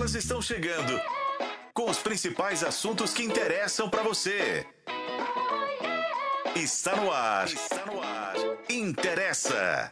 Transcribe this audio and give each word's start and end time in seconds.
Elas 0.00 0.14
estão 0.14 0.40
chegando 0.40 0.98
com 1.74 1.90
os 1.90 1.98
principais 1.98 2.64
assuntos 2.64 3.12
que 3.12 3.22
interessam 3.22 3.90
para 3.90 4.02
você. 4.02 4.66
Está 6.56 6.96
no 6.96 7.12
ar. 7.12 7.46
Está 7.46 7.84
no 7.84 8.00
ar. 8.00 8.34
Interessa. 8.70 9.90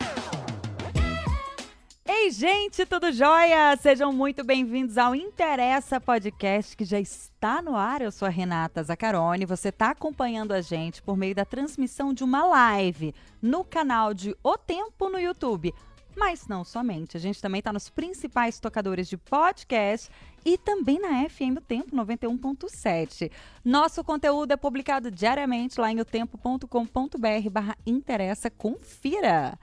Ei, 2.06 2.30
gente, 2.30 2.86
tudo 2.86 3.12
jóia? 3.12 3.76
Sejam 3.76 4.10
muito 4.10 4.42
bem-vindos 4.42 4.96
ao 4.96 5.14
Interessa 5.14 6.00
Podcast, 6.00 6.74
que 6.74 6.86
já 6.86 6.98
está 6.98 7.60
no 7.60 7.76
ar. 7.76 8.00
Eu 8.00 8.10
sou 8.10 8.24
a 8.24 8.30
Renata 8.30 8.82
Zacarone. 8.82 9.44
Você 9.44 9.68
está 9.68 9.90
acompanhando 9.90 10.52
a 10.52 10.62
gente 10.62 11.02
por 11.02 11.18
meio 11.18 11.34
da 11.34 11.44
transmissão 11.44 12.14
de 12.14 12.24
uma 12.24 12.46
live 12.46 13.14
no 13.42 13.62
canal 13.62 14.14
de 14.14 14.34
O 14.42 14.56
Tempo 14.56 15.10
no 15.10 15.20
YouTube. 15.20 15.74
Mas 16.18 16.48
não 16.48 16.64
somente, 16.64 17.16
a 17.16 17.20
gente 17.20 17.40
também 17.40 17.60
está 17.60 17.72
nos 17.72 17.88
principais 17.88 18.58
tocadores 18.58 19.08
de 19.08 19.16
podcast 19.16 20.10
e 20.44 20.58
também 20.58 20.98
na 21.00 21.28
FM 21.28 21.58
O 21.58 21.60
Tempo 21.60 21.94
91.7. 21.94 23.30
Nosso 23.64 24.02
conteúdo 24.02 24.50
é 24.50 24.56
publicado 24.56 25.12
diariamente 25.12 25.80
lá 25.80 25.92
em 25.92 26.00
otempo.com.br 26.00 27.50
barra 27.52 27.78
interessa, 27.86 28.50
confira. 28.50 29.56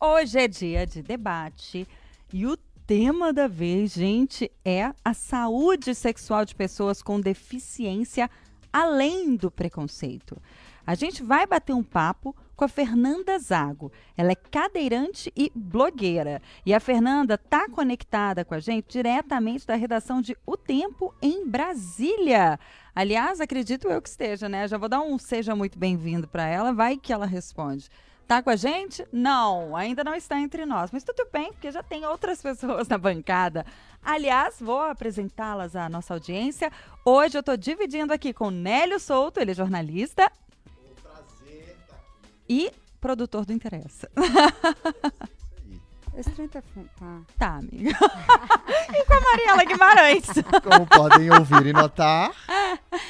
Hoje 0.00 0.40
é 0.40 0.48
dia 0.48 0.84
de 0.84 1.00
debate 1.00 1.86
e 2.32 2.44
o 2.44 2.56
tema 2.88 3.32
da 3.32 3.46
vez, 3.46 3.92
gente, 3.92 4.50
é 4.64 4.92
a 5.04 5.14
saúde 5.14 5.94
sexual 5.94 6.44
de 6.44 6.56
pessoas 6.56 7.00
com 7.00 7.20
deficiência 7.20 8.28
além 8.72 9.36
do 9.36 9.48
preconceito. 9.48 10.36
A 10.84 10.96
gente 10.96 11.22
vai 11.22 11.46
bater 11.46 11.72
um 11.72 11.84
papo 11.84 12.34
com 12.60 12.66
a 12.66 12.68
Fernanda 12.68 13.38
Zago. 13.38 13.90
Ela 14.14 14.32
é 14.32 14.34
cadeirante 14.34 15.32
e 15.34 15.50
blogueira. 15.54 16.42
E 16.66 16.74
a 16.74 16.78
Fernanda 16.78 17.36
está 17.36 17.66
conectada 17.70 18.44
com 18.44 18.52
a 18.52 18.60
gente 18.60 18.86
diretamente 18.90 19.66
da 19.66 19.74
redação 19.74 20.20
de 20.20 20.36
O 20.44 20.58
Tempo 20.58 21.14
em 21.22 21.48
Brasília. 21.48 22.60
Aliás, 22.94 23.40
acredito 23.40 23.88
eu 23.88 24.02
que 24.02 24.10
esteja, 24.10 24.46
né? 24.46 24.68
Já 24.68 24.76
vou 24.76 24.90
dar 24.90 25.00
um 25.00 25.18
seja 25.18 25.56
muito 25.56 25.78
bem-vindo 25.78 26.28
para 26.28 26.44
ela, 26.44 26.70
vai 26.70 26.98
que 26.98 27.14
ela 27.14 27.24
responde. 27.24 27.88
Tá 28.28 28.42
com 28.42 28.50
a 28.50 28.56
gente? 28.56 29.06
Não, 29.10 29.74
ainda 29.74 30.04
não 30.04 30.14
está 30.14 30.38
entre 30.38 30.66
nós. 30.66 30.90
Mas 30.92 31.02
tudo 31.02 31.26
bem, 31.32 31.54
porque 31.54 31.72
já 31.72 31.82
tem 31.82 32.04
outras 32.04 32.42
pessoas 32.44 32.86
na 32.88 32.98
bancada. 32.98 33.64
Aliás, 34.02 34.56
vou 34.60 34.82
apresentá-las 34.82 35.74
à 35.74 35.88
nossa 35.88 36.12
audiência. 36.12 36.70
Hoje 37.06 37.38
eu 37.38 37.40
estou 37.40 37.56
dividindo 37.56 38.12
aqui 38.12 38.34
com 38.34 38.50
Nélio 38.50 39.00
Souto, 39.00 39.40
ele 39.40 39.52
é 39.52 39.54
jornalista. 39.54 40.30
E 42.50 42.68
produtor 43.00 43.46
do 43.46 43.52
Interessa. 43.52 44.10
Esse 46.18 46.32
30 46.32 46.60
tá. 46.98 47.20
Tá, 47.38 47.56
amiga. 47.58 47.90
e 48.92 49.04
com 49.04 49.14
a 49.14 49.20
Mariela 49.20 49.64
Guimarães. 49.64 50.24
Como 50.64 50.84
podem 50.84 51.30
ouvir 51.30 51.66
e 51.66 51.72
notar, 51.72 52.32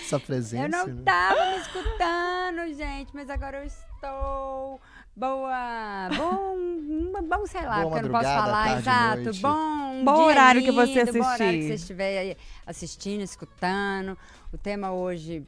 essa 0.03 0.21
presença. 0.21 0.65
Eu 0.65 0.69
não 0.69 0.87
né? 0.95 1.03
tava 1.07 1.53
me 1.53 1.57
escutando, 1.57 2.75
gente, 2.77 3.15
mas 3.15 3.31
agora 3.31 3.61
eu 3.61 3.65
estou. 3.65 4.79
Boa. 5.17 6.11
Bom. 6.15 6.59
Bom, 7.27 7.47
sei 7.47 7.63
lá, 7.63 7.81
Boa 7.81 7.93
porque 7.93 7.99
eu 8.05 8.11
não 8.11 8.21
posso 8.21 8.35
falar. 8.35 8.65
tarde, 8.67 8.81
exato. 8.83 9.23
noite. 9.23 9.41
Bom. 9.41 10.05
Bom 10.05 10.15
dia 10.17 10.25
horário 10.25 10.61
que 10.61 10.71
lindo, 10.71 10.87
você 10.87 11.05
Bom 11.13 11.19
horário 11.19 11.37
que 11.39 11.43
assistir. 11.43 11.63
você 11.63 11.75
estiver 11.75 12.19
aí 12.19 12.37
assistindo, 12.67 13.23
escutando. 13.23 14.19
O 14.53 14.59
tema 14.59 14.93
hoje. 14.93 15.47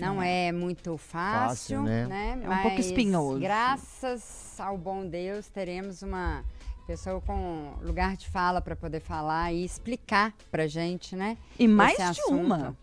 Não 0.00 0.22
é 0.22 0.50
muito 0.52 0.96
fácil, 0.96 1.78
Fácil, 1.78 1.82
né? 1.82 2.06
né? 2.06 2.40
É 2.42 2.48
um 2.48 2.62
pouco 2.62 2.76
Mas, 2.76 2.86
espinhoso. 2.86 3.40
Graças 3.40 4.58
ao 4.58 4.78
bom 4.78 5.06
Deus, 5.06 5.48
teremos 5.48 6.02
uma 6.02 6.42
pessoa 6.86 7.20
com 7.20 7.74
lugar 7.82 8.16
de 8.16 8.28
fala 8.28 8.60
para 8.60 8.74
poder 8.74 9.00
falar 9.00 9.52
e 9.52 9.64
explicar 9.64 10.34
pra 10.50 10.66
gente, 10.66 11.14
né? 11.14 11.36
E 11.58 11.68
mais 11.68 11.96
de 11.96 12.02
assunto. 12.02 12.34
uma. 12.34 12.76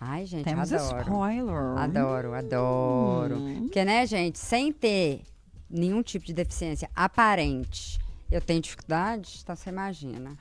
Ai, 0.00 0.26
gente, 0.26 0.44
Temos 0.44 0.72
adoro. 0.72 1.00
spoiler. 1.02 1.78
Adoro, 1.78 2.34
adoro. 2.34 3.36
Hum. 3.36 3.62
Porque, 3.62 3.84
né, 3.84 4.06
gente, 4.06 4.38
sem 4.38 4.72
ter 4.72 5.22
nenhum 5.70 6.02
tipo 6.02 6.24
de 6.24 6.32
deficiência 6.32 6.90
aparente, 6.94 7.98
eu 8.30 8.40
tenho 8.40 8.60
dificuldade, 8.60 9.40
então 9.42 9.54
você 9.54 9.70
imagina. 9.70 10.36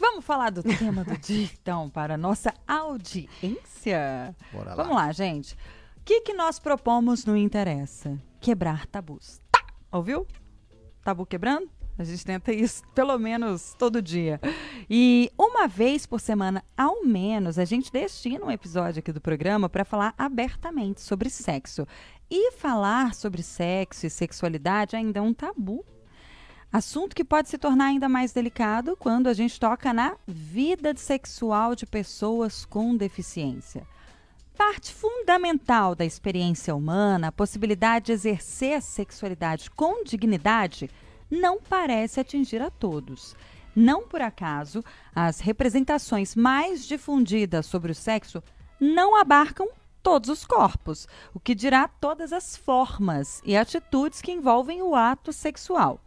Vamos 0.00 0.24
falar 0.24 0.48
do 0.48 0.62
tema 0.62 1.04
do 1.04 1.14
dia, 1.18 1.46
então, 1.60 1.90
para 1.90 2.14
a 2.14 2.16
nossa 2.16 2.54
audiência? 2.66 4.34
Bora 4.50 4.70
lá. 4.70 4.74
Vamos 4.74 4.96
lá, 4.96 5.12
gente. 5.12 5.52
O 5.98 6.00
que, 6.02 6.22
que 6.22 6.32
nós 6.32 6.58
propomos 6.58 7.26
no 7.26 7.36
Interessa? 7.36 8.18
Quebrar 8.40 8.86
tabus. 8.86 9.42
Tá! 9.52 9.62
Ouviu? 9.92 10.26
Tabu 11.04 11.26
quebrando? 11.26 11.68
A 11.98 12.04
gente 12.04 12.24
tenta 12.24 12.50
isso 12.50 12.82
pelo 12.96 13.18
menos 13.18 13.74
todo 13.78 14.00
dia. 14.00 14.40
E 14.88 15.30
uma 15.38 15.68
vez 15.68 16.06
por 16.06 16.18
semana, 16.18 16.64
ao 16.74 17.04
menos, 17.04 17.58
a 17.58 17.66
gente 17.66 17.92
destina 17.92 18.46
um 18.46 18.50
episódio 18.50 19.00
aqui 19.00 19.12
do 19.12 19.20
programa 19.20 19.68
para 19.68 19.84
falar 19.84 20.14
abertamente 20.16 21.02
sobre 21.02 21.28
sexo. 21.28 21.86
E 22.30 22.52
falar 22.52 23.12
sobre 23.12 23.42
sexo 23.42 24.06
e 24.06 24.10
sexualidade 24.10 24.96
ainda 24.96 25.18
é 25.18 25.22
um 25.22 25.34
tabu 25.34 25.84
Assunto 26.72 27.16
que 27.16 27.24
pode 27.24 27.48
se 27.48 27.58
tornar 27.58 27.86
ainda 27.86 28.08
mais 28.08 28.32
delicado 28.32 28.96
quando 28.96 29.26
a 29.26 29.32
gente 29.34 29.58
toca 29.58 29.92
na 29.92 30.16
vida 30.24 30.96
sexual 30.96 31.74
de 31.74 31.84
pessoas 31.84 32.64
com 32.64 32.96
deficiência. 32.96 33.84
Parte 34.56 34.94
fundamental 34.94 35.96
da 35.96 36.04
experiência 36.04 36.72
humana, 36.72 37.28
a 37.28 37.32
possibilidade 37.32 38.06
de 38.06 38.12
exercer 38.12 38.76
a 38.76 38.80
sexualidade 38.80 39.68
com 39.68 40.04
dignidade, 40.04 40.88
não 41.28 41.60
parece 41.60 42.20
atingir 42.20 42.62
a 42.62 42.70
todos. 42.70 43.34
Não 43.74 44.06
por 44.06 44.22
acaso, 44.22 44.84
as 45.12 45.40
representações 45.40 46.36
mais 46.36 46.86
difundidas 46.86 47.66
sobre 47.66 47.90
o 47.90 47.96
sexo 47.96 48.40
não 48.78 49.16
abarcam 49.16 49.68
todos 50.04 50.30
os 50.30 50.44
corpos, 50.44 51.08
o 51.34 51.40
que 51.40 51.54
dirá 51.54 51.88
todas 51.88 52.32
as 52.32 52.56
formas 52.56 53.42
e 53.44 53.56
atitudes 53.56 54.22
que 54.22 54.30
envolvem 54.30 54.82
o 54.82 54.94
ato 54.94 55.32
sexual. 55.32 56.00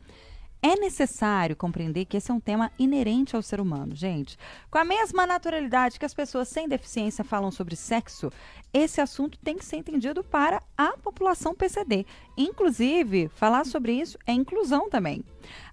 É 0.65 0.77
necessário 0.77 1.57
compreender 1.57 2.05
que 2.05 2.15
esse 2.15 2.31
é 2.31 2.33
um 2.33 2.39
tema 2.39 2.71
inerente 2.79 3.35
ao 3.35 3.41
ser 3.41 3.59
humano, 3.59 3.93
gente. 3.93 4.37
Com 4.71 4.77
a 4.77 4.85
mesma 4.85 5.27
naturalidade 5.27 5.99
que 5.99 6.05
as 6.05 6.13
pessoas 6.13 6.47
sem 6.47 6.69
deficiência 6.69 7.21
falam 7.21 7.51
sobre 7.51 7.75
sexo, 7.75 8.31
esse 8.73 9.01
assunto 9.01 9.37
tem 9.39 9.57
que 9.57 9.65
ser 9.65 9.75
entendido 9.75 10.23
para 10.23 10.63
a 10.77 10.93
população 10.93 11.53
PCD. 11.53 12.05
Inclusive, 12.37 13.29
falar 13.35 13.65
sobre 13.65 13.91
isso 13.91 14.17
é 14.25 14.31
inclusão 14.31 14.89
também. 14.89 15.21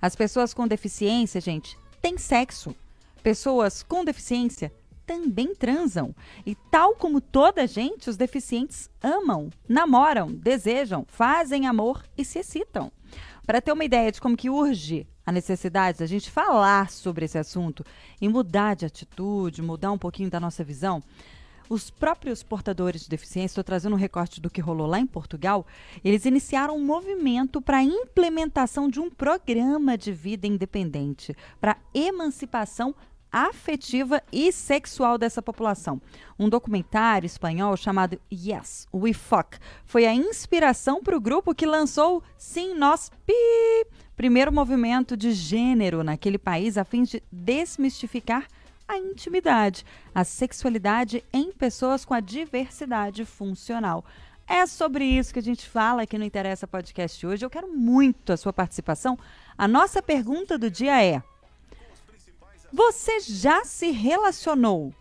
As 0.03 0.17
pessoas 0.17 0.53
com 0.53 0.67
deficiência, 0.67 1.41
gente, 1.41 1.79
têm 2.03 2.19
sexo. 2.19 2.75
Pessoas 3.23 3.85
com 3.85 4.05
deficiência 4.05 4.73
também 5.11 5.53
transam. 5.57 6.15
E 6.47 6.55
tal 6.71 6.95
como 6.95 7.21
toda 7.21 7.67
gente, 7.67 8.09
os 8.09 8.17
deficientes 8.17 8.89
amam, 9.03 9.51
namoram, 9.69 10.33
desejam, 10.33 11.05
fazem 11.09 11.67
amor 11.67 12.05
e 12.17 12.25
se 12.25 12.39
excitam. 12.39 12.93
Para 13.45 13.61
ter 13.61 13.73
uma 13.73 13.85
ideia 13.85 14.13
de 14.13 14.21
como 14.21 14.37
que 14.37 14.49
urge 14.49 15.09
a 15.27 15.33
necessidade 15.33 15.99
da 15.99 16.07
gente 16.07 16.31
falar 16.31 16.91
sobre 16.93 17.25
esse 17.25 17.37
assunto 17.37 17.85
e 18.21 18.29
mudar 18.29 18.77
de 18.77 18.87
atitude, 18.87 19.61
mudar 19.61 19.91
um 19.91 19.99
pouquinho 19.99 20.31
da 20.31 20.39
nossa 20.39 20.63
visão, 20.63 21.03
os 21.69 21.91
próprios 21.91 22.45
portadores 22.45 23.03
de 23.03 23.09
deficiência, 23.09 23.53
estou 23.53 23.65
trazendo 23.65 23.95
um 23.95 23.99
recorte 23.99 24.41
do 24.41 24.51
que 24.51 24.61
rolou 24.61 24.87
lá 24.87 25.01
em 25.01 25.07
Portugal, 25.07 25.67
eles 26.05 26.25
iniciaram 26.25 26.77
um 26.77 26.85
movimento 26.85 27.61
para 27.61 27.79
a 27.79 27.83
implementação 27.83 28.89
de 28.89 29.01
um 29.01 29.11
programa 29.11 29.99
de 29.99 30.13
vida 30.13 30.47
independente, 30.47 31.37
para 31.61 31.77
emancipação 31.95 32.95
afetiva 33.33 34.23
e 34.33 34.53
sexual 34.53 35.19
dessa 35.19 35.41
população. 35.41 36.01
Um 36.39 36.49
documentário 36.49 37.27
espanhol 37.27 37.77
chamado 37.77 38.21
Yes, 38.33 38.89
We 38.93 39.13
Fuck 39.13 39.59
foi 39.85 40.07
a 40.07 40.15
inspiração 40.15 41.03
para 41.03 41.17
o 41.17 41.21
grupo 41.21 41.55
que 41.55 41.67
lançou 41.67 42.23
Sim, 42.37 42.75
Nós 42.75 43.11
Pi, 43.27 43.87
primeiro 44.17 44.53
movimento 44.53 45.17
de 45.17 45.33
gênero 45.33 46.03
naquele 46.03 46.39
país 46.39 46.77
a 46.77 46.85
fim 46.85 47.03
de 47.03 47.23
desmistificar 47.31 48.47
a 48.87 48.99
intimidade, 48.99 49.85
a 50.13 50.25
sexualidade 50.25 51.23
em 51.33 51.53
pessoas 51.53 52.05
com 52.05 52.13
a 52.13 52.21
diversidade 52.21 53.25
funcional. 53.25 54.05
É 54.49 54.67
sobre 54.67 55.05
isso 55.05 55.33
que 55.33 55.39
a 55.39 55.43
gente 55.43 55.69
fala 55.69 56.03
aqui 56.03 56.19
no 56.19 56.25
Interessa 56.25 56.67
Podcast 56.67 57.25
hoje. 57.25 57.45
Eu 57.45 57.51
quero 57.51 57.69
muito 57.69 58.33
a 58.33 58.37
sua 58.37 58.53
participação. 58.53 59.17
A 59.57 59.69
nossa 59.69 60.03
pergunta 60.03 60.59
do 60.59 60.69
dia 60.69 61.01
é: 61.05 61.23
você 62.73 63.21
já 63.21 63.65
se 63.65 63.91
relacionou 63.91 64.95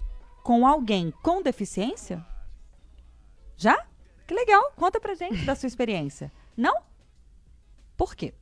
com 0.44 0.66
alguém 0.66 1.14
com 1.22 1.42
deficiência? 1.42 2.26
Já? 3.56 3.86
Que 4.26 4.34
legal. 4.34 4.72
Conta 4.76 5.00
pra 5.00 5.16
gente 5.16 5.46
da 5.46 5.56
sua 5.56 5.68
experiência. 5.68 6.32
Não? 6.56 6.76
Por 7.98 8.16
quê? 8.16 8.34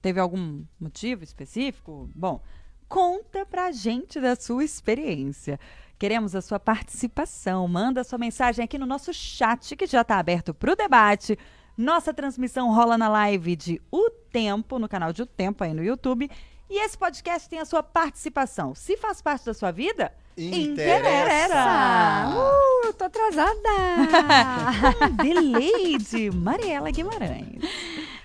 Teve 0.00 0.20
algum 0.20 0.64
motivo 0.78 1.24
específico? 1.24 2.10
Bom, 2.14 2.40
conta 2.88 3.46
pra 3.46 3.72
gente 3.72 4.20
da 4.20 4.36
sua 4.36 4.64
experiência. 4.64 5.58
Queremos 5.98 6.34
a 6.34 6.42
sua 6.42 6.58
participação. 6.58 7.66
Manda 7.68 8.04
sua 8.04 8.18
mensagem 8.18 8.64
aqui 8.64 8.78
no 8.78 8.86
nosso 8.86 9.12
chat, 9.12 9.76
que 9.76 9.86
já 9.86 10.02
está 10.02 10.18
aberto 10.18 10.52
para 10.52 10.72
o 10.72 10.76
debate. 10.76 11.38
Nossa 11.76 12.14
transmissão 12.14 12.72
rola 12.72 12.96
na 12.96 13.08
live 13.08 13.56
de 13.56 13.82
O 13.90 14.10
Tempo, 14.10 14.78
no 14.78 14.88
canal 14.88 15.12
de 15.12 15.22
O 15.22 15.26
Tempo 15.26 15.64
aí 15.64 15.74
no 15.74 15.82
YouTube. 15.82 16.30
E 16.74 16.78
esse 16.84 16.98
podcast 16.98 17.48
tem 17.48 17.60
a 17.60 17.64
sua 17.64 17.84
participação. 17.84 18.74
Se 18.74 18.96
faz 18.96 19.22
parte 19.22 19.44
da 19.44 19.54
sua 19.54 19.70
vida, 19.70 20.12
Interessa. 20.36 22.26
Uh, 22.34 22.86
eu 22.86 22.92
tô 22.92 23.04
atrasada. 23.04 23.68
Lady 25.22 26.32
Mariela 26.32 26.90
Guimarães. 26.90 27.62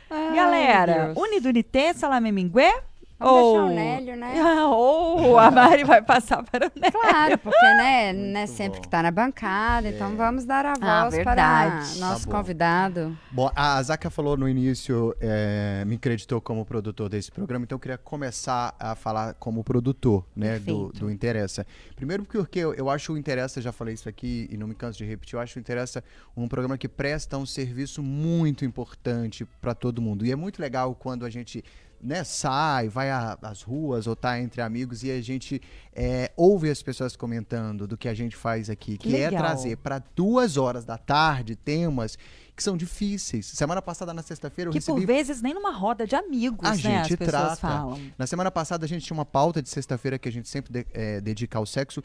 Ai, 0.10 0.36
Galera. 0.36 1.14
Unidunité, 1.16 1.94
salame 1.94 2.32
mingué? 2.32 2.74
Vamos 3.20 3.36
ou... 3.42 3.66
o 3.66 3.70
Nélio, 3.70 4.16
né? 4.16 4.34
Ou 4.66 5.38
a 5.38 5.52
Mari 5.52 5.84
vai 5.84 6.02
passar 6.02 6.42
para 6.44 6.68
o 6.68 6.72
Nélio. 6.80 7.00
Claro, 7.00 7.38
porque 7.38 7.66
né, 7.76 8.10
é 8.10 8.14
Muito 8.40 8.48
sempre 8.52 8.78
bom. 8.78 8.82
que 8.84 8.88
tá 8.90 9.04
na 9.04 9.12
bancada, 9.12 9.90
então 9.90 10.16
vamos 10.16 10.46
dar 10.46 10.66
a 10.66 10.74
Ah, 10.80 11.04
voz 11.04 11.16
verdade. 11.16 11.96
para 11.96 12.00
nosso 12.08 12.26
Tá 12.26 12.32
bom. 12.32 12.38
convidado. 12.38 13.18
Bom, 13.32 13.52
a 13.56 13.82
Zaka 13.84 14.10
falou 14.10 14.38
no 14.38 14.48
início, 14.48 15.14
é, 15.20 15.84
me 15.86 15.96
acreditou 15.96 16.40
como 16.40 16.66
produtor 16.66 17.10
desse 17.10 17.32
programa, 17.32 17.66
então 17.66 17.76
eu 17.76 17.80
queria 17.80 17.98
começar 17.98 18.74
a 18.80 18.96
falar 18.96 19.34
como 19.34 19.64
produtor, 19.64 20.26
né, 20.36 20.58
do, 20.60 20.90
do 20.94 21.12
Interessa. 21.12 21.66
Primeiro 21.96 22.24
porque 22.24 22.60
eu, 22.60 22.74
eu 22.74 22.90
acho 22.90 23.14
o 23.14 23.18
Interessa, 23.18 23.62
já 23.62 23.72
falei 23.72 23.94
isso 23.96 24.08
aqui 24.08 24.48
e 24.52 24.56
não 24.58 24.68
me 24.68 24.76
canso 24.76 24.98
de 24.98 25.06
repetir, 25.06 25.34
eu 25.36 25.42
acho 25.42 25.58
o 25.58 25.60
Interessa 25.60 26.04
um 26.38 26.48
programa 26.48 26.78
que 26.78 26.88
presta 26.88 27.38
um 27.38 27.46
serviço 27.46 28.02
muito 28.02 28.64
importante 28.64 29.46
para 29.60 29.74
todo 29.74 30.02
mundo. 30.02 30.26
E 30.26 30.32
é 30.32 30.36
muito 30.36 30.62
legal 30.62 30.96
quando 30.96 31.26
a 31.26 31.30
gente 31.30 31.64
né, 32.02 32.24
sai, 32.24 32.88
vai 32.90 33.10
às 33.12 33.62
ruas 33.62 34.08
ou 34.08 34.16
tá 34.16 34.40
entre 34.40 34.62
amigos 34.62 35.04
e 35.04 35.12
a 35.12 35.22
gente 35.22 35.62
é, 35.94 36.32
ouve 36.38 36.70
as 36.70 36.82
pessoas 36.82 37.16
comentando 37.16 37.88
do 37.88 37.98
que 37.98 38.08
a 38.08 38.14
gente 38.14 38.36
faz 38.36 38.70
aqui, 38.70 38.98
que, 38.98 39.16
é 39.16 39.30
legal. 39.30 39.42
trazer 39.44 39.78
para 39.78 40.02
duas 40.16 40.58
horas 40.58 40.86
da 40.86 40.98
tarde 40.98 41.56
temas 41.56 42.18
que 42.56 42.64
são 42.64 42.76
difíceis. 42.76 43.46
Semana 43.46 43.82
passada, 43.82 44.14
na 44.14 44.22
sexta-feira, 44.22 44.68
eu 44.70 44.74
Que 44.74 44.82
por 44.82 44.94
recebi 44.96 45.06
vezes 45.06 45.42
nem 45.42 45.54
numa 45.54 45.72
roda 45.72 46.06
de 46.06 46.16
amigos, 46.16 46.68
A 46.68 46.72
né? 46.72 46.78
gente 46.78 47.14
as 47.14 47.20
pessoas 47.20 47.30
trata. 47.30 47.56
falam. 47.56 48.00
Na 48.18 48.28
semana 48.28 48.52
passada 48.52 48.86
a 48.86 48.88
gente 48.88 49.06
tinha 49.06 49.16
uma 49.16 49.26
pauta 49.26 49.62
de 49.62 49.70
sexta-feira 49.70 50.20
que 50.20 50.28
a 50.28 50.32
gente 50.32 50.50
sempre 50.50 50.72
de- 50.74 50.88
eh, 50.94 51.22
dedica 51.22 51.58
ao 51.58 51.66
sexo. 51.66 52.02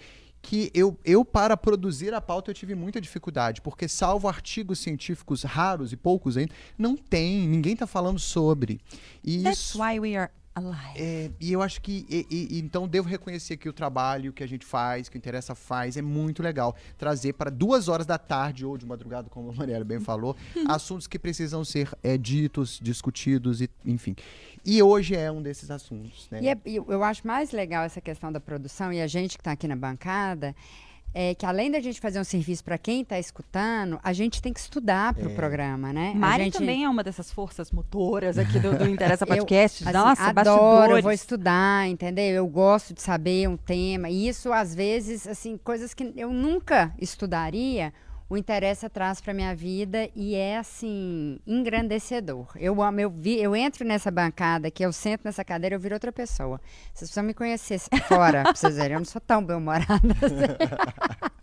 Que 0.47 0.71
eu, 0.75 0.99
eu, 1.05 1.25
para 1.25 1.57
produzir 1.57 2.13
a 2.13 2.21
pauta, 2.21 2.51
eu 2.51 2.55
tive 2.55 2.75
muita 2.75 3.01
dificuldade, 3.01 3.63
porque 3.63 3.89
salvo 3.89 4.29
artigos 4.29 4.79
científicos 4.79 5.43
raros 5.43 5.91
e 5.91 5.97
poucos 5.97 6.37
ainda, 6.37 6.53
não 6.77 6.97
tem, 6.97 7.49
ninguém 7.49 7.75
tá 7.75 7.87
falando 7.87 8.19
sobre. 8.19 8.79
E 9.25 9.43
That's 9.43 9.59
isso. 9.59 9.83
why 9.83 9.99
we 9.99 10.15
are. 10.15 10.31
É, 10.97 11.31
e 11.41 11.53
eu 11.53 11.61
acho 11.61 11.81
que. 11.81 12.07
e- 12.09 12.27
e- 12.31 12.59
então, 12.61 12.87
devo 12.87 13.09
reconhecer 13.09 13.57
que 13.57 13.69
o 13.69 13.73
trabalho 13.73 14.33
que 14.33 14.43
a 14.45 14.47
gente 14.47 14.65
faz, 14.65 15.09
que 15.09 15.17
o 15.17 15.19
Interessa 15.19 15.55
faz, 15.55 15.97
é 15.97 16.03
muito 16.03 16.43
legal. 16.43 16.77
Trazer 16.97 17.33
para 17.33 17.51
duas 17.51 17.89
horas 17.89 18.07
da 18.07 18.19
tarde 18.19 18.65
ou 18.65 18.79
de 18.79 18.87
madrugada, 18.87 19.29
como 19.29 19.51
a 19.51 19.53
Mariela 19.53 19.85
bem 19.85 19.99
falou, 19.99 20.37
assuntos 20.69 21.07
que 21.09 21.19
precisam 21.19 21.65
ser 21.65 21.91
é, 22.03 22.17
ditos, 22.17 22.79
discutidos, 22.81 23.61
e, 23.61 23.69
enfim. 23.85 24.15
E 24.65 24.81
hoje 24.83 25.15
é 25.17 25.31
um 25.31 25.43
desses 25.43 25.71
assuntos. 25.71 26.29
Né? 26.31 26.41
E 26.43 26.49
é- 26.49 26.59
e 26.65 26.77
eu 26.77 27.03
acho 27.03 27.27
mais 27.27 27.51
legal 27.51 27.83
essa 27.85 28.01
questão 28.01 28.31
da 28.33 28.41
produção 28.41 28.93
e 28.93 29.01
a 29.03 29.07
gente 29.07 29.37
que 29.37 29.41
está 29.41 29.53
aqui 29.53 29.67
na 29.67 29.77
bancada. 29.77 30.55
É 31.17 31.33
que 31.33 31.47
além 31.47 31.71
da 31.71 31.79
gente 31.81 32.01
fazer 32.01 32.19
um 32.19 32.25
serviço 32.25 32.65
para 32.65 32.77
quem 32.77 33.03
está 33.03 33.17
escutando, 33.21 34.01
a 34.03 34.13
gente 34.13 34.43
tem 34.43 34.53
que 34.53 34.59
estudar 34.59 35.15
para 35.15 35.29
o 35.29 35.35
programa, 35.35 35.93
né? 35.93 36.11
A 36.13 36.19
Mari 36.19 36.45
gente, 36.45 36.59
também 36.59 36.83
é 36.85 36.89
uma 36.89 37.05
dessas 37.05 37.31
forças 37.31 37.71
motoras 37.71 38.37
aqui 38.37 38.59
do, 38.59 38.77
do 38.77 38.85
Interessa 38.91 39.23
Eu, 39.23 39.29
Podcast. 39.29 39.85
assim, 39.85 39.93
Nossa, 39.93 40.23
adoro, 40.25 40.35
bastidores. 40.35 40.97
eu 40.97 41.03
vou 41.05 41.13
estudar, 41.13 41.89
entendeu? 41.89 42.35
Eu 42.35 42.47
gosto 42.49 42.93
de 42.93 43.01
saber 43.01 43.49
um 43.49 43.57
tema. 43.57 44.09
E 44.11 44.27
isso, 44.27 44.53
às 44.53 44.75
vezes, 44.75 45.29
assim, 45.29 45.57
coisas 45.57 45.95
que 45.95 46.13
eu 46.17 46.33
nunca 46.33 46.93
estudaria, 47.01 47.93
o 48.29 48.37
Interessa 48.37 48.89
traz 48.89 49.21
para 49.21 49.35
minha 49.35 49.55
vida 49.55 50.09
e 50.15 50.35
é, 50.35 50.57
assim, 50.59 51.39
engrandecedor. 51.47 52.47
Eu 52.57 52.81
amo, 52.83 53.01
eu, 53.01 53.11
vi, 53.11 53.39
eu 53.41 53.55
entro 53.55 53.85
nessa 53.85 54.11
bancada, 54.11 54.71
que 54.71 54.85
eu 54.85 54.93
sento 54.93 55.23
nessa 55.25 55.45
cadeira, 55.45 55.77
eu 55.77 55.81
viro 55.81 55.95
outra 55.95 56.11
pessoa. 56.11 56.61
Vocês 56.87 57.11
precisam 57.11 57.25
me 57.25 57.35
conhecer 57.35 57.79
fora, 58.09 58.43
pra 58.43 58.55
vocês 58.55 58.77
verem. 58.77 58.95
Eu 58.95 59.01
não 59.01 59.05
sou 59.05 59.21
tão 59.21 59.45
bem-humorada. 59.45 59.99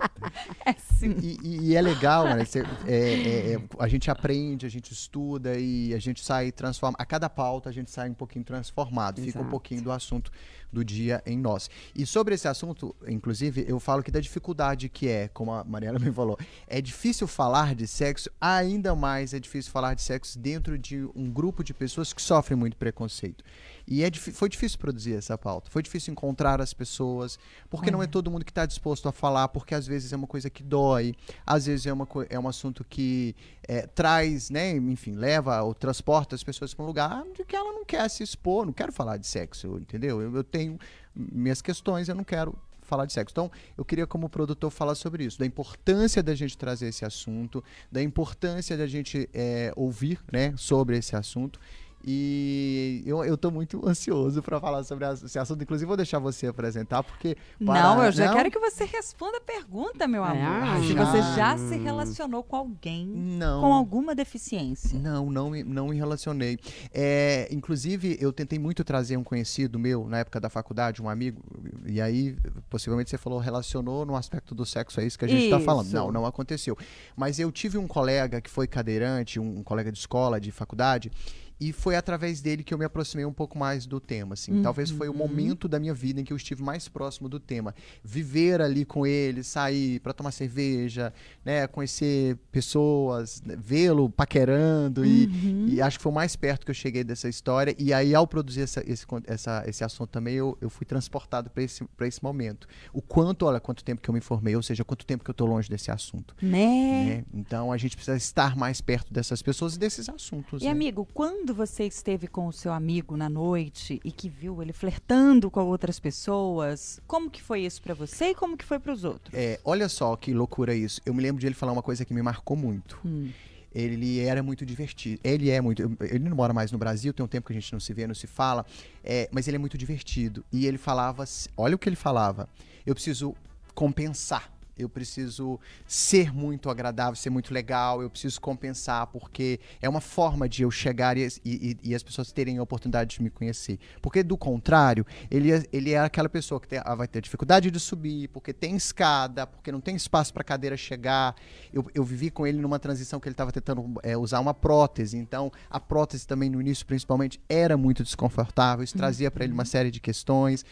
É 0.66 0.74
sim. 0.74 1.16
E, 1.22 1.38
e- 1.44 1.70
e 1.72 1.76
é 1.76 1.82
legal, 1.82 2.26
né? 2.26 2.46
Cê- 2.46 2.64
é- 2.88 2.94
é- 2.94 3.54
é- 3.56 3.60
a 3.80 3.88
gente 3.88 4.10
aprende, 4.10 4.66
a 4.66 4.70
gente 4.70 4.92
estuda 4.94 5.58
e 5.58 5.94
a 5.94 6.00
gente 6.00 6.24
sai 6.24 6.52
transforma. 6.52 6.96
A 7.00 7.06
cada 7.06 7.30
pauta 7.30 7.70
a 7.70 7.72
gente 7.72 7.92
sai 7.92 8.10
um 8.10 8.14
pouquinho 8.14 8.46
transformado, 8.46 9.16
fica 9.20 9.40
um 9.40 9.42
Exato. 9.42 9.50
pouquinho 9.50 9.82
do 9.82 9.92
assunto 9.92 10.32
do 10.72 10.84
dia 10.84 11.22
em 11.26 11.38
nós. 11.38 11.70
E 11.96 12.06
sobre 12.06 12.36
esse 12.36 12.48
assunto, 12.48 12.96
inclusive, 13.08 13.66
eu 13.68 13.80
falo 13.80 14.02
que 14.02 14.12
da 14.12 14.20
dificuldade 14.20 14.90
que 14.90 15.08
é, 15.08 15.28
como 15.28 15.52
a 15.52 15.64
Mariana 15.64 15.98
me 16.00 16.12
falou, 16.12 16.38
é 16.68 16.82
difícil 16.82 17.28
falar 17.28 17.76
de 17.76 17.88
sexo, 17.88 18.30
ainda 18.40 18.96
mais 18.96 19.34
é 19.34 19.40
difícil 19.40 19.72
falar 19.72 19.94
de 19.94 20.02
sexo 20.02 20.40
dentro 20.40 20.78
de 20.78 21.04
um 21.16 21.30
grupo 21.30 21.64
de 21.64 21.74
pessoas 21.74 22.14
que 22.14 22.22
sofrem 22.22 22.58
muito 22.58 22.78
preconceito. 22.78 23.44
E 23.92 24.06
é 24.06 24.12
foi 24.14 24.48
difícil 24.48 24.80
produzir 24.80 25.16
essa 25.16 25.38
pauta, 25.38 25.70
foi 25.70 25.84
difícil 25.84 26.14
encontrar 26.14 26.62
as 26.62 26.74
pessoas, 26.74 27.38
porque 27.70 27.92
não 27.92 28.02
é 28.02 28.08
todo 28.08 28.32
mundo 28.32 28.46
que 28.46 28.52
está 28.52 28.66
disposto 28.66 29.10
a 29.10 29.12
falar, 29.12 29.50
porque 29.50 29.76
às 29.76 29.86
vezes 29.86 30.14
é 30.14 30.16
uma 30.16 30.28
coisa 30.28 30.50
que 30.50 30.64
dói, 30.64 31.14
às 31.46 31.66
vezes 31.66 31.86
é, 31.86 31.92
uma, 31.92 32.08
é 32.30 32.40
um 32.40 32.48
assunto 32.48 32.86
que 32.86 33.36
é, 33.68 33.86
traz, 33.86 34.50
né, 34.50 34.72
enfim, 34.72 35.16
leva 35.16 35.62
ou 35.62 35.76
transporta 35.76 36.36
as 36.36 36.42
pessoas 36.42 36.74
para 36.74 36.86
um 36.86 36.88
lugar 36.88 37.26
de 37.36 37.44
que 37.44 37.54
ela 37.54 37.74
não 37.74 37.84
quer 37.84 38.10
se 38.10 38.24
expor, 38.24 38.66
não 38.66 38.72
quero 38.72 38.94
falar 38.94 39.18
de 39.18 39.28
sexo, 39.28 39.78
entendeu? 39.78 40.22
Eu, 40.22 40.38
eu 40.38 40.44
tenho 40.46 40.80
minhas 41.14 41.62
questões, 41.62 42.08
eu 42.08 42.16
não 42.16 42.24
quero 42.24 42.58
falar 42.92 43.06
de 43.06 43.14
sexo. 43.14 43.32
Então, 43.32 43.52
eu 43.78 43.86
queria, 43.86 44.06
como 44.06 44.30
produtor, 44.30 44.70
falar 44.70 44.96
sobre 44.96 45.24
isso, 45.24 45.40
da 45.40 45.46
importância 45.46 46.22
da 46.22 46.36
gente 46.36 46.58
trazer 46.58 46.88
esse 46.88 47.06
assunto, 47.06 47.64
da 47.90 48.02
importância 48.02 48.78
da 48.78 48.86
gente 48.86 49.30
é, 49.34 49.72
ouvir 49.78 50.20
né, 50.32 50.54
sobre 50.58 50.98
esse 50.98 51.16
assunto. 51.16 51.60
E 52.04 53.04
eu, 53.06 53.24
eu 53.24 53.38
tô 53.38 53.52
muito 53.52 53.82
ansioso 53.88 54.42
para 54.42 54.60
falar 54.60 54.84
sobre 54.84 55.06
esse 55.12 55.38
assunto. 55.38 55.62
Inclusive, 55.64 55.88
vou 55.88 55.98
deixar 55.98 56.20
você 56.20 56.48
apresentar, 56.48 57.04
porque. 57.04 57.36
para- 57.64 57.82
Não, 57.82 58.04
eu 58.04 58.12
já 58.12 58.28
Não? 58.28 58.34
quero 58.36 58.52
que 58.52 58.60
você 58.60 58.86
responda 58.86 59.38
a 59.38 59.42
pergunta, 59.42 60.08
meu 60.08 60.24
amor. 60.24 60.42
Ah, 60.64 60.80
Se 60.82 60.94
já. 60.94 61.06
você 61.06 61.22
já 61.36 61.58
se 61.58 61.78
relacionou 61.78 62.44
com 62.44 62.56
alguém 62.56 63.06
Não. 63.08 63.62
com 63.62 63.74
alguma 63.74 64.14
deficiência. 64.16 64.98
Não, 65.00 65.30
não, 65.30 65.50
me- 65.52 65.64
não 65.64 65.88
me 65.90 65.96
relacionei. 65.96 66.58
É, 66.94 67.48
inclusive, 67.52 68.18
eu 68.20 68.32
tentei 68.34 68.60
muito 68.60 68.84
trazer 68.84 69.18
um 69.18 69.24
conhecido 69.24 69.78
meu 69.80 70.08
na 70.08 70.20
época 70.20 70.40
da 70.40 70.50
faculdade, 70.50 71.02
um 71.02 71.10
amigo, 71.10 71.42
e 71.86 72.02
aí, 72.02 72.36
possivelmente, 72.70 73.10
você 73.10 73.18
falou, 73.18 73.40
relacionou 73.40 74.06
no 74.06 74.16
aspecto 74.16 74.54
do 74.56 74.66
sexo, 74.66 75.00
é 75.00 75.06
isso 75.06 75.18
que 75.18 75.26
a 75.26 75.28
gente 75.28 75.44
está 75.46 75.60
falando. 75.60 75.86
Isso. 75.88 75.96
Não, 75.96 76.12
não 76.12 76.26
aconteceu. 76.26 76.78
Mas 77.16 77.40
eu 77.40 77.52
tive 77.52 77.78
um 77.78 77.88
colega 77.88 78.42
que 78.42 78.50
foi 78.50 78.68
cadeirante, 78.68 79.40
um, 79.40 79.60
um 79.60 79.64
colega 79.64 79.92
de 79.92 79.98
escola, 80.00 80.40
de 80.40 80.52
faculdade, 80.52 81.12
e 81.62 81.72
foi 81.72 81.96
através 81.96 82.42
dele 82.42 82.64
que 82.64 82.74
eu 82.74 82.78
me 82.78 82.84
aproximei 82.84 83.24
um 83.24 83.32
pouco 83.32 83.56
mais 83.58 83.86
do 83.86 84.00
tema, 84.00 84.34
assim. 84.34 84.62
Talvez 84.64 84.90
foi 84.90 85.08
o 85.08 85.14
momento 85.14 85.68
da 85.68 85.80
minha 85.80 85.94
vida 85.94 86.20
em 86.20 86.24
que 86.24 86.34
eu 86.34 86.38
estive 86.38 86.64
mais 86.64 86.88
próximo 86.90 87.30
do 87.30 87.40
tema. 87.40 87.76
Viver 88.04 88.60
ali 88.62 88.84
com 88.84 89.06
ele, 89.06 89.44
sair 89.44 90.00
para 90.00 90.12
tomar 90.12 90.32
cerveja, 90.32 91.14
né, 91.46 91.68
conhecer 91.68 92.36
pessoas, 92.52 93.42
né, 93.46 93.56
vê-lo 93.62 94.10
paquerando 94.10 95.06
e, 95.06 95.28
e 95.68 95.82
acho 95.82 95.98
que 96.00 96.04
foi 96.04 96.12
o 96.12 96.16
mais 96.16 96.36
perto 96.36 96.66
que 96.66 96.72
eu 96.72 96.76
cheguei 96.76 97.04
dessa 97.04 97.30
história. 97.30 97.76
E 97.78 97.94
aí, 97.94 98.16
ao 98.16 98.26
produzir 98.26 98.62
essa- 98.62 98.84
esse, 98.88 99.06
essa- 99.28 99.64
esse 99.68 99.84
assunto 99.84 100.10
também, 100.10 100.34
eu, 100.36 100.58
eu 100.62 100.70
fui 100.70 100.86
transportado 100.86 101.50
para 101.50 101.62
esse, 101.64 101.84
pra 101.96 102.08
esse 102.08 102.24
momento. 102.24 102.68
O 102.92 103.02
quanto, 103.02 103.46
olha, 103.46 103.60
quanto 103.60 103.84
tempo 103.84 104.02
que 104.02 104.10
eu 104.10 104.14
me 104.14 104.22
formei, 104.22 104.56
ou 104.56 104.64
seja, 104.64 104.84
quanto 104.84 105.06
tempo 105.06 105.24
que 105.24 105.30
eu 105.30 105.36
tô 105.36 105.46
longe 105.46 105.70
desse 105.70 105.92
assunto. 105.92 106.36
Né? 106.42 107.06
né? 107.06 107.26
Então, 107.34 107.72
a 107.72 107.78
gente 107.78 107.96
precisa 107.96 108.18
estar 108.18 108.56
mais 108.56 108.82
perto 108.82 109.14
dessas 109.14 109.42
pessoas 109.42 109.76
e 109.76 109.80
desses 109.80 110.10
assuntos. 110.10 110.62
E 110.62 110.66
né? 110.66 110.72
amigo, 110.72 111.08
quando 111.14 111.51
você 111.54 111.86
esteve 111.86 112.28
com 112.28 112.48
o 112.48 112.54
seu 112.54 112.74
amigo 112.74 113.16
na 113.18 113.30
noite 113.30 114.00
e 114.04 114.12
que 114.12 114.30
viu 114.30 114.62
ele 114.62 114.74
flertando 114.74 115.50
com 115.50 115.62
outras 115.66 116.00
pessoas, 116.00 117.00
como 117.08 117.30
que 117.30 117.42
foi 117.42 117.62
isso 117.62 117.82
pra 117.82 117.94
você 117.94 118.30
e 118.30 118.36
como 118.36 118.58
que 118.58 118.66
foi 118.66 118.80
pros 118.80 119.04
outros? 119.04 119.34
É, 119.34 119.60
olha 119.64 119.88
só 119.90 120.16
que 120.16 120.34
loucura 120.34 120.74
isso. 120.74 121.02
Eu 121.06 121.14
me 121.14 121.22
lembro 121.22 121.40
de 121.40 121.48
ele 121.48 121.56
falar 121.56 121.72
uma 121.72 121.82
coisa 121.82 122.06
que 122.06 122.14
me 122.14 122.22
marcou 122.22 122.56
muito. 122.56 123.00
Hum. 123.06 123.30
Ele 123.74 124.20
era 124.20 124.44
muito 124.44 124.66
divertido. 124.66 125.22
Ele 125.24 125.50
é 125.50 125.62
muito. 125.62 125.82
Ele 126.02 126.20
não 126.20 126.36
mora 126.36 126.54
mais 126.54 126.72
no 126.72 126.78
Brasil, 126.78 127.14
tem 127.14 127.24
um 127.24 127.28
tempo 127.28 127.48
que 127.48 127.54
a 127.54 127.60
gente 127.60 127.72
não 127.72 127.80
se 127.80 127.94
vê, 127.94 128.06
não 128.06 128.14
se 128.14 128.28
fala. 128.28 128.66
é, 129.04 129.30
mas 129.32 129.48
ele 129.48 129.56
é 129.56 129.60
muito 129.60 129.78
divertido. 129.78 130.44
E 130.52 130.66
ele 130.66 130.78
falava. 130.78 131.24
Olha 131.56 131.76
o 131.76 131.80
que 131.80 131.88
ele 131.88 131.96
falava. 131.96 132.50
Eu 132.86 132.94
preciso 132.94 133.34
compensar. 133.74 134.52
Eu 134.82 134.90
preciso 134.90 135.60
ser 135.86 136.34
muito 136.34 136.70
agradável, 136.70 137.16
ser 137.16 137.30
muito 137.30 137.54
legal. 137.54 138.02
Eu 138.02 138.10
preciso 138.10 138.40
compensar, 138.42 139.08
porque 139.08 139.60
é 139.82 139.88
uma 139.88 140.02
forma 140.02 140.48
de 140.50 140.64
eu 140.64 140.72
chegar 140.72 141.18
e, 141.18 141.28
e- 141.46 141.78
e 141.84 141.96
as 141.96 142.04
pessoas 142.04 142.32
terem 142.32 142.58
a 142.58 142.64
oportunidade 142.64 143.16
de 143.18 143.24
me 143.24 143.30
conhecer. 143.30 143.80
Porque, 144.02 144.24
do 144.24 144.38
contrário, 144.38 145.06
ele 145.30 145.52
é, 145.52 145.64
ele 145.72 145.92
é 145.92 146.00
aquela 146.00 146.30
pessoa 146.30 146.60
que 146.60 146.68
tem- 146.68 146.82
vai 146.98 147.08
ter 147.08 147.22
dificuldade 147.22 147.70
de 147.72 147.80
subir, 147.80 148.28
porque 148.30 148.52
tem 148.54 148.76
escada, 148.76 149.46
porque 149.48 149.72
não 149.72 149.82
tem 149.82 149.96
espaço 149.96 150.34
para 150.34 150.44
cadeira 150.44 150.76
chegar. 150.78 151.36
Eu, 151.74 151.86
eu 151.94 152.04
vivi 152.04 152.30
com 152.32 152.46
ele 152.48 152.60
numa 152.60 152.80
transição 152.80 153.20
que 153.20 153.28
ele 153.28 153.34
estava 153.34 153.52
tentando 153.52 154.00
é, 154.04 154.18
usar 154.18 154.40
uma 154.40 154.54
prótese. 154.54 155.18
Então, 155.18 155.52
a 155.70 155.80
prótese 155.80 156.26
também 156.28 156.50
no 156.50 156.60
início, 156.60 156.86
principalmente, 156.86 157.40
era 157.48 157.78
muito 157.78 158.04
desconfortável. 158.04 158.84
Isso 158.84 158.98
trazia 158.98 159.30
para 159.32 159.44
ele 159.44 159.54
uma 159.54 159.66
série 159.66 159.92
de 159.92 160.00
questões. 160.00 160.66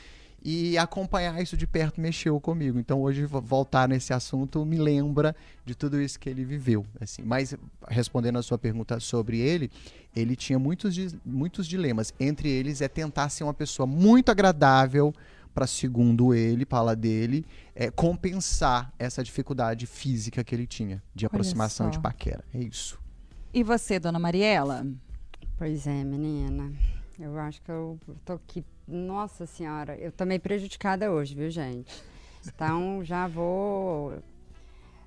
E 0.43 0.77
acompanhar 0.77 1.41
isso 1.41 1.57
de 1.57 1.67
perto 1.67 1.99
mexeu 1.99 2.39
comigo. 2.39 2.79
Então 2.79 3.01
hoje 3.01 3.25
vo- 3.25 3.41
voltar 3.41 3.87
nesse 3.89 4.13
assunto 4.13 4.65
me 4.65 4.77
lembra 4.77 5.35
de 5.65 5.75
tudo 5.75 6.01
isso 6.01 6.19
que 6.19 6.29
ele 6.29 6.45
viveu. 6.45 6.85
Assim. 6.99 7.21
Mas 7.23 7.55
respondendo 7.87 8.37
a 8.39 8.41
sua 8.41 8.57
pergunta 8.57 8.99
sobre 8.99 9.39
ele, 9.39 9.69
ele 10.15 10.35
tinha 10.35 10.57
muitos, 10.57 10.95
muitos 11.25 11.67
dilemas. 11.67 12.13
Entre 12.19 12.49
eles 12.49 12.81
é 12.81 12.87
tentar 12.87 13.29
ser 13.29 13.43
uma 13.43 13.53
pessoa 13.53 13.85
muito 13.85 14.29
agradável 14.29 15.13
para, 15.53 15.67
segundo 15.67 16.33
ele, 16.33 16.63
fala 16.65 16.95
dele, 16.95 17.45
é, 17.75 17.89
compensar 17.91 18.93
essa 18.99 19.23
dificuldade 19.23 19.85
física 19.85 20.43
que 20.43 20.55
ele 20.55 20.67
tinha 20.67 21.01
de 21.13 21.25
aproximação 21.25 21.87
só. 21.87 21.91
de 21.91 21.99
paquera. 21.99 22.43
É 22.53 22.59
isso. 22.59 22.97
E 23.53 23.63
você, 23.63 23.99
dona 23.99 24.19
Mariela? 24.19 24.85
Pois 25.57 25.85
é, 25.87 26.03
menina. 26.03 26.71
Eu 27.19 27.37
acho 27.39 27.61
que 27.61 27.69
eu 27.71 27.99
tô 28.23 28.33
aqui. 28.33 28.63
Nossa 28.89 29.45
Senhora, 29.45 29.95
eu 29.97 30.11
meio 30.25 30.39
prejudicada 30.41 31.11
hoje, 31.11 31.35
viu, 31.35 31.49
gente? 31.51 32.03
Então 32.47 33.03
já 33.03 33.27
vou 33.27 34.17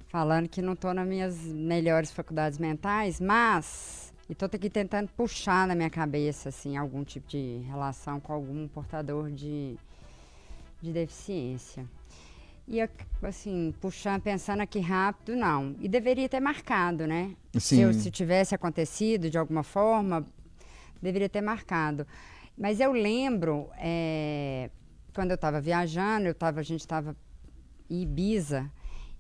falando 0.07 0.49
que 0.49 0.63
não 0.63 0.77
tô 0.77 0.95
nas 0.95 1.07
minhas 1.07 1.37
melhores 1.39 2.13
faculdades 2.13 2.59
mentais, 2.59 3.19
mas. 3.21 4.13
E 4.31 4.35
tô 4.37 4.45
aqui 4.47 4.71
tentando 4.71 5.09
puxar 5.09 5.67
na 5.67 5.75
minha 5.75 5.91
cabeça, 5.91 6.49
assim, 6.51 6.77
algum 6.77 7.03
tipo 7.03 7.29
de 7.29 7.59
relação 7.67 8.21
com 8.21 8.33
algum 8.33 8.69
portador 8.69 9.31
de, 9.31 9.77
de 10.81 10.93
deficiência. 10.93 11.85
E, 12.69 12.79
assim, 13.21 13.75
puxando, 13.81 14.23
pensando 14.23 14.61
aqui 14.61 14.79
rápido, 14.79 15.35
não. 15.35 15.75
E 15.81 15.89
deveria 15.89 16.29
ter 16.29 16.39
marcado, 16.41 17.05
né? 17.07 17.35
Se, 17.59 17.81
eu- 17.81 17.93
Sim. 17.93 17.99
se 17.99 18.11
tivesse 18.11 18.55
acontecido 18.55 19.29
de 19.29 19.37
alguma 19.37 19.65
forma, 19.65 20.25
deveria 21.03 21.29
ter 21.29 21.41
marcado. 21.43 22.07
Mas 22.63 22.79
eu 22.79 22.93
lembro, 22.93 23.69
eh, 23.77 24.71
quando 25.13 25.33
eu 25.33 25.35
estava 25.35 25.61
viajando, 25.61 26.29
eu 26.29 26.35
tava, 26.35 26.61
a 26.61 26.63
gente 26.63 26.79
estava 26.79 27.17
em 27.91 28.03
Ibiza, 28.03 28.71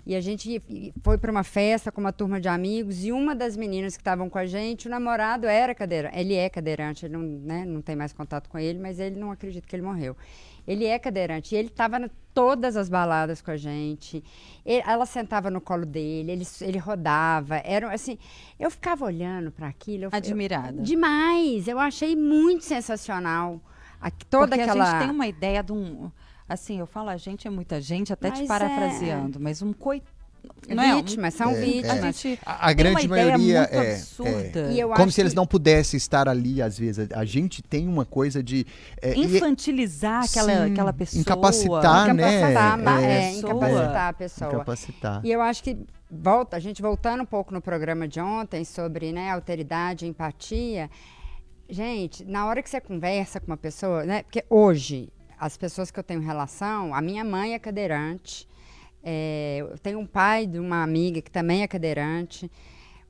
e 0.06 0.14
a 0.14 0.20
gente 0.20 0.62
foi 1.02 1.18
para 1.18 1.28
uma 1.28 1.42
festa 1.42 1.90
com 1.90 2.00
uma 2.00 2.12
turma 2.12 2.40
de 2.40 2.46
amigos, 2.46 3.04
e 3.04 3.11
uma 3.11 3.34
das 3.34 3.56
meninas 3.56 3.96
que 3.96 4.00
estavam 4.00 4.30
com 4.30 4.38
a 4.38 4.46
gente, 4.46 4.87
o 4.87 4.90
namorado 4.90 5.49
era 5.49 5.75
cadeirante, 5.75 6.16
ele 6.16 6.34
é 6.34 6.49
cadeirante, 6.49 7.04
ele 7.04 7.14
não, 7.14 7.22
né, 7.22 7.64
não 7.64 7.82
tem 7.82 7.96
mais 7.96 8.12
contato 8.12 8.49
com 8.49 8.61
ele, 8.61 8.78
mas 8.78 9.00
ele 9.00 9.18
não 9.18 9.32
acredita 9.32 9.66
que 9.66 9.75
ele 9.75 9.82
morreu. 9.82 10.16
Ele 10.64 10.84
é 10.84 10.96
cadeirante, 10.96 11.56
e 11.56 11.58
ele 11.58 11.66
estava 11.66 12.08
todas 12.34 12.76
as 12.76 12.88
baladas 12.88 13.40
com 13.42 13.50
a 13.50 13.56
gente, 13.56 14.22
e- 14.64 14.82
ela 14.86 15.04
sentava 15.06 15.50
no 15.50 15.60
colo 15.60 15.84
dele, 15.86 16.32
ele, 16.32 16.46
ele 16.60 16.78
rodava, 16.78 17.56
era 17.64 17.92
assim, 17.92 18.18
eu 18.58 18.70
ficava 18.70 19.04
olhando 19.04 19.50
para 19.50 19.68
aquilo, 19.68 20.04
eu, 20.04 20.10
eu, 20.10 20.16
Admirada. 20.16 20.82
Demais, 20.82 21.68
eu 21.68 21.78
achei 21.78 22.16
muito 22.16 22.64
sensacional. 22.64 23.60
A- 24.00 24.10
toda 24.10 24.48
Porque 24.48 24.62
aquela. 24.62 24.82
a 24.84 24.90
gente 24.92 24.98
tem 25.06 25.10
uma 25.10 25.26
ideia 25.26 25.62
de 25.62 25.72
um. 25.72 26.10
Assim, 26.48 26.78
eu 26.78 26.86
falo, 26.86 27.08
a 27.08 27.16
gente 27.16 27.46
é 27.46 27.50
muita 27.50 27.80
gente, 27.80 28.12
até 28.12 28.30
te 28.30 28.40
Mas 28.40 28.48
parafraseando, 28.48 29.38
mas 29.40 29.62
um 29.62 29.72
coi... 30.66 30.96
Vítimas, 30.96 31.34
são 31.34 31.50
É, 31.50 31.61
vítimas. 31.61 31.90
A 32.02 32.11
gente 32.11 32.38
A, 32.44 32.52
a 32.52 32.56
tem 32.56 32.66
uma 32.66 32.75
grande 32.75 33.08
maioria 33.08 33.58
é, 33.70 33.92
absurda. 33.94 34.70
E 34.72 34.80
eu 34.80 34.88
Como 34.90 35.02
acho 35.02 35.12
se 35.12 35.20
eles 35.20 35.34
não 35.34 35.46
pudessem 35.46 35.96
estar 35.99 36.28
ali, 36.28 36.61
às 36.62 36.78
vezes. 36.78 37.08
A, 37.12 37.25
gente 37.25 37.62
tem 37.62 37.87
uma 37.88 38.04
coisa 38.04 38.42
de. 38.42 38.66
é, 39.00 39.14
e- 39.14 39.25
Infantilizar 39.25 40.25
aquela, 40.25 40.66
Sim, 40.66 40.72
aquela 40.72 40.92
pessoa. 40.92 41.20
incapacitar, 41.20 42.14
né? 42.14 42.38
Incapacitar, 42.38 42.78
ma- 42.78 43.02
É, 43.02 43.12
é, 43.25 43.32
incapacitar 43.37 44.08
a 44.08 44.12
pessoa. 44.12 44.52
incapacitar. 44.54 45.20
E 45.25 45.30
eu 45.32 45.40
acho 45.42 45.62
que 45.62 45.76
volta, 46.11 46.56
a 46.56 46.61
gente 46.61 46.80
voltando 46.82 47.22
um 47.22 47.26
pouco 47.26 47.52
no 47.54 47.61
programa 47.61 48.06
de 48.06 48.20
ontem 48.20 48.64
sobre 48.64 49.12
né, 49.12 49.30
alteridade, 49.30 50.06
empatia. 50.06 50.90
Gente, 51.68 52.25
na 52.25 52.46
hora 52.46 52.62
que 52.62 52.68
você 52.68 52.80
conversa 52.80 53.40
com 53.40 53.46
uma 53.46 53.56
pessoa, 53.56 54.04
né? 54.04 54.22
Porque 54.25 54.44
hoje, 54.50 55.08
as 55.38 55.56
pessoas 55.56 55.90
que 55.90 55.99
eu 55.99 56.04
tenho 56.04 56.20
relação, 56.20 56.94
a 56.94 57.00
minha 57.00 57.25
mãe 57.25 57.54
é 57.54 57.58
cadeirante, 57.58 58.46
é, 59.02 59.59
eu 59.61 59.78
tenho 59.78 59.99
um 59.99 60.06
pai 60.06 60.47
de 60.47 60.59
uma 60.59 60.82
amiga 60.82 61.21
que 61.21 61.30
também 61.30 61.62
é 61.62 61.66
cadeirante, 61.66 62.50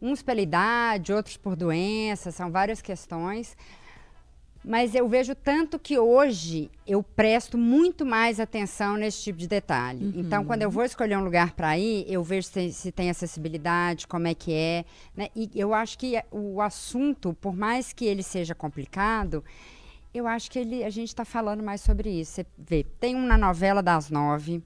uns 0.01 0.23
pela 0.23 0.41
idade, 0.41 1.13
outros 1.13 1.37
por 1.37 1.55
doença, 1.55 2.31
são 2.31 2.51
várias 2.51 2.83
questões. 2.83 3.57
Mas 4.65 4.95
eu 4.95 5.09
vejo 5.09 5.35
tanto 5.35 5.77
que 5.77 5.99
hoje 5.99 6.71
eu 6.87 7.03
presto 7.03 7.59
muito 7.59 8.07
mais 8.07 8.39
atenção 8.39 8.97
nesse 8.97 9.23
tipo 9.25 9.39
de 9.39 9.49
detalhe. 9.49 10.13
Então, 10.17 10.45
quando 10.45 10.63
eu 10.63 10.71
vou 10.71 10.85
escolher 10.85 11.19
um 11.19 11.25
lugar 11.25 11.53
para 11.53 11.77
ir, 11.77 12.05
eu 12.09 12.23
vejo 12.23 12.47
se, 12.47 12.73
se 12.73 12.93
tem 12.93 13.11
acessibilidade, 13.11 14.07
como 14.07 14.29
é 14.29 14.35
que 14.35 14.53
é. 14.53 14.85
Né? 15.17 15.29
E 15.35 15.51
eu 15.57 15.75
acho 15.75 15.99
que 15.99 16.15
o 16.31 16.61
assunto, 16.61 17.35
por 17.41 17.57
mais 17.57 17.93
que 17.93 18.05
ele 18.05 18.23
seja 18.23 18.55
complicado, 18.55 19.43
eu 20.15 20.29
acho 20.29 20.49
que 20.49 20.61
ele, 20.61 20.85
a 20.85 20.91
gente 20.91 21.09
está 21.09 21.25
falando 21.25 21.63
mais 21.63 21.81
sobre 21.81 22.11
isso. 22.11 22.33
Você 22.33 22.47
vê, 22.57 22.85
tem 23.01 23.17
um 23.17 23.27
na 23.27 23.37
novela 23.37 23.83
das 23.83 24.11
nove, 24.11 24.63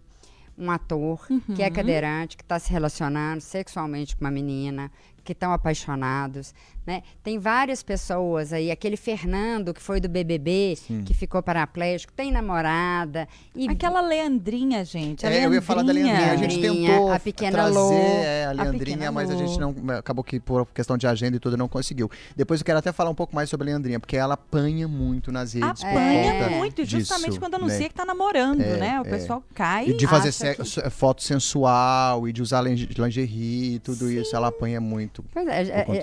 um 0.59 0.71
ator 0.71 1.27
que 1.55 1.63
é 1.63 1.71
cadeirante, 1.71 2.37
que 2.37 2.43
está 2.43 2.59
se 2.59 2.71
relacionando 2.71 3.41
sexualmente 3.41 4.17
com 4.17 4.25
uma 4.25 4.31
menina, 4.31 4.91
que 5.23 5.33
estão 5.33 5.53
apaixonados, 5.53 6.55
né? 6.87 7.03
Tem 7.23 7.39
várias 7.39 7.83
pessoas 7.83 8.53
aí, 8.53 8.71
aquele 8.71 8.97
Fernando 8.97 9.75
que 9.75 9.83
foi 9.83 10.01
do 10.01 10.09
BBB, 10.09 10.79
que 11.05 11.13
ficou 11.15 11.43
paraplégico, 11.43 12.13
tem 12.13 12.31
namorada 12.33 13.27
e 13.55 13.69
Aquela 13.69 14.01
Leandrinha, 14.01 14.85
gente. 14.85 15.27
A 15.27 15.31
É, 15.31 15.45
eu 15.45 15.53
ia 15.53 15.61
falar 15.63 15.83
da 15.83 15.93
Leandrinha. 15.93 16.33
A 16.33 16.37
gente 16.37 16.57
Leandrinha, 16.61 16.91
tentou 16.93 17.13
a 17.13 17.19
pequena 17.19 17.53
trazer 17.53 17.79
Lô, 17.79 17.93
é, 17.93 18.45
a 18.47 18.51
a 18.51 18.53
Leandrinha, 18.53 18.79
pequena 18.85 19.13
mas 19.13 19.31
a 19.31 19.35
gente 19.37 19.59
não. 19.59 19.75
Acabou 19.99 20.23
que 20.25 20.39
por 20.41 20.67
questão 20.67 20.97
de 20.97 21.07
agenda 21.07 21.37
e 21.37 21.41
tudo 21.41 21.57
não 21.57 21.69
conseguiu. 21.69 22.11
Depois 22.37 22.61
eu 22.61 22.65
quero 22.65 22.79
até 22.79 22.93
falar 22.93 23.11
um 23.11 23.15
pouco 23.15 23.35
mais 23.35 23.51
sobre 23.51 23.69
a 23.69 23.73
Leandrinha, 23.73 23.99
porque 24.01 24.17
ela 24.17 24.35
apanha 24.35 24.87
muito 24.89 25.31
nas 25.33 25.53
redes. 25.53 25.83
por 25.83 25.89
Apanha 25.91 26.33
conta 26.45 26.51
muito, 26.57 26.83
e 26.83 26.85
justamente 26.85 27.27
disso, 27.31 27.41
quando 27.41 27.55
anuncia 27.55 27.81
né? 27.81 27.89
que 27.89 27.95
tá 27.95 28.05
namorando, 28.05 28.61
É, 28.61 28.77
né? 28.77 29.01
O 29.01 29.07
é. 29.07 29.11
pessoal 29.11 29.43
cai. 29.55 29.89
E 29.89 29.95
de 29.97 30.07
fazer 30.07 30.33
se- 30.33 30.57
foto 30.91 31.23
sensual 31.23 32.29
e 32.29 32.33
de 32.33 32.43
usar 32.43 32.63
linge- 32.63 32.89
lingerie 32.97 33.75
e 33.75 33.79
tudo 33.79 34.11
isso, 34.11 34.35
ela 34.37 34.49
apanha 34.49 34.81
muito. 34.81 35.25
Pois 35.33 35.47
é, 35.49 35.63
é, 35.63 35.83
por 35.85 35.97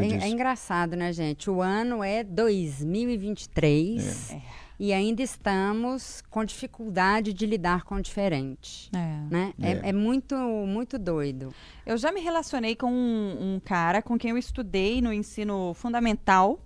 engraçado, 0.73 0.95
né, 0.95 1.13
gente? 1.13 1.49
O 1.49 1.61
ano 1.61 2.03
é 2.03 2.23
2023 2.23 4.31
É. 4.31 4.41
e 4.79 4.91
ainda 4.91 5.21
estamos 5.21 6.23
com 6.31 6.43
dificuldade 6.43 7.31
de 7.31 7.45
lidar 7.45 7.83
com 7.83 7.95
o 7.95 8.01
diferente. 8.01 8.89
É. 8.93 8.97
Né? 9.29 9.53
É, 9.61 9.71
É. 9.71 9.81
é 9.89 9.93
muito, 9.93 10.35
muito 10.35 10.97
doido. 10.97 11.53
Eu 11.85 11.95
já 11.97 12.11
me 12.11 12.19
relacionei 12.21 12.75
com 12.75 12.91
um, 12.91 13.55
um 13.55 13.59
cara 13.63 14.01
com 14.01 14.17
quem 14.17 14.31
eu 14.31 14.37
estudei 14.37 14.99
no 15.01 15.13
ensino 15.13 15.73
fundamental. 15.75 16.59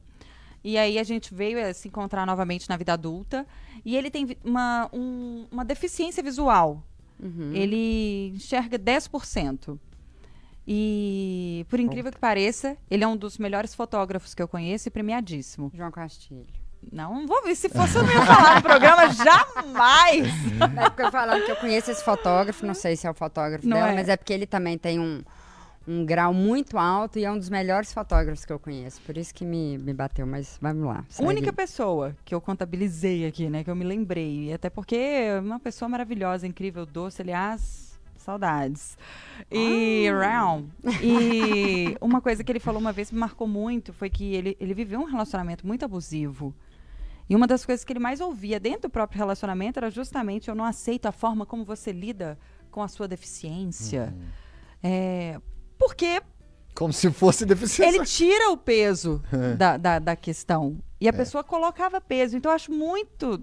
E 0.64 0.78
aí 0.78 0.98
a 0.98 1.04
gente 1.04 1.34
veio 1.34 1.58
eh, 1.60 1.72
se 1.74 1.88
encontrar 1.88 2.26
novamente 2.26 2.68
na 2.70 2.76
vida 2.78 2.94
adulta. 2.94 3.46
E 3.86 3.96
ele 3.96 4.10
tem 4.10 4.36
uma, 4.44 4.90
um- 4.92 5.46
uma 5.52 5.64
deficiência 5.64 6.22
visual. 6.24 6.84
Uhum. 7.20 7.52
Ele 7.54 8.34
enxerga 8.36 8.78
10%. 8.78 9.80
E, 10.68 11.66
por 11.70 11.80
incrível 11.80 12.12
que 12.12 12.20
pareça, 12.20 12.76
ele 12.92 13.02
é 13.02 13.08
um 13.08 13.16
dos 13.16 13.38
melhores 13.38 13.74
fotógrafos 13.74 14.36
que 14.36 14.42
eu 14.42 14.48
conheço 14.50 14.90
e 14.90 14.92
premiadíssimo. 14.92 15.72
João 15.74 15.90
Castilho. 15.90 16.46
Não, 16.92 17.16
não 17.16 17.28
vou 17.28 17.42
ver. 17.44 17.56
Se 17.56 17.70
fosse, 17.70 17.98
eu 17.98 18.04
não 18.04 18.12
ia 18.12 18.26
falar 18.26 18.56
no 18.56 18.62
programa 18.62 19.10
jamais. 19.14 20.28
É 20.78 20.90
porque 20.90 21.02
eu 21.04 21.12
falando 21.12 21.46
que 21.46 21.52
eu 21.52 21.56
conheço 21.56 21.90
esse 21.90 22.04
fotógrafo, 22.04 22.66
não 22.66 22.74
sei 22.74 22.96
se 22.96 23.08
é 23.08 23.10
o 23.10 23.14
fotógrafo 23.14 23.68
Não 23.68 23.78
dela, 23.78 23.92
é. 23.92 23.96
mas 23.96 24.10
é 24.10 24.18
porque 24.18 24.34
ele 24.34 24.46
também 24.46 24.78
tem 24.78 25.00
um, 25.00 25.24
um 25.88 26.06
grau 26.06 26.34
muito 26.34 26.78
alto 26.78 27.18
e 27.18 27.26
é 27.26 27.32
um 27.32 27.38
dos 27.38 27.50
melhores 27.50 27.94
fotógrafos 27.94 28.46
que 28.46 28.52
eu 28.52 28.60
conheço. 28.60 29.02
Por 29.02 29.18
isso 29.18 29.34
que 29.34 29.46
me, 29.46 29.78
me 29.78 29.94
bateu, 29.94 30.28
mas 30.28 30.58
vamos 30.62 30.86
lá. 30.86 31.00
A 31.00 31.14
segue. 31.14 31.30
única 31.30 31.54
pessoa 31.54 32.16
que 32.26 32.36
eu 32.36 32.42
contabilizei 32.42 33.26
aqui, 33.26 33.50
né? 33.50 33.64
Que 33.64 33.72
eu 33.72 33.76
me 33.76 33.86
lembrei. 33.86 34.50
E 34.50 34.54
até 34.54 34.70
porque 34.70 34.96
é 34.96 35.40
uma 35.40 35.60
pessoa 35.60 35.88
maravilhosa, 35.88 36.46
incrível, 36.46 36.86
doce, 36.86 37.22
aliás, 37.22 37.87
saudades. 38.28 38.98
E 39.50 40.10
Round. 40.12 40.70
E 41.02 41.96
uma 42.02 42.20
coisa 42.20 42.44
que 42.44 42.52
ele 42.52 42.60
falou 42.60 42.82
uma 42.82 42.92
vez 42.92 43.08
que 43.08 43.16
me 43.16 43.22
marcou 43.22 43.48
muito 43.48 43.94
foi 43.94 44.10
que 44.10 44.34
ele, 44.36 44.58
ele 44.60 44.74
viveu 44.74 45.00
um 45.00 45.06
relacionamento 45.06 45.66
muito 45.66 45.86
abusivo. 45.86 46.54
E 47.30 47.36
uma 47.36 47.48
das 47.48 47.66
coisas 47.66 47.86
que 47.86 47.94
ele 47.94 48.02
mais 48.02 48.20
ouvia 48.20 48.60
dentro 48.60 48.84
do 48.84 48.90
próprio 48.90 49.18
relacionamento 49.18 49.80
era 49.80 49.90
justamente 49.90 50.50
eu 50.50 50.56
não 50.56 50.66
aceito 50.66 51.06
a 51.06 51.12
forma 51.12 51.46
como 51.46 51.64
você 51.64 51.94
lida 51.94 52.38
com 52.70 52.82
a 52.82 52.90
sua 52.90 53.08
deficiência. 53.08 54.14
É, 54.84 55.40
porque 55.78 56.22
Como 56.76 56.92
se 56.92 57.10
fosse 57.12 57.46
deficiência. 57.46 57.96
ele 57.96 58.06
tira 58.06 58.52
o 58.52 58.58
peso 58.58 59.24
da, 59.58 59.78
da, 59.78 60.00
da 60.00 60.16
questão. 60.18 60.78
E 61.00 61.08
a 61.08 61.14
pessoa 61.14 61.44
colocava 61.44 62.02
peso. 62.02 62.36
Então, 62.36 62.52
eu 62.52 62.56
acho 62.56 62.72
muito 62.72 63.42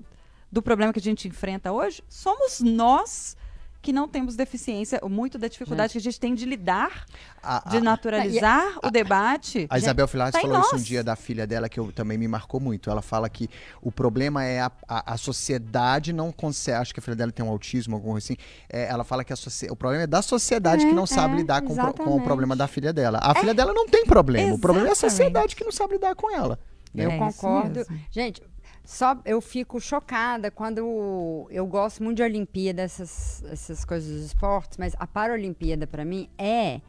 do 0.52 0.60
problema 0.62 0.92
que 0.92 0.98
a 0.98 1.02
gente 1.02 1.26
enfrenta 1.26 1.72
hoje, 1.72 2.02
somos 2.08 2.60
nós 2.60 3.36
que 3.84 3.92
não 3.92 4.08
temos 4.08 4.34
deficiência, 4.34 4.98
muito 5.08 5.36
da 5.38 5.46
dificuldade 5.46 5.92
que 5.92 5.98
a 5.98 6.00
gente 6.00 6.18
tem 6.18 6.34
de 6.34 6.46
lidar, 6.46 7.04
A- 7.42 7.62
de 7.68 7.76
a- 7.76 7.80
naturalizar 7.80 8.78
o 8.82 8.90
debate. 8.90 9.66
A 9.68 9.76
Isabel 9.78 10.08
Filardes 10.08 10.40
tá 10.40 10.46
falou 10.48 10.60
isso 10.62 10.76
um 10.76 10.82
dia 10.82 11.04
da 11.04 11.14
filha 11.14 11.46
dela, 11.46 11.68
que 11.68 11.78
eu, 11.78 11.92
também 11.92 12.16
me 12.16 12.26
marcou 12.26 12.58
muito. 12.58 12.88
Ela 12.90 13.02
fala 13.02 13.28
que 13.28 13.46
o 13.82 13.92
problema 13.92 14.42
é 14.42 14.60
a, 14.60 14.72
a, 14.88 15.12
a 15.12 15.16
sociedade 15.18 16.12
não 16.14 16.32
consegue. 16.32 16.78
Acho 16.78 16.94
que 16.94 17.00
a 17.00 17.02
filha 17.02 17.14
dela 17.16 17.30
tem 17.30 17.44
um 17.44 17.50
autismo, 17.50 17.94
alguma 17.96 18.14
coisa 18.14 18.24
assim. 18.26 18.36
É, 18.72 18.88
ela 18.88 19.04
fala 19.04 19.22
que 19.22 19.32
a 19.32 19.36
o 19.70 19.76
problema 19.76 20.04
é 20.04 20.06
da 20.06 20.22
sociedade 20.22 20.84
É, 20.84 20.88
que 20.88 20.94
não 20.94 21.06
sabe 21.06 21.34
é, 21.34 21.36
lidar 21.36 21.60
com, 21.60 21.68
com 21.68 21.74
o 21.74 21.84
exatamente. 21.84 22.24
problema 22.24 22.56
da 22.56 22.66
filha 22.66 22.92
dela. 22.92 23.18
A 23.22 23.34
filha 23.34 23.52
dela 23.52 23.74
não 23.74 23.86
tem 23.86 24.06
problema. 24.06 24.54
O 24.54 24.58
problema 24.58 24.88
é 24.88 24.90
a 24.90 24.92
exatamente. 24.92 25.12
sociedade 25.12 25.56
que 25.56 25.62
não 25.64 25.72
sabe 25.72 25.92
lidar 25.94 26.14
com 26.14 26.34
ela. 26.34 26.58
Eu 26.94 27.10
É 27.10 27.18
concordo. 27.18 27.84
Gente, 28.10 28.42
Só 28.84 29.18
eu 29.24 29.40
fico 29.40 29.80
chocada 29.80 30.50
quando 30.50 31.46
eu 31.50 31.66
gosto 31.66 32.02
muito 32.02 32.18
de 32.18 32.22
Olimpíada, 32.22 32.82
essas, 32.82 33.42
essas 33.50 33.82
coisas 33.84 34.10
dos 34.10 34.26
esportes, 34.26 34.76
mas 34.76 34.94
a 34.98 35.06
Paralimpíada 35.06 35.86
para 35.86 36.04
mim 36.04 36.28
é 36.36 36.80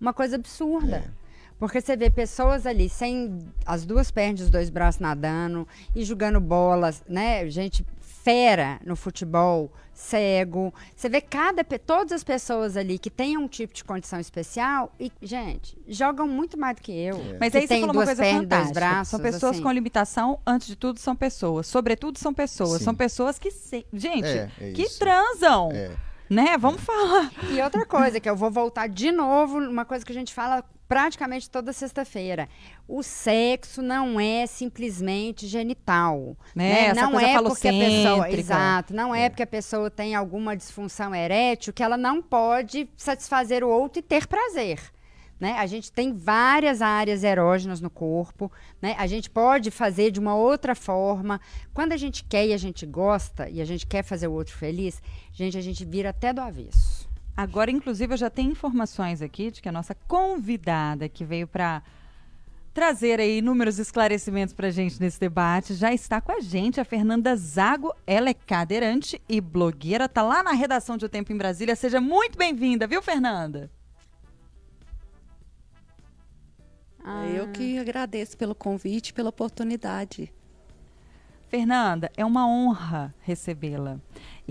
uma 0.00 0.12
coisa 0.12 0.36
absurda. 0.36 0.96
É. 0.98 1.20
Porque 1.58 1.78
você 1.80 1.94
vê 1.94 2.08
pessoas 2.08 2.66
ali 2.66 2.88
sem 2.88 3.38
as 3.66 3.84
duas 3.84 4.10
pernas 4.10 4.40
os 4.42 4.50
dois 4.50 4.70
braços 4.70 5.00
nadando 5.00 5.68
e 5.94 6.04
jogando 6.04 6.40
bolas, 6.40 7.02
né? 7.06 7.46
Gente 7.50 7.84
fera 8.22 8.80
no 8.84 8.96
futebol, 8.96 9.70
cego. 9.92 10.72
Você 10.94 11.08
vê 11.08 11.20
cada 11.20 11.62
todas 11.64 12.12
as 12.12 12.24
pessoas 12.24 12.76
ali 12.76 12.98
que 12.98 13.10
têm 13.10 13.36
um 13.36 13.46
tipo 13.46 13.72
de 13.74 13.84
condição 13.84 14.18
especial 14.18 14.92
e, 14.98 15.12
gente, 15.22 15.76
jogam 15.86 16.26
muito 16.26 16.58
mais 16.58 16.76
do 16.76 16.82
que 16.82 16.92
eu. 16.92 17.16
Mas 17.38 17.52
que 17.52 17.58
aí 17.58 17.62
você 17.62 17.68
tem 17.68 17.80
falou 17.80 17.94
uma 17.94 18.04
duas 18.04 18.06
coisa 18.06 18.22
pernas, 18.22 18.40
dois 18.40 18.60
fantástica. 18.60 18.80
braços, 18.80 19.10
são 19.10 19.20
pessoas 19.20 19.52
assim. 19.52 19.62
com 19.62 19.72
limitação, 19.72 20.40
antes 20.46 20.66
de 20.66 20.76
tudo, 20.76 20.98
são 20.98 21.14
pessoas. 21.16 21.66
Sobretudo, 21.66 22.18
são 22.18 22.32
pessoas. 22.32 22.78
Sim. 22.78 22.84
São 22.84 22.94
pessoas 22.94 23.38
que. 23.38 23.50
Se... 23.50 23.86
Gente, 23.92 24.28
É, 24.28 24.50
é 24.60 24.72
que 24.72 24.88
transam. 24.98 25.70
É. 25.72 25.90
Né? 26.28 26.56
Vamos 26.58 26.80
falar. 26.82 27.32
E 27.50 27.60
outra 27.60 27.84
coisa, 27.84 28.20
que 28.20 28.30
eu 28.30 28.36
vou 28.36 28.50
voltar 28.50 28.88
de 28.88 29.10
novo, 29.10 29.58
uma 29.58 29.84
coisa 29.84 30.04
que 30.04 30.12
a 30.12 30.14
gente 30.14 30.32
fala 30.32 30.64
praticamente 30.90 31.48
toda 31.48 31.72
sexta-feira. 31.72 32.48
O 32.88 33.00
sexo 33.00 33.80
não 33.80 34.18
é 34.18 34.44
simplesmente 34.44 35.46
genital. 35.46 36.36
Né? 36.52 36.88
né? 36.88 36.94
Não 36.94 37.20
é 37.20 37.40
porque 37.40 37.68
a 37.68 37.72
pessoa. 37.72 38.30
Exato. 38.32 38.92
Não 38.92 39.14
é. 39.14 39.28
porque 39.28 39.44
a 39.44 39.46
pessoa 39.46 39.88
tem 39.88 40.16
alguma 40.16 40.56
disfunção 40.56 41.14
erétil 41.14 41.72
que 41.72 41.80
ela 41.80 41.96
não 41.96 42.20
pode 42.20 42.90
satisfazer 42.96 43.62
o 43.62 43.68
outro 43.68 44.00
e 44.00 44.02
ter 44.02 44.26
prazer. 44.26 44.80
Né? 45.38 45.52
A 45.58 45.66
gente 45.66 45.92
tem 45.92 46.12
várias 46.12 46.82
áreas 46.82 47.22
erógenas 47.22 47.80
no 47.80 47.88
corpo, 47.88 48.50
né? 48.82 48.96
A 48.98 49.06
gente 49.06 49.30
pode 49.30 49.70
fazer 49.70 50.10
de 50.10 50.18
uma 50.18 50.34
outra 50.34 50.74
forma. 50.74 51.40
Quando 51.72 51.92
a 51.92 51.96
gente 51.96 52.24
quer 52.24 52.48
e 52.48 52.52
a 52.52 52.58
gente 52.58 52.84
gosta 52.84 53.48
e 53.48 53.60
a 53.60 53.64
gente 53.64 53.86
quer 53.86 54.02
fazer 54.02 54.26
o 54.26 54.32
outro 54.32 54.54
feliz, 54.54 55.00
gente, 55.32 55.56
a 55.56 55.62
gente 55.62 55.84
vira 55.84 56.10
até 56.10 56.32
do 56.32 56.40
avesso. 56.40 56.99
Agora, 57.40 57.70
inclusive, 57.70 58.12
eu 58.12 58.18
já 58.18 58.28
tenho 58.28 58.50
informações 58.50 59.22
aqui 59.22 59.50
de 59.50 59.62
que 59.62 59.68
a 59.70 59.72
nossa 59.72 59.94
convidada 60.06 61.08
que 61.08 61.24
veio 61.24 61.48
para 61.48 61.82
trazer 62.74 63.18
aí 63.18 63.38
inúmeros 63.38 63.78
esclarecimentos 63.78 64.52
para 64.52 64.68
gente 64.68 65.00
nesse 65.00 65.18
debate 65.18 65.72
já 65.72 65.90
está 65.90 66.20
com 66.20 66.32
a 66.32 66.40
gente, 66.40 66.82
a 66.82 66.84
Fernanda 66.84 67.34
Zago. 67.34 67.94
Ela 68.06 68.28
é 68.28 68.34
cadeirante 68.34 69.18
e 69.26 69.40
blogueira, 69.40 70.06
tá 70.06 70.20
lá 70.20 70.42
na 70.42 70.52
redação 70.52 70.98
de 70.98 71.06
O 71.06 71.08
Tempo 71.08 71.32
em 71.32 71.36
Brasília. 71.38 71.74
Seja 71.74 71.98
muito 71.98 72.36
bem-vinda, 72.36 72.86
viu, 72.86 73.00
Fernanda? 73.00 73.70
Ah. 77.02 77.24
Eu 77.24 77.50
que 77.52 77.78
agradeço 77.78 78.36
pelo 78.36 78.54
convite, 78.54 79.14
pela 79.14 79.30
oportunidade. 79.30 80.30
Fernanda, 81.50 82.12
é 82.16 82.24
uma 82.24 82.46
honra 82.46 83.12
recebê-la. 83.22 83.98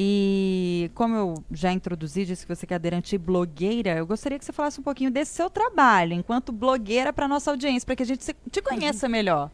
E 0.01 0.89
como 0.95 1.13
eu 1.13 1.43
já 1.51 1.73
introduzi, 1.73 2.23
disse 2.25 2.47
que 2.47 2.55
você 2.55 2.65
é 2.65 2.69
cadeirante 2.69 3.17
blogueira, 3.17 3.97
eu 3.97 4.07
gostaria 4.07 4.39
que 4.39 4.45
você 4.45 4.53
falasse 4.53 4.79
um 4.79 4.83
pouquinho 4.83 5.11
desse 5.11 5.33
seu 5.33 5.49
trabalho 5.49 6.13
enquanto 6.13 6.53
blogueira 6.53 7.11
para 7.11 7.27
nossa 7.27 7.51
audiência, 7.51 7.85
para 7.85 7.97
que 7.97 8.03
a 8.03 8.05
gente 8.05 8.23
se- 8.23 8.33
te 8.49 8.61
conheça 8.61 9.09
melhor. 9.09 9.51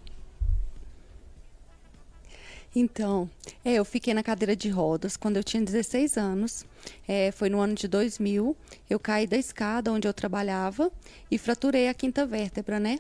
Então, 2.75 3.27
é, 3.63 3.73
eu 3.75 3.85
fiquei 3.85 4.13
na 4.13 4.21
cadeira 4.21 4.55
de 4.55 4.69
rodas 4.69 5.15
quando 5.17 5.37
eu 5.37 5.43
tinha 5.43 5.63
16 5.63 6.15
anos. 6.17 6.63
É, 7.07 7.31
foi 7.31 7.49
no 7.49 7.59
ano 7.59 7.73
de 7.73 7.87
2000. 7.87 8.55
Eu 8.89 8.99
caí 8.99 9.25
da 9.25 9.37
escada 9.37 9.91
onde 9.91 10.07
eu 10.07 10.13
trabalhava 10.13 10.91
e 11.31 11.37
fraturei 11.39 11.87
a 11.87 11.93
quinta 11.93 12.25
vértebra, 12.25 12.79
né? 12.79 12.99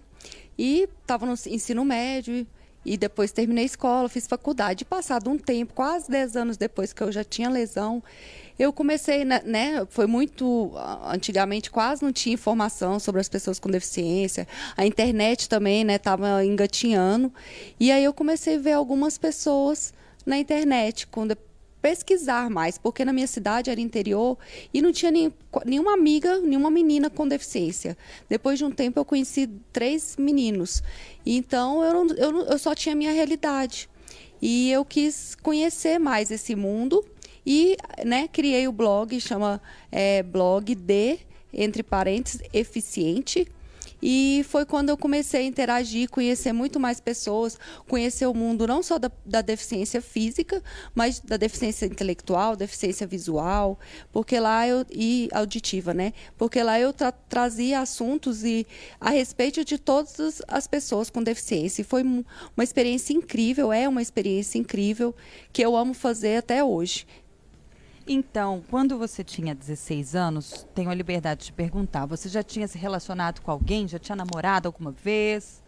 E 0.57 0.87
estava 1.01 1.25
no 1.25 1.33
ensino 1.33 1.83
médio 1.85 2.47
e 2.85 2.97
depois 2.97 3.31
terminei 3.31 3.63
a 3.63 3.65
escola, 3.65 4.07
fiz 4.07 4.27
faculdade. 4.27 4.85
Passado 4.85 5.29
um 5.29 5.37
tempo, 5.37 5.73
quase 5.73 6.09
10 6.09 6.35
anos 6.35 6.57
depois 6.57 6.93
que 6.93 7.01
eu 7.01 7.11
já 7.11 7.23
tinha 7.23 7.49
lesão, 7.49 8.03
eu 8.57 8.71
comecei, 8.71 9.25
né, 9.25 9.41
né? 9.43 9.85
Foi 9.89 10.05
muito. 10.05 10.71
ah, 10.75 11.13
Antigamente 11.13 11.71
quase 11.71 12.03
não 12.03 12.13
tinha 12.13 12.33
informação 12.33 12.99
sobre 12.99 13.19
as 13.19 13.27
pessoas 13.27 13.59
com 13.59 13.69
deficiência. 13.69 14.47
A 14.77 14.85
internet 14.85 15.49
também, 15.49 15.83
né, 15.83 15.95
estava 15.95 16.45
engatinhando. 16.45 17.33
E 17.79 17.91
aí 17.91 18.03
eu 18.03 18.13
comecei 18.13 18.55
a 18.55 18.59
ver 18.59 18.73
algumas 18.73 19.17
pessoas 19.17 19.93
na 20.25 20.37
internet, 20.37 21.07
quando 21.07 21.37
pesquisar 21.85 22.49
mais, 22.49 22.79
porque 22.79 23.05
na 23.05 23.13
minha 23.13 23.27
cidade 23.27 23.69
era 23.69 23.79
interior 23.79 24.39
e 24.73 24.81
não 24.81 24.91
tinha 24.91 25.11
nem, 25.11 25.31
nenhuma 25.63 25.93
amiga, 25.93 26.39
nenhuma 26.39 26.71
menina 26.71 27.11
com 27.11 27.27
deficiência. 27.27 27.95
Depois 28.27 28.57
de 28.57 28.65
um 28.65 28.71
tempo 28.71 28.99
eu 28.99 29.05
conheci 29.05 29.47
três 29.71 30.15
meninos. 30.17 30.81
Então 31.23 31.83
eu, 31.83 32.07
eu, 32.15 32.41
eu 32.45 32.57
só 32.57 32.73
tinha 32.73 32.93
a 32.93 32.95
minha 32.95 33.11
realidade. 33.11 33.87
E 34.41 34.71
eu 34.71 34.83
quis 34.83 35.35
conhecer 35.35 35.99
mais 35.99 36.31
esse 36.31 36.55
mundo 36.55 37.05
e 37.45 37.77
né, 38.03 38.27
criei 38.29 38.67
o 38.67 38.71
blog, 38.71 39.21
chama 39.21 39.61
é, 39.91 40.23
blog 40.23 40.73
de, 40.73 41.19
entre 41.53 41.83
parênteses, 41.83 42.41
eficiente. 42.51 43.47
E 44.07 44.45
foi 44.47 44.67
quando 44.67 44.89
eu 44.89 44.97
comecei 44.97 45.41
a 45.41 45.43
interagir, 45.43 46.07
conhecer 46.11 46.53
muito 46.53 46.79
mais 46.79 46.99
pessoas, 46.99 47.57
conhecer 47.87 48.27
o 48.27 48.35
mundo 48.35 48.67
não 48.67 48.83
só 48.83 48.99
da, 48.99 49.11
da 49.25 49.41
deficiência 49.41 49.99
física, 49.99 50.61
mas 50.93 51.19
da 51.19 51.37
deficiência 51.37 51.87
intelectual, 51.87 52.55
deficiência 52.55 53.07
visual, 53.07 53.79
porque 54.11 54.39
lá 54.39 54.67
eu 54.67 54.85
e 54.91 55.27
auditiva, 55.33 55.91
né? 55.91 56.13
Porque 56.37 56.61
lá 56.61 56.79
eu 56.79 56.93
tra- 56.93 57.11
trazia 57.11 57.79
assuntos 57.79 58.43
e 58.43 58.67
a 59.01 59.09
respeito 59.09 59.65
de 59.65 59.79
todas 59.79 60.19
as- 60.19 60.41
as 60.47 60.67
pessoas 60.67 61.09
com 61.09 61.23
deficiência. 61.23 61.81
E 61.81 61.85
foi 61.85 62.03
uma 62.03 62.63
experiência 62.63 63.11
incrível, 63.11 63.73
é 63.73 63.89
uma 63.89 64.03
experiência 64.03 64.59
incrível 64.59 65.15
que 65.51 65.63
eu 65.65 65.75
amo 65.75 65.95
fazer 65.95 66.37
até 66.37 66.63
hoje. 66.63 67.07
Então, 68.07 68.63
quando 68.69 68.99
você 68.99 69.23
tinha 69.23 69.55
16 69.55 70.15
anos, 70.15 70.67
tenho 70.75 70.91
a 70.91 70.93
liberdade 70.93 71.45
de 71.45 71.51
perguntar, 71.51 72.05
você 72.05 72.29
já 72.29 72.43
tinha 72.43 72.67
se 72.67 72.77
relacionado 72.77 73.41
com 73.41 73.49
alguém? 73.49 73.87
Já 73.87 73.97
tinha 73.97 74.15
namorado 74.15 74.67
alguma 74.67 74.91
vez? 74.91 75.63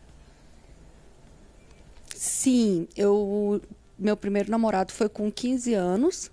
Sim, 2.16 2.88
eu 2.96 3.62
meu 3.98 4.16
primeiro 4.16 4.52
namorado 4.52 4.92
foi 4.92 5.10
com 5.10 5.32
15 5.32 5.74
anos 5.74 6.32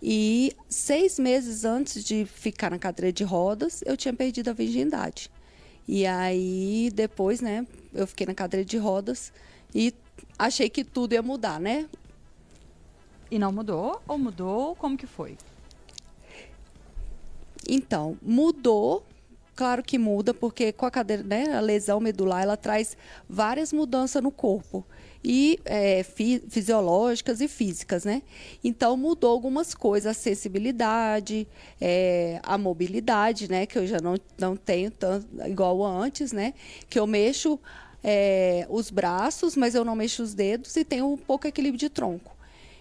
e 0.00 0.54
seis 0.68 1.18
meses 1.18 1.64
antes 1.64 2.04
de 2.04 2.24
ficar 2.24 2.70
na 2.70 2.78
cadeira 2.78 3.12
de 3.12 3.24
rodas, 3.24 3.82
eu 3.84 3.96
tinha 3.96 4.14
perdido 4.14 4.50
a 4.50 4.52
virgindade. 4.52 5.30
E 5.88 6.06
aí 6.06 6.90
depois, 6.94 7.40
né, 7.40 7.66
eu 7.92 8.06
fiquei 8.06 8.26
na 8.26 8.34
cadeira 8.34 8.64
de 8.64 8.76
rodas 8.76 9.32
e 9.74 9.92
achei 10.38 10.70
que 10.70 10.84
tudo 10.84 11.12
ia 11.12 11.22
mudar, 11.22 11.58
né? 11.58 11.88
E 13.30 13.38
não 13.38 13.52
mudou? 13.52 14.00
Ou 14.08 14.18
mudou? 14.18 14.74
Como 14.76 14.96
que 14.96 15.06
foi? 15.06 15.36
Então, 17.68 18.16
mudou. 18.22 19.04
Claro 19.54 19.82
que 19.82 19.98
muda, 19.98 20.32
porque 20.32 20.72
com 20.72 20.86
a 20.86 20.90
cadeira, 20.90 21.22
né, 21.22 21.52
a 21.52 21.60
lesão 21.60 22.00
medular, 22.00 22.42
ela 22.42 22.56
traz 22.56 22.96
várias 23.28 23.74
mudanças 23.74 24.22
no 24.22 24.30
corpo. 24.30 24.86
E 25.22 25.60
é, 25.66 26.02
fi- 26.02 26.42
fisiológicas 26.48 27.42
e 27.42 27.46
físicas, 27.46 28.06
né? 28.06 28.22
Então 28.64 28.96
mudou 28.96 29.30
algumas 29.30 29.74
coisas, 29.74 30.10
a 30.10 30.18
sensibilidade, 30.18 31.46
é, 31.78 32.40
a 32.42 32.56
mobilidade, 32.56 33.50
né? 33.50 33.66
Que 33.66 33.76
eu 33.76 33.86
já 33.86 33.98
não, 34.00 34.14
não 34.38 34.56
tenho 34.56 34.90
tanto 34.90 35.26
igual 35.46 35.84
antes, 35.84 36.32
né? 36.32 36.54
Que 36.88 36.98
eu 36.98 37.06
mexo 37.06 37.60
é, 38.02 38.66
os 38.70 38.90
braços, 38.90 39.56
mas 39.56 39.74
eu 39.74 39.84
não 39.84 39.94
mexo 39.94 40.22
os 40.22 40.32
dedos 40.32 40.74
e 40.74 40.86
tenho 40.86 41.06
um 41.12 41.18
pouco 41.18 41.46
equilíbrio 41.46 41.78
de 41.78 41.90
tronco. 41.90 42.34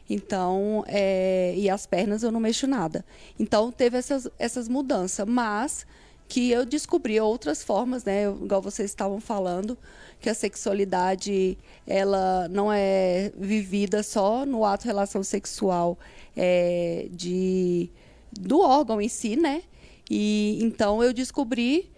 Então, 0.10 0.84
é, 0.88 1.54
e 1.56 1.69
as 1.69 1.86
pernas 1.86 2.24
eu 2.24 2.32
não 2.32 2.39
mexo 2.39 2.65
nada. 2.65 3.06
Então, 3.38 3.72
teve 3.72 3.98
essas, 3.98 4.28
essas 4.39 4.67
mudanças, 4.67 5.28
mas 5.28 5.86
que 6.28 6.52
eu 6.52 6.65
descobri 6.65 7.19
outras 7.19 7.63
formas, 7.63 8.04
né? 8.04 8.26
Igual 8.26 8.62
vocês 8.62 8.89
estavam 8.89 9.19
falando, 9.19 9.78
que 10.19 10.30
a 10.30 10.34
sexualidade 10.34 11.58
ela 11.88 12.48
não 12.50 12.72
é 12.72 13.32
vivida 13.38 14.04
só 14.04 14.45
no 14.45 14.63
ato 14.63 14.86
relação 14.86 15.24
sexual 15.24 15.98
é, 16.36 17.08
de 17.12 17.89
do 18.32 18.62
órgão 18.62 19.02
em 19.02 19.10
si, 19.10 19.36
né? 19.36 19.63
E 20.10 20.60
então 20.62 21.04
eu 21.04 21.12
descobri 21.13 21.91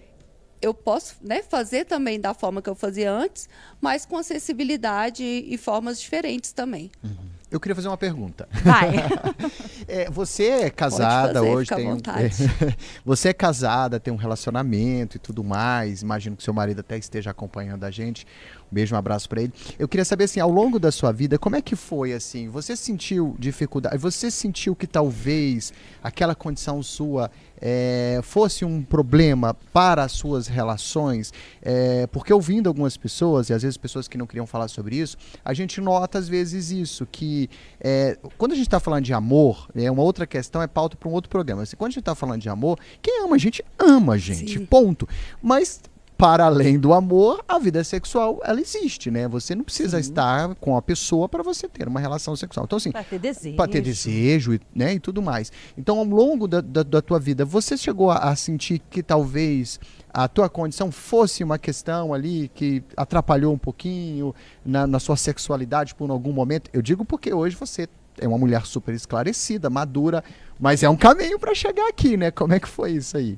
eu 0.61 0.73
posso 0.73 1.15
né, 1.21 1.41
fazer 1.41 1.85
também 1.85 2.19
da 2.19 2.33
forma 2.35 2.61
que 2.61 2.69
eu 2.69 2.75
fazia 2.75 3.11
antes, 3.11 3.49
mas 3.81 4.05
com 4.05 4.15
acessibilidade 4.15 5.23
e 5.23 5.57
formas 5.57 5.99
diferentes 5.99 6.53
também. 6.53 6.91
Eu 7.51 7.59
queria 7.59 7.75
fazer 7.75 7.89
uma 7.89 7.97
pergunta. 7.97 8.47
Vai. 8.63 8.91
É, 9.87 10.09
você 10.09 10.45
é 10.45 10.69
casada 10.69 11.39
fazer, 11.39 11.49
hoje, 11.49 11.69
tem 11.69 11.87
um- 11.87 11.95
vontade. 11.95 12.35
você 13.03 13.29
é 13.29 13.33
casada, 13.33 13.99
tem 13.99 14.13
um 14.13 14.15
relacionamento 14.15 15.17
e 15.17 15.19
tudo 15.19 15.43
mais. 15.43 16.01
Imagino 16.01 16.37
que 16.37 16.43
seu 16.43 16.53
marido 16.53 16.79
até 16.79 16.97
esteja 16.97 17.31
acompanhando 17.31 17.83
a 17.83 17.91
gente. 17.91 18.25
Beijo, 18.71 18.95
um 18.95 18.97
abraço 18.97 19.27
para 19.27 19.41
ele. 19.41 19.51
Eu 19.77 19.85
queria 19.85 20.05
saber 20.05 20.23
assim, 20.23 20.39
ao 20.39 20.49
longo 20.49 20.79
da 20.79 20.91
sua 20.91 21.11
vida, 21.11 21.37
como 21.37 21.57
é 21.57 21.61
que 21.61 21.75
foi 21.75 22.13
assim? 22.13 22.47
Você 22.47 22.73
sentiu 22.75 23.35
dificuldade? 23.37 23.97
Você 23.97 24.31
sentiu 24.31 24.73
que 24.73 24.87
talvez 24.87 25.73
aquela 26.01 26.33
condição 26.33 26.81
sua 26.81 27.29
é, 27.59 28.21
fosse 28.23 28.63
um 28.63 28.81
problema 28.81 29.53
para 29.73 30.03
as 30.03 30.13
suas 30.13 30.47
relações? 30.47 31.33
É, 31.61 32.07
porque 32.07 32.31
ouvindo 32.31 32.67
algumas 32.67 32.95
pessoas, 32.95 33.49
e 33.49 33.53
às 33.53 33.61
vezes 33.61 33.75
pessoas 33.75 34.07
que 34.07 34.17
não 34.17 34.25
queriam 34.25 34.47
falar 34.47 34.69
sobre 34.69 34.95
isso, 34.95 35.17
a 35.43 35.53
gente 35.53 35.81
nota 35.81 36.17
às 36.17 36.29
vezes 36.29 36.71
isso, 36.71 37.05
que 37.11 37.49
é, 37.77 38.17
quando 38.37 38.53
a 38.53 38.55
gente 38.55 38.67
está 38.67 38.79
falando 38.79 39.03
de 39.03 39.13
amor, 39.13 39.67
é 39.75 39.91
uma 39.91 40.03
outra 40.03 40.25
questão, 40.25 40.61
é 40.61 40.67
pauta 40.67 40.95
para 40.95 41.09
um 41.09 41.11
outro 41.11 41.29
programa. 41.29 41.63
Assim, 41.63 41.75
quando 41.75 41.89
a 41.89 41.91
gente 41.91 41.99
está 41.99 42.15
falando 42.15 42.41
de 42.41 42.47
amor, 42.47 42.79
quem 43.01 43.21
ama 43.21 43.35
a 43.35 43.39
gente, 43.39 43.61
ama 43.77 44.13
a 44.13 44.17
gente, 44.17 44.59
Sim. 44.59 44.65
ponto. 44.65 45.05
Mas 45.41 45.81
para 46.21 46.45
além 46.45 46.77
do 46.77 46.93
amor, 46.93 47.43
a 47.47 47.57
vida 47.57 47.83
sexual 47.83 48.39
ela 48.43 48.61
existe, 48.61 49.09
né? 49.09 49.27
Você 49.27 49.55
não 49.55 49.63
precisa 49.63 49.97
Sim. 49.97 50.07
estar 50.07 50.53
com 50.53 50.77
a 50.77 50.81
pessoa 50.81 51.27
para 51.27 51.41
você 51.41 51.67
ter 51.67 51.87
uma 51.87 51.99
relação 51.99 52.35
sexual. 52.35 52.65
Então 52.65 52.77
assim, 52.77 52.91
para 52.91 53.03
ter 53.03 53.17
desejo, 53.17 53.55
para 53.55 53.71
ter 53.71 53.81
desejo, 53.81 54.59
né, 54.75 54.93
e 54.93 54.99
tudo 54.99 55.19
mais. 55.19 55.51
Então 55.75 55.97
ao 55.97 56.05
longo 56.05 56.47
da, 56.47 56.61
da, 56.61 56.83
da 56.83 57.01
tua 57.01 57.19
vida, 57.19 57.43
você 57.43 57.75
chegou 57.75 58.11
a, 58.11 58.17
a, 58.17 58.35
sentir 58.35 58.83
que 58.87 59.01
talvez 59.01 59.79
a 60.13 60.27
tua 60.27 60.47
condição 60.47 60.91
fosse 60.91 61.43
uma 61.43 61.57
questão 61.57 62.13
ali 62.13 62.51
que 62.53 62.83
atrapalhou 62.95 63.51
um 63.51 63.57
pouquinho 63.57 64.35
na, 64.63 64.85
na 64.85 64.99
sua 64.99 65.17
sexualidade 65.17 65.95
por 65.95 66.11
algum 66.11 66.31
momento? 66.31 66.69
Eu 66.71 66.83
digo 66.83 67.03
porque 67.03 67.33
hoje 67.33 67.55
você 67.55 67.89
é 68.19 68.27
uma 68.27 68.37
mulher 68.37 68.67
super 68.67 68.93
esclarecida, 68.93 69.71
madura, 69.71 70.23
mas 70.59 70.83
é 70.83 70.89
um 70.89 70.95
caminho 70.95 71.39
para 71.39 71.55
chegar 71.55 71.87
aqui, 71.87 72.15
né? 72.15 72.29
Como 72.29 72.53
é 72.53 72.59
que 72.59 72.67
foi 72.67 72.91
isso 72.91 73.17
aí? 73.17 73.37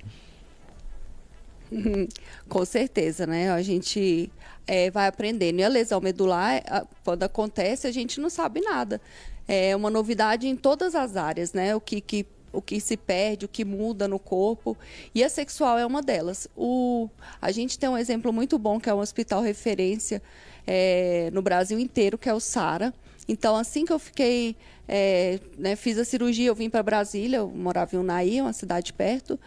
Com 2.48 2.66
certeza, 2.66 3.26
né? 3.26 3.52
A 3.52 3.62
gente 3.62 4.32
é, 4.68 4.90
vai 4.92 5.08
aprendendo. 5.08 5.60
E 5.60 5.64
a 5.64 5.68
lesão 5.68 6.00
medular, 6.02 6.62
quando 7.04 7.24
acontece, 7.24 7.88
a 7.88 7.92
gente 7.92 8.20
não 8.20 8.30
sabe 8.30 8.62
nada. 8.62 9.02
É 9.48 9.76
uma 9.76 9.90
novidade 9.90 10.48
em 10.48 10.56
todas 10.56 10.96
as 10.96 11.16
áreas, 11.18 11.54
né? 11.54 11.76
O 11.76 11.82
que, 11.82 12.00
que 12.00 12.26
o 12.54 12.62
que 12.62 12.80
se 12.80 12.96
perde, 12.96 13.46
o 13.46 13.50
que 13.50 13.66
muda 13.66 14.08
no 14.08 14.20
corpo. 14.20 14.78
E 15.14 15.24
a 15.24 15.30
sexual 15.30 15.78
é 15.80 15.86
uma 15.86 16.04
delas. 16.04 16.48
O, 16.56 17.10
a 17.42 17.52
gente 17.52 17.80
tem 17.80 17.90
um 17.90 17.98
exemplo 17.98 18.32
muito 18.32 18.60
bom, 18.60 18.80
que 18.80 18.88
é 18.88 18.94
um 18.94 19.00
hospital 19.00 19.42
referência 19.42 20.22
é, 20.66 21.30
no 21.34 21.42
Brasil 21.42 21.80
inteiro, 21.80 22.18
que 22.18 22.30
é 22.30 22.34
o 22.34 22.40
SARA. 22.40 22.94
Então, 23.28 23.56
assim 23.56 23.86
que 23.86 23.94
eu 23.94 24.00
fiquei, 24.00 24.56
é, 24.88 25.40
né, 25.58 25.76
fiz 25.76 25.98
a 25.98 26.04
cirurgia, 26.04 26.48
eu 26.48 26.56
vim 26.56 26.70
para 26.70 26.84
Brasília, 26.84 27.38
eu 27.38 27.48
morava 27.48 27.96
em 27.96 28.00
Unai, 28.00 28.42
uma 28.42 28.54
cidade 28.54 28.92
perto, 28.92 29.40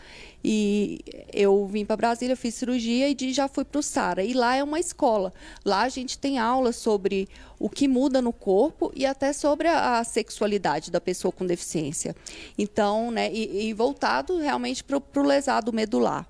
e 0.42 1.00
eu 1.32 1.66
vim 1.66 1.84
para 1.84 1.96
Brasília, 1.96 2.36
fiz 2.36 2.54
cirurgia 2.54 3.08
e 3.08 3.32
já 3.32 3.48
fui 3.48 3.64
para 3.64 3.78
o 3.78 3.82
Sara. 3.82 4.24
E 4.24 4.32
lá 4.32 4.56
é 4.56 4.62
uma 4.62 4.80
escola. 4.80 5.32
Lá 5.64 5.82
a 5.82 5.88
gente 5.88 6.18
tem 6.18 6.38
aulas 6.38 6.76
sobre 6.76 7.28
o 7.58 7.68
que 7.68 7.88
muda 7.88 8.22
no 8.22 8.32
corpo 8.32 8.92
e 8.94 9.04
até 9.04 9.32
sobre 9.32 9.68
a, 9.68 9.98
a 9.98 10.04
sexualidade 10.04 10.90
da 10.90 11.00
pessoa 11.00 11.32
com 11.32 11.44
deficiência. 11.44 12.14
Então, 12.56 13.10
né, 13.10 13.30
e, 13.32 13.68
e 13.68 13.72
voltado 13.72 14.38
realmente 14.38 14.84
para 14.84 14.98
o 14.98 15.22
lesado 15.22 15.72
medular. 15.72 16.26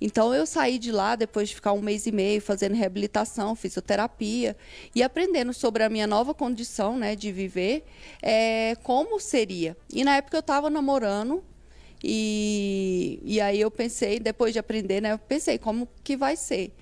Então 0.00 0.34
eu 0.34 0.44
saí 0.44 0.78
de 0.78 0.92
lá 0.92 1.16
depois 1.16 1.48
de 1.48 1.54
ficar 1.54 1.72
um 1.72 1.80
mês 1.80 2.06
e 2.06 2.12
meio 2.12 2.40
fazendo 2.40 2.74
reabilitação, 2.74 3.56
fisioterapia 3.56 4.56
e 4.94 5.02
aprendendo 5.02 5.52
sobre 5.54 5.82
a 5.82 5.88
minha 5.88 6.06
nova 6.06 6.34
condição, 6.34 6.98
né, 6.98 7.16
de 7.16 7.32
viver, 7.32 7.84
é, 8.22 8.76
como 8.82 9.18
seria. 9.18 9.76
E 9.92 10.04
na 10.04 10.16
época 10.16 10.36
eu 10.36 10.40
estava 10.40 10.68
namorando 10.68 11.42
e, 12.04 13.20
e 13.24 13.40
aí 13.40 13.60
eu 13.60 13.70
pensei, 13.70 14.20
depois 14.20 14.52
de 14.52 14.58
aprender, 14.58 15.00
né, 15.00 15.12
eu 15.12 15.18
pensei 15.18 15.58
como 15.58 15.88
que 16.04 16.16
vai 16.16 16.36
ser. 16.36 16.74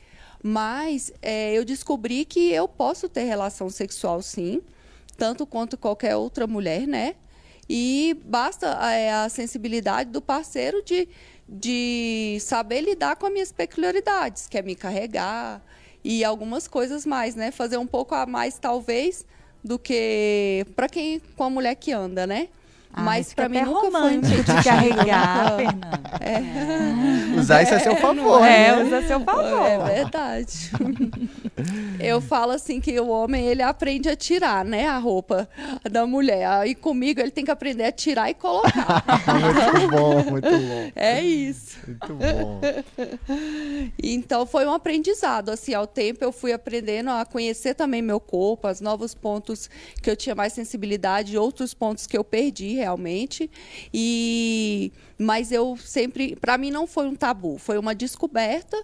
Mas 0.43 1.13
é, 1.23 1.55
eu 1.55 1.65
descobri 1.65 2.25
que 2.25 2.53
eu 2.53 2.69
posso 2.69 3.09
ter 3.09 3.23
relação 3.23 3.71
sexual 3.71 4.21
sim, 4.21 4.61
tanto 5.17 5.47
quanto 5.47 5.79
qualquer 5.79 6.17
outra 6.17 6.47
mulher, 6.47 6.87
né? 6.87 7.15
E 7.69 8.21
basta 8.27 8.67
é, 8.93 9.11
a 9.11 9.29
sensibilidade 9.31 10.11
do 10.11 10.21
parceiro 10.21 10.83
de, 10.83 11.09
de 11.49 12.39
saber 12.41 12.81
lidar 12.81 13.17
com 13.17 13.27
as 13.27 13.33
minhas 13.33 13.53
peculiaridades, 13.53 14.47
que 14.47 14.59
é 14.59 14.63
me 14.63 14.75
carregar 14.75 15.63
e 16.03 16.25
algumas 16.25 16.67
coisas 16.69 17.05
mais, 17.07 17.35
né? 17.35 17.51
Fazer 17.51 17.77
um 17.77 17.87
pouco 17.87 18.15
a 18.15 18.27
mais, 18.27 18.59
talvez, 18.59 19.27
do 19.63 19.79
que 19.79 20.67
para 20.77 20.89
quem 20.89 21.21
com 21.37 21.45
a 21.45 21.51
mulher 21.51 21.75
que 21.75 21.93
anda, 21.93 22.27
né? 22.27 22.49
Ah, 22.97 23.03
mas 23.03 23.35
para 23.35 23.49
mim 23.49 23.61
nunca 23.61 23.87
romântico 23.87 24.45
foi 24.45 24.55
de 24.55 24.65
carregar, 24.65 25.57
Fernanda. 25.57 26.01
É. 26.21 27.41
Usar 27.41 27.63
isso 27.63 27.75
a 27.75 27.81
seu 27.81 27.97
favor. 27.97 28.45
É, 28.45 28.77
né? 28.77 28.85
usa 28.85 28.99
a 28.99 29.03
seu 29.03 29.21
favor. 29.21 29.67
É 29.67 29.79
verdade. 29.95 30.71
Eu 31.99 32.21
falo 32.21 32.53
assim 32.53 32.81
que 32.81 32.99
o 33.01 33.09
homem 33.09 33.47
ele 33.47 33.63
aprende 33.63 34.09
a 34.09 34.15
tirar, 34.15 34.65
né, 34.65 34.87
a 34.87 34.99
roupa 34.99 35.49
da 35.91 36.07
mulher. 36.07 36.67
E 36.67 36.75
comigo 36.75 37.21
ele 37.21 37.31
tem 37.31 37.45
que 37.45 37.51
aprender 37.51 37.85
a 37.85 37.93
tirar 37.93 38.31
e 38.31 38.35
colocar. 38.35 39.05
muito 39.75 39.89
bom, 39.91 40.31
muito 40.31 40.51
bom. 40.51 40.93
É 40.95 41.21
isso. 41.21 41.79
Muito 41.87 42.15
bom. 42.15 42.61
Então 44.01 44.47
foi 44.47 44.67
um 44.67 44.73
aprendizado. 44.73 45.49
Assim, 45.49 45.75
ao 45.75 45.87
tempo 45.87 46.23
eu 46.23 46.31
fui 46.31 46.53
aprendendo 46.53 47.11
a 47.11 47.25
conhecer 47.25 47.75
também 47.75 48.03
meu 48.03 48.21
corpo, 48.21 48.69
os 48.69 48.81
novos 48.81 49.15
pontos 49.15 49.69
que 50.01 50.09
eu 50.11 50.17
tinha 50.17 50.35
mais 50.35 50.53
sensibilidade, 50.53 51.37
outros 51.37 51.75
pontos 51.75 52.07
que 52.07 52.17
eu 52.17 52.23
perdi 52.23 52.84
realmente. 52.85 53.51
E 53.93 54.93
mas 55.19 55.51
eu 55.51 55.77
sempre, 55.77 56.37
para 56.37 56.59
mim 56.59 56.71
não 56.71 56.87
foi 56.87 57.07
um 57.07 57.15
tabu, 57.15 57.57
foi 57.57 57.79
uma 57.79 57.95
descoberta 57.95 58.77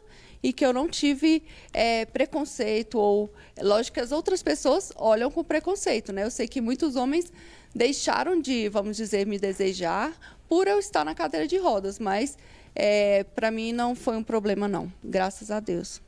e 0.43 0.53
que 0.53 0.65
eu 0.65 0.73
não 0.73 0.89
tive 0.89 1.43
é, 1.73 2.07
preconceito 2.07 2.99
ou 2.99 3.31
lógico 3.61 3.95
que 3.95 4.01
as 4.01 4.11
outras 4.11 4.43
pessoas 4.43 4.91
olham 4.97 5.31
com 5.31 5.45
preconceito, 5.45 6.13
né? 6.13 6.25
Eu 6.25 6.31
sei 6.31 6.49
que 6.49 6.61
muitos 6.61 6.97
homens 6.97 7.31
deixaram 7.75 8.41
de, 8.41 8.69
vamos 8.71 8.97
dizer, 8.97 9.27
me 9.27 9.39
desejar 9.39 10.19
por 10.49 10.67
eu 10.67 10.79
estar 10.79 11.05
na 11.05 11.15
cadeira 11.15 11.47
de 11.47 11.59
rodas, 11.59 11.99
mas 11.99 12.39
é, 12.75 13.25
para 13.35 13.51
mim 13.51 13.73
não 13.73 13.95
foi 13.95 14.17
um 14.17 14.23
problema 14.23 14.67
não, 14.67 14.91
graças 15.05 15.51
a 15.51 15.61
Deus. 15.61 16.01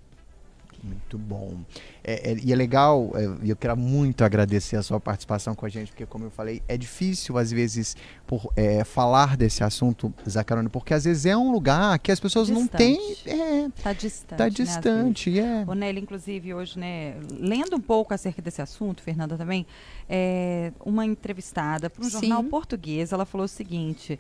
Muito 0.83 1.17
bom. 1.17 1.59
É, 2.03 2.33
é, 2.33 2.37
e 2.43 2.53
é 2.53 2.57
legal, 2.57 3.13
é, 3.15 3.47
e 3.47 3.51
eu 3.51 3.57
quero 3.57 3.77
muito 3.77 4.25
agradecer 4.25 4.75
a 4.75 4.83
sua 4.83 4.99
participação 4.99 5.55
com 5.55 5.65
a 5.65 5.69
gente, 5.69 5.93
porque, 5.93 6.05
como 6.05 6.25
eu 6.25 6.31
falei, 6.31 6.61
é 6.67 6.77
difícil, 6.77 7.39
às 7.39 7.53
vezes, 7.53 7.97
por, 8.27 8.53
é, 8.57 8.83
falar 8.83 9.37
desse 9.37 9.63
assunto, 9.63 10.13
Zacarone, 10.29 10.69
porque 10.69 10.93
às 10.93 11.05
vezes 11.05 11.27
é 11.27 11.37
um 11.37 11.53
lugar 11.53 11.99
que 12.01 12.11
as 12.11 12.19
pessoas 12.19 12.49
distante. 12.49 12.71
não 12.73 12.79
têm. 12.79 13.17
É, 13.27 13.69
tá 13.81 13.93
distante. 13.93 14.39
Tá 14.39 14.49
distante, 14.49 15.31
né, 15.31 15.65
é. 15.67 15.71
O 15.71 15.75
Nelly, 15.75 16.01
inclusive, 16.01 16.53
hoje, 16.53 16.77
né, 16.77 17.15
lendo 17.31 17.77
um 17.77 17.81
pouco 17.81 18.13
acerca 18.13 18.43
desse 18.43 18.61
assunto, 18.61 19.03
Fernanda 19.03 19.39
também, 19.39 19.65
é, 20.09 20.73
uma 20.85 21.07
entrevistada 21.07 21.89
para 21.89 22.05
um 22.05 22.11
Sim. 22.11 22.11
jornal 22.11 22.43
português, 22.43 23.13
ela 23.13 23.25
falou 23.25 23.45
o 23.45 23.49
seguinte: 23.49 24.19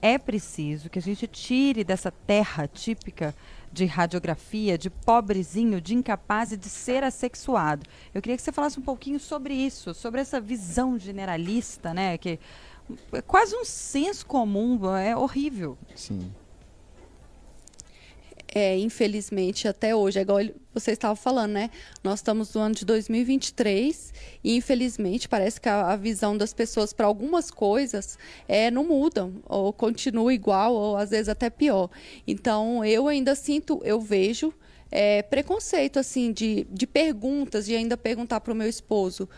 é 0.00 0.16
preciso 0.16 0.88
que 0.88 0.98
a 0.98 1.02
gente 1.02 1.26
tire 1.26 1.82
dessa 1.82 2.12
terra 2.12 2.68
típica 2.68 3.34
de 3.74 3.84
radiografia, 3.84 4.78
de 4.78 4.88
pobrezinho, 4.88 5.80
de 5.80 5.94
incapaz 5.94 6.52
e 6.52 6.56
de 6.56 6.68
ser 6.68 7.02
assexuado. 7.02 7.84
Eu 8.14 8.22
queria 8.22 8.36
que 8.36 8.42
você 8.42 8.52
falasse 8.52 8.78
um 8.78 8.82
pouquinho 8.82 9.18
sobre 9.18 9.52
isso, 9.52 9.92
sobre 9.92 10.20
essa 10.20 10.40
visão 10.40 10.98
generalista, 10.98 11.92
né? 11.92 12.16
Que 12.16 12.38
é 13.12 13.20
quase 13.20 13.56
um 13.56 13.64
senso 13.64 14.24
comum, 14.24 14.96
é 14.96 15.16
horrível. 15.16 15.76
Sim 15.96 16.30
é, 18.54 18.78
infelizmente, 18.78 19.66
até 19.66 19.96
hoje, 19.96 20.20
é 20.20 20.22
igual 20.22 20.38
você 20.72 20.92
estava 20.92 21.16
falando, 21.16 21.52
né? 21.52 21.70
Nós 22.04 22.20
estamos 22.20 22.54
no 22.54 22.60
ano 22.60 22.74
de 22.76 22.84
2023 22.84 24.14
e, 24.44 24.54
infelizmente, 24.54 25.28
parece 25.28 25.60
que 25.60 25.68
a, 25.68 25.90
a 25.90 25.96
visão 25.96 26.36
das 26.36 26.54
pessoas 26.54 26.92
para 26.92 27.04
algumas 27.04 27.50
coisas 27.50 28.16
é, 28.46 28.70
não 28.70 28.84
mudam, 28.84 29.42
ou 29.46 29.72
continua 29.72 30.32
igual, 30.32 30.72
ou 30.72 30.96
às 30.96 31.10
vezes 31.10 31.28
até 31.28 31.50
pior. 31.50 31.90
Então, 32.28 32.84
eu 32.84 33.08
ainda 33.08 33.34
sinto, 33.34 33.80
eu 33.84 34.00
vejo 34.00 34.54
é, 34.88 35.22
preconceito, 35.22 35.98
assim, 35.98 36.32
de, 36.32 36.64
de 36.70 36.86
perguntas, 36.86 37.66
de 37.66 37.74
ainda 37.74 37.96
perguntar 37.96 38.40
para 38.40 38.52
o 38.52 38.56
meu 38.56 38.68
esposo: 38.68 39.28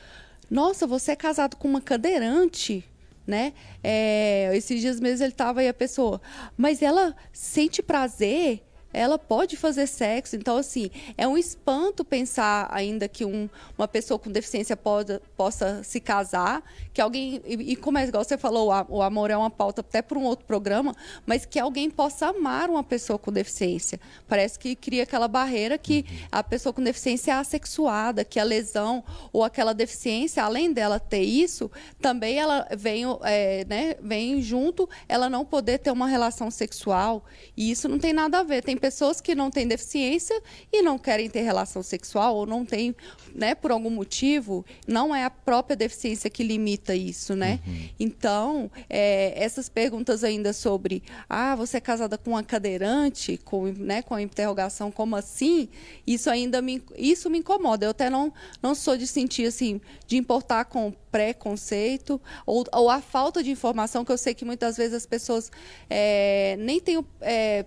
Nossa, 0.50 0.86
você 0.86 1.12
é 1.12 1.16
casado 1.16 1.56
com 1.56 1.66
uma 1.66 1.80
cadeirante? 1.80 2.84
né? 3.26 3.54
É, 3.82 4.52
esses 4.54 4.80
dias 4.80 5.00
mesmo 5.00 5.24
ele 5.24 5.32
estava 5.32 5.58
aí 5.58 5.68
a 5.68 5.74
pessoa, 5.74 6.20
mas 6.56 6.80
ela 6.80 7.12
sente 7.32 7.82
prazer 7.82 8.62
ela 8.92 9.18
pode 9.18 9.56
fazer 9.56 9.86
sexo. 9.86 10.36
Então, 10.36 10.56
assim, 10.56 10.90
é 11.16 11.26
um 11.26 11.36
espanto 11.36 12.04
pensar 12.04 12.68
ainda 12.70 13.08
que 13.08 13.24
um, 13.24 13.48
uma 13.76 13.86
pessoa 13.86 14.18
com 14.18 14.30
deficiência 14.30 14.76
pode, 14.76 15.20
possa 15.36 15.82
se 15.82 16.00
casar, 16.00 16.62
que 16.92 17.00
alguém. 17.00 17.42
E, 17.44 17.72
e 17.72 17.76
como 17.76 17.98
é 17.98 18.06
igual 18.06 18.24
você 18.24 18.38
falou, 18.38 18.70
o, 18.88 19.02
amor 19.02 19.30
é 19.30 19.36
uma 19.36 19.50
pauta 19.50 19.80
até 19.80 20.00
para 20.00 20.18
um 20.18 20.24
outro 20.24 20.46
programa, 20.46 20.94
mas 21.24 21.44
que 21.44 21.58
alguém 21.58 21.90
possa 21.90 22.28
amar 22.28 22.70
uma 22.70 22.82
pessoa 22.82 23.18
com 23.18 23.32
deficiência. 23.32 24.00
Parece 24.26 24.58
que 24.58 24.74
cria 24.74 25.02
aquela 25.02 25.28
barreira 25.28 25.76
que 25.76 26.04
a 26.30 26.42
pessoa 26.42 26.72
com 26.72 26.82
deficiência 26.82 27.32
é 27.32 27.34
assexuada, 27.34 28.24
que 28.24 28.40
a 28.40 28.44
lesão 28.44 29.04
ou 29.32 29.44
aquela 29.44 29.72
deficiência, 29.72 30.42
além 30.42 30.72
dela 30.72 30.98
ter 30.98 31.22
isso, 31.22 31.70
também 32.00 32.38
ela 32.38 32.66
vem, 32.76 33.04
é, 33.22 33.64
né, 33.68 33.96
vem 34.00 34.40
junto 34.40 34.88
ela 35.08 35.28
não 35.28 35.44
poder 35.44 35.78
ter 35.78 35.90
uma 35.90 36.06
relação 36.06 36.50
sexual. 36.50 37.24
E 37.56 37.70
isso 37.70 37.88
não 37.88 37.98
tem 37.98 38.12
nada 38.12 38.40
a 38.40 38.42
ver. 38.42 38.62
Tem 38.62 38.75
tem 38.76 38.78
pessoas 38.78 39.20
que 39.20 39.34
não 39.34 39.50
têm 39.50 39.66
deficiência 39.66 40.40
e 40.70 40.82
não 40.82 40.98
querem 40.98 41.30
ter 41.30 41.40
relação 41.40 41.82
sexual 41.82 42.36
ou 42.36 42.46
não 42.46 42.64
têm, 42.64 42.94
né, 43.34 43.54
por 43.54 43.70
algum 43.70 43.90
motivo, 43.90 44.64
não 44.86 45.14
é 45.14 45.24
a 45.24 45.30
própria 45.30 45.74
deficiência 45.74 46.28
que 46.28 46.42
limita 46.42 46.94
isso, 46.94 47.34
né? 47.34 47.58
Uhum. 47.66 47.88
Então, 47.98 48.70
é, 48.88 49.32
essas 49.42 49.68
perguntas 49.68 50.22
ainda 50.22 50.52
sobre, 50.52 51.02
ah, 51.28 51.56
você 51.56 51.78
é 51.78 51.80
casada 51.80 52.18
com 52.18 52.30
uma 52.32 52.42
cadeirante, 52.42 53.38
com, 53.38 53.66
né, 53.66 54.02
com 54.02 54.14
a 54.14 54.20
interrogação, 54.20 54.90
como 54.90 55.16
assim? 55.16 55.68
Isso 56.06 56.28
ainda 56.28 56.60
me, 56.60 56.82
isso 56.96 57.30
me 57.30 57.38
incomoda. 57.38 57.86
Eu 57.86 57.90
até 57.90 58.10
não, 58.10 58.32
não 58.62 58.74
sou 58.74 58.96
de 58.96 59.06
sentir 59.06 59.46
assim, 59.46 59.80
de 60.06 60.16
importar 60.16 60.66
com 60.66 60.92
preconceito 61.10 62.20
ou, 62.44 62.64
ou 62.72 62.90
a 62.90 63.00
falta 63.00 63.42
de 63.42 63.50
informação 63.50 64.04
que 64.04 64.12
eu 64.12 64.18
sei 64.18 64.34
que 64.34 64.44
muitas 64.44 64.76
vezes 64.76 64.92
as 64.92 65.06
pessoas 65.06 65.50
é, 65.88 66.56
nem 66.58 66.78
têm 66.78 67.02
é, 67.22 67.64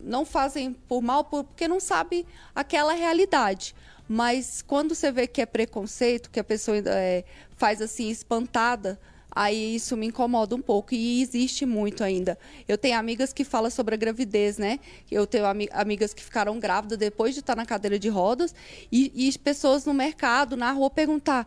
não 0.00 0.24
fazem 0.24 0.72
por 0.72 1.02
mal 1.02 1.24
porque 1.24 1.66
não 1.66 1.80
sabe 1.80 2.26
aquela 2.54 2.92
realidade. 2.92 3.74
Mas 4.08 4.62
quando 4.62 4.94
você 4.94 5.10
vê 5.10 5.26
que 5.26 5.42
é 5.42 5.46
preconceito, 5.46 6.30
que 6.30 6.38
a 6.38 6.44
pessoa 6.44 6.76
é, 6.86 7.24
faz 7.56 7.82
assim 7.82 8.08
espantada, 8.08 8.98
aí 9.30 9.74
isso 9.74 9.96
me 9.96 10.06
incomoda 10.06 10.54
um 10.54 10.62
pouco 10.62 10.94
e 10.94 11.20
existe 11.20 11.66
muito 11.66 12.04
ainda. 12.04 12.38
Eu 12.68 12.78
tenho 12.78 12.96
amigas 12.96 13.32
que 13.32 13.44
falam 13.44 13.70
sobre 13.70 13.94
a 13.94 13.98
gravidez, 13.98 14.58
né? 14.58 14.78
Eu 15.10 15.26
tenho 15.26 15.44
amigas 15.72 16.14
que 16.14 16.22
ficaram 16.22 16.58
grávidas 16.58 16.98
depois 16.98 17.34
de 17.34 17.40
estar 17.40 17.56
na 17.56 17.66
cadeira 17.66 17.98
de 17.98 18.08
rodas 18.08 18.54
e, 18.90 19.12
e 19.14 19.38
pessoas 19.38 19.84
no 19.84 19.92
mercado, 19.92 20.56
na 20.56 20.70
rua 20.70 20.88
perguntar: 20.88 21.46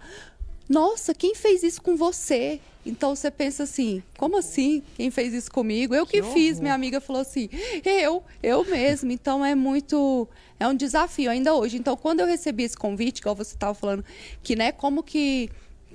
"Nossa, 0.68 1.14
quem 1.14 1.34
fez 1.34 1.64
isso 1.64 1.82
com 1.82 1.96
você?" 1.96 2.60
Então 2.90 3.16
você 3.16 3.30
pensa 3.30 3.64
assim, 3.64 4.02
como 4.18 4.38
assim? 4.38 4.82
Quem 4.96 5.12
fez 5.12 5.34
isso 5.34 5.52
comigo? 5.52 5.94
Eu 5.94 6.06
que, 6.06 6.22
que 6.22 6.28
fiz. 6.30 6.60
Minha 6.60 6.74
amiga 6.74 7.00
falou 7.00 7.22
assim, 7.22 7.50
eu, 7.86 8.24
eu 8.42 8.66
mesmo. 8.66 9.12
Então 9.12 9.46
é 9.46 9.56
muito, 9.56 10.28
é 10.60 10.68
um 10.68 10.74
desafio 10.74 11.30
ainda 11.30 11.54
hoje. 11.54 11.78
Então 11.78 11.96
quando 11.96 12.22
eu 12.22 12.26
recebi 12.26 12.64
esse 12.64 12.78
convite, 12.78 13.20
igual 13.20 13.36
você 13.36 13.54
estava 13.54 13.74
falando, 13.74 14.04
que 14.42 14.56
né, 14.56 14.72
como 14.72 15.04
que, 15.04 15.50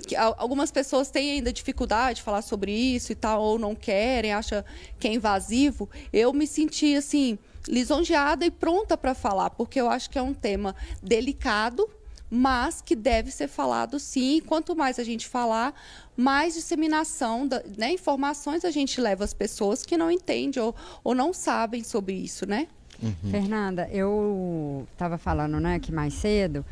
que 0.06 0.14
algumas 0.16 0.70
pessoas 0.70 1.10
têm 1.10 1.32
ainda 1.32 1.52
dificuldade 1.52 2.16
de 2.16 2.22
falar 2.22 2.42
sobre 2.42 2.72
isso 2.72 3.12
e 3.12 3.14
tal, 3.14 3.42
ou 3.42 3.58
não 3.58 3.74
querem, 3.74 4.32
acha 4.32 4.64
que 4.98 5.08
é 5.08 5.12
invasivo, 5.12 5.90
eu 6.12 6.32
me 6.32 6.46
senti 6.46 6.94
assim 6.94 7.38
lisonjeada 7.66 8.44
e 8.44 8.50
pronta 8.50 8.96
para 8.96 9.14
falar, 9.14 9.50
porque 9.50 9.80
eu 9.80 9.88
acho 9.88 10.10
que 10.10 10.18
é 10.18 10.22
um 10.22 10.34
tema 10.34 10.76
delicado, 11.02 11.88
mas 12.34 12.82
que 12.82 12.96
deve 12.96 13.30
ser 13.30 13.46
falado 13.46 14.00
sim. 14.00 14.40
Quanto 14.44 14.74
mais 14.74 14.98
a 14.98 15.04
gente 15.04 15.28
falar, 15.28 15.72
mais 16.16 16.54
disseminação, 16.54 17.46
da, 17.46 17.62
né, 17.78 17.92
informações 17.92 18.64
a 18.64 18.72
gente 18.72 19.00
leva 19.00 19.22
às 19.22 19.32
pessoas 19.32 19.86
que 19.86 19.96
não 19.96 20.10
entendem 20.10 20.60
ou, 20.60 20.74
ou 21.04 21.14
não 21.14 21.32
sabem 21.32 21.84
sobre 21.84 22.14
isso, 22.14 22.44
né? 22.44 22.66
Uhum. 23.00 23.30
Fernanda, 23.30 23.88
eu 23.92 24.86
estava 24.92 25.16
falando 25.16 25.60
né, 25.60 25.76
aqui 25.76 25.92
mais 25.92 26.14
cedo 26.14 26.64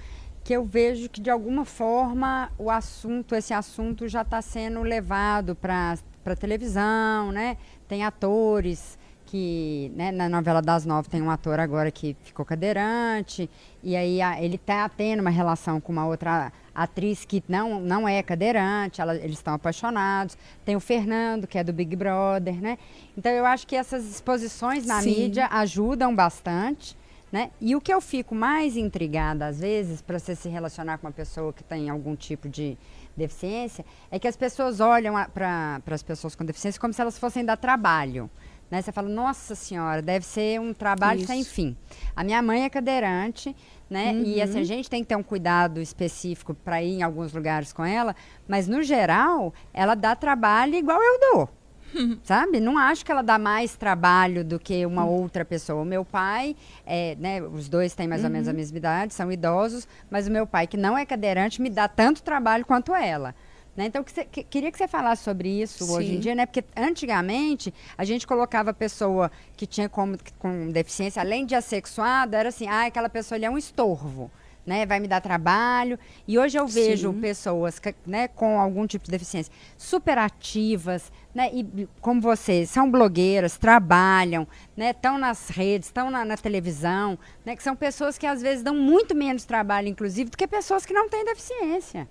que 0.44 0.52
eu 0.52 0.64
vejo 0.64 1.08
que 1.08 1.20
de 1.20 1.30
alguma 1.30 1.64
forma 1.64 2.50
o 2.58 2.68
assunto, 2.68 3.32
esse 3.36 3.54
assunto 3.54 4.08
já 4.08 4.22
está 4.22 4.42
sendo 4.42 4.82
levado 4.82 5.54
para 5.54 5.96
para 6.24 6.36
televisão, 6.36 7.32
né? 7.32 7.56
Tem 7.88 8.04
atores 8.04 8.96
que 9.32 9.90
né, 9.96 10.12
na 10.12 10.28
novela 10.28 10.60
das 10.60 10.84
nove 10.84 11.08
tem 11.08 11.22
um 11.22 11.30
ator 11.30 11.58
agora 11.58 11.90
que 11.90 12.14
ficou 12.22 12.44
cadeirante 12.44 13.48
e 13.82 13.96
aí 13.96 14.20
a, 14.20 14.38
ele 14.42 14.56
está 14.56 14.86
tendo 14.90 15.20
uma 15.20 15.30
relação 15.30 15.80
com 15.80 15.90
uma 15.90 16.06
outra 16.06 16.52
atriz 16.74 17.24
que 17.24 17.42
não, 17.48 17.80
não 17.80 18.06
é 18.06 18.22
cadeirante, 18.22 19.00
ela, 19.00 19.16
eles 19.16 19.38
estão 19.38 19.54
apaixonados. 19.54 20.36
Tem 20.66 20.76
o 20.76 20.80
Fernando, 20.80 21.46
que 21.46 21.56
é 21.56 21.64
do 21.64 21.72
Big 21.72 21.96
Brother, 21.96 22.60
né? 22.60 22.76
Então 23.16 23.32
eu 23.32 23.46
acho 23.46 23.66
que 23.66 23.74
essas 23.74 24.04
exposições 24.04 24.84
na 24.84 25.00
Sim. 25.00 25.22
mídia 25.22 25.48
ajudam 25.50 26.14
bastante. 26.14 26.94
Né? 27.30 27.50
E 27.58 27.74
o 27.74 27.80
que 27.80 27.90
eu 27.90 28.02
fico 28.02 28.34
mais 28.34 28.76
intrigada, 28.76 29.46
às 29.46 29.60
vezes, 29.60 30.02
para 30.02 30.18
você 30.18 30.36
se 30.36 30.50
relacionar 30.50 30.98
com 30.98 31.06
uma 31.06 31.12
pessoa 31.12 31.50
que 31.50 31.64
tem 31.64 31.88
algum 31.88 32.14
tipo 32.14 32.46
de 32.46 32.76
deficiência, 33.16 33.86
é 34.10 34.18
que 34.18 34.28
as 34.28 34.36
pessoas 34.36 34.80
olham 34.80 35.14
para 35.32 35.80
as 35.90 36.02
pessoas 36.02 36.34
com 36.34 36.44
deficiência 36.44 36.78
como 36.78 36.92
se 36.92 37.00
elas 37.00 37.18
fossem 37.18 37.42
dar 37.42 37.56
trabalho. 37.56 38.30
Né? 38.72 38.80
Você 38.80 38.90
fala, 38.90 39.06
nossa 39.06 39.54
senhora, 39.54 40.00
deve 40.00 40.24
ser 40.24 40.58
um 40.58 40.72
trabalho 40.72 41.18
Isso. 41.18 41.26
sem 41.26 41.44
fim. 41.44 41.76
A 42.16 42.24
minha 42.24 42.40
mãe 42.40 42.64
é 42.64 42.70
cadeirante, 42.70 43.54
né? 43.90 44.12
Uhum. 44.12 44.22
E 44.24 44.40
assim, 44.40 44.60
a 44.60 44.64
gente 44.64 44.88
tem 44.88 45.02
que 45.02 45.08
ter 45.10 45.14
um 45.14 45.22
cuidado 45.22 45.78
específico 45.78 46.54
para 46.54 46.82
ir 46.82 46.94
em 46.94 47.02
alguns 47.02 47.34
lugares 47.34 47.70
com 47.70 47.84
ela, 47.84 48.16
mas 48.48 48.66
no 48.66 48.82
geral, 48.82 49.52
ela 49.74 49.94
dá 49.94 50.16
trabalho 50.16 50.74
igual 50.74 50.98
eu 51.02 51.20
dou. 51.20 51.50
Sabe? 52.24 52.60
Não 52.60 52.78
acho 52.78 53.04
que 53.04 53.12
ela 53.12 53.20
dá 53.20 53.38
mais 53.38 53.76
trabalho 53.76 54.42
do 54.42 54.58
que 54.58 54.86
uma 54.86 55.04
uhum. 55.04 55.20
outra 55.20 55.44
pessoa. 55.44 55.82
O 55.82 55.84
meu 55.84 56.02
pai, 56.02 56.56
é, 56.86 57.14
né, 57.20 57.42
os 57.42 57.68
dois 57.68 57.94
têm 57.94 58.08
mais 58.08 58.24
ou 58.24 58.30
menos 58.30 58.48
a 58.48 58.52
uhum. 58.52 58.56
mesma 58.56 58.78
idade, 58.78 59.12
são 59.12 59.30
idosos, 59.30 59.86
mas 60.10 60.26
o 60.26 60.30
meu 60.30 60.46
pai, 60.46 60.66
que 60.66 60.78
não 60.78 60.96
é 60.96 61.04
cadeirante, 61.04 61.60
me 61.60 61.68
dá 61.68 61.88
tanto 61.88 62.22
trabalho 62.22 62.64
quanto 62.64 62.94
ela. 62.94 63.34
Né? 63.76 63.86
Então, 63.86 64.04
que 64.04 64.12
cê, 64.12 64.24
que, 64.24 64.44
queria 64.44 64.70
que 64.70 64.76
você 64.76 64.86
falasse 64.86 65.22
sobre 65.22 65.48
isso 65.48 65.84
Sim. 65.84 65.92
hoje 65.92 66.14
em 66.14 66.20
dia, 66.20 66.34
né? 66.34 66.44
Porque 66.44 66.62
antigamente 66.76 67.72
a 67.96 68.04
gente 68.04 68.26
colocava 68.26 68.70
a 68.70 68.74
pessoa 68.74 69.30
que 69.56 69.66
tinha 69.66 69.88
como, 69.88 70.18
com 70.38 70.68
deficiência, 70.70 71.22
além 71.22 71.46
de 71.46 71.54
assexuada, 71.54 72.36
era 72.36 72.50
assim, 72.50 72.68
ah, 72.68 72.86
aquela 72.86 73.08
pessoa 73.08 73.36
ali 73.36 73.46
é 73.46 73.50
um 73.50 73.58
estorvo. 73.58 74.30
Né, 74.64 74.86
vai 74.86 75.00
me 75.00 75.08
dar 75.08 75.20
trabalho. 75.20 75.98
E 76.24 76.38
hoje 76.38 76.56
eu 76.56 76.68
vejo 76.68 77.12
Sim. 77.12 77.20
pessoas 77.20 77.80
né, 78.06 78.28
com 78.28 78.60
algum 78.60 78.86
tipo 78.86 79.04
de 79.04 79.10
deficiência 79.10 79.52
super 79.76 80.16
ativas, 80.16 81.10
né, 81.34 81.50
e 81.52 81.88
como 82.00 82.20
vocês, 82.20 82.70
são 82.70 82.88
blogueiras, 82.88 83.58
trabalham, 83.58 84.46
estão 84.78 85.14
né, 85.14 85.18
nas 85.18 85.48
redes, 85.48 85.88
estão 85.88 86.12
na, 86.12 86.24
na, 86.24 86.36
televisão, 86.36 87.18
né, 87.44 87.56
que 87.56 87.62
são 87.62 87.74
pessoas 87.74 88.16
que 88.16 88.24
às 88.24 88.40
vezes 88.40 88.62
dão 88.62 88.76
muito 88.76 89.16
menos 89.16 89.44
trabalho, 89.44 89.88
inclusive, 89.88 90.30
do 90.30 90.36
que 90.36 90.46
pessoas 90.46 90.86
que 90.86 90.94
não 90.94 91.08
têm 91.08 91.24
deficiência. 91.24 92.06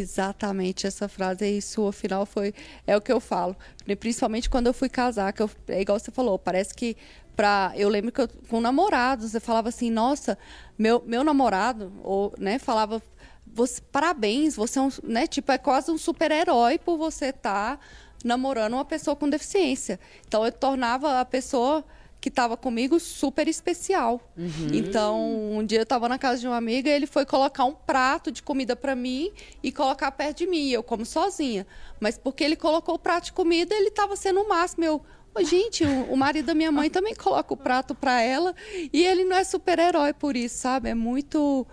Exatamente 0.00 0.86
essa 0.86 1.08
frase 1.08 1.44
aí 1.44 1.62
sua 1.62 1.92
final 1.92 2.24
foi 2.24 2.54
é 2.86 2.96
o 2.96 3.00
que 3.00 3.12
eu 3.12 3.20
falo, 3.20 3.56
principalmente 3.98 4.48
quando 4.48 4.66
eu 4.68 4.72
fui 4.72 4.88
casar, 4.88 5.32
que 5.32 5.42
eu, 5.42 5.50
é 5.68 5.80
igual 5.80 5.98
você 5.98 6.10
falou, 6.10 6.38
parece 6.38 6.74
que 6.74 6.96
para 7.36 7.72
eu 7.76 7.88
lembro 7.88 8.10
que 8.10 8.20
eu, 8.20 8.28
com 8.48 8.60
namorados, 8.60 9.30
você 9.30 9.40
falava 9.40 9.68
assim, 9.68 9.90
nossa, 9.90 10.36
meu 10.78 11.02
meu 11.06 11.22
namorado 11.22 11.92
ou, 12.02 12.34
né, 12.38 12.58
falava 12.58 13.02
você, 13.46 13.80
parabéns, 13.92 14.56
você 14.56 14.78
é 14.78 14.82
um, 14.82 14.90
né, 15.02 15.26
tipo 15.26 15.50
é 15.52 15.58
quase 15.58 15.90
um 15.90 15.98
super-herói 15.98 16.78
por 16.78 16.96
você 16.96 17.26
estar 17.26 17.76
tá 17.76 17.80
namorando 18.24 18.74
uma 18.74 18.84
pessoa 18.84 19.16
com 19.16 19.28
deficiência. 19.28 19.98
Então 20.26 20.44
eu 20.44 20.52
tornava 20.52 21.20
a 21.20 21.24
pessoa 21.24 21.84
que 22.20 22.28
estava 22.28 22.56
comigo 22.56 22.98
super 22.98 23.46
especial. 23.46 24.20
Uhum. 24.36 24.68
Então, 24.72 25.52
um 25.56 25.64
dia 25.64 25.78
eu 25.78 25.82
estava 25.84 26.08
na 26.08 26.18
casa 26.18 26.40
de 26.40 26.48
uma 26.48 26.56
amiga 26.56 26.90
e 26.90 26.92
ele 26.92 27.06
foi 27.06 27.24
colocar 27.24 27.64
um 27.64 27.74
prato 27.74 28.32
de 28.32 28.42
comida 28.42 28.74
para 28.74 28.94
mim 28.94 29.30
e 29.62 29.70
colocar 29.70 30.10
perto 30.10 30.38
de 30.38 30.46
mim. 30.46 30.68
Eu 30.70 30.82
como 30.82 31.06
sozinha. 31.06 31.66
Mas 32.00 32.18
porque 32.18 32.42
ele 32.42 32.56
colocou 32.56 32.96
o 32.96 32.98
prato 32.98 33.26
de 33.26 33.32
comida, 33.32 33.74
ele 33.74 33.88
estava 33.88 34.16
sendo 34.16 34.40
o 34.40 34.48
máximo. 34.48 34.84
Eu, 34.84 35.00
oh, 35.34 35.44
gente, 35.44 35.84
o, 35.84 36.12
o, 36.12 36.16
marido 36.16 36.46
da 36.46 36.54
minha 36.54 36.72
mãe 36.72 36.90
também 36.90 37.14
coloca 37.14 37.54
o 37.54 37.56
prato 37.56 37.94
para 37.94 38.20
ela 38.20 38.54
e 38.92 39.04
ele 39.04 39.24
não 39.24 39.36
é 39.36 39.44
super-herói 39.44 40.12
por 40.12 40.36
isso, 40.36 40.58
sabe? 40.58 40.88
É 40.88 40.94
muito 40.94 41.66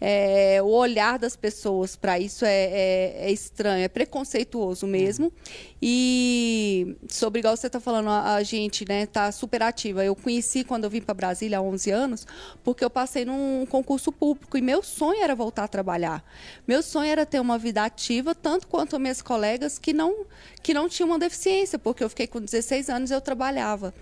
é, 0.00 0.62
o 0.62 0.68
olhar 0.68 1.18
das 1.18 1.36
pessoas 1.36 1.94
para 1.94 2.18
isso 2.18 2.44
é, 2.44 2.48
é, 2.50 3.14
é, 3.26 3.30
estranho, 3.30 3.84
é 3.84 3.88
preconceituoso 3.88 4.86
mesmo. 4.86 5.30
E 5.82 6.96
sobre, 7.08 7.40
igual 7.40 7.56
você 7.56 7.66
está 7.66 7.78
falando, 7.80 8.08
a, 8.08 8.34
a, 8.36 8.42
gente 8.42 8.84
né, 8.88 9.04
tá 9.04 9.30
super 9.30 9.62
ativa. 9.62 10.04
Eu 10.04 10.16
conheci 10.16 10.64
quando 10.64 10.84
eu 10.84 10.90
vim 10.90 11.02
para 11.02 11.14
Brasília 11.14 11.58
há 11.58 11.62
11 11.62 11.90
anos, 11.90 12.26
porque 12.64 12.84
eu 12.84 12.90
passei 12.90 13.24
num 13.24 13.66
concurso 13.66 14.10
público 14.10 14.56
e 14.56 14.62
meu 14.62 14.82
sonho 14.82 15.22
era 15.22 15.34
voltar 15.34 15.64
a 15.64 15.68
trabalhar. 15.68 16.24
Meu 16.66 16.82
sonho 16.82 17.10
era 17.10 17.26
ter 17.26 17.40
uma 17.40 17.58
vida 17.58 17.84
ativa, 17.84 18.34
tanto 18.34 18.66
quanto 18.66 18.98
minhas 18.98 19.20
colegas 19.20 19.78
que 19.78 19.92
não, 19.92 20.24
que 20.62 20.72
não 20.72 20.88
tinham 20.88 21.10
uma 21.10 21.18
deficiência, 21.18 21.78
porque 21.78 22.02
eu 22.02 22.08
fiquei 22.08 22.26
com 22.26 22.40
16 22.40 22.88
anos 22.88 23.10
e 23.10 23.14
eu 23.14 23.20
trabalhava. 23.20 23.92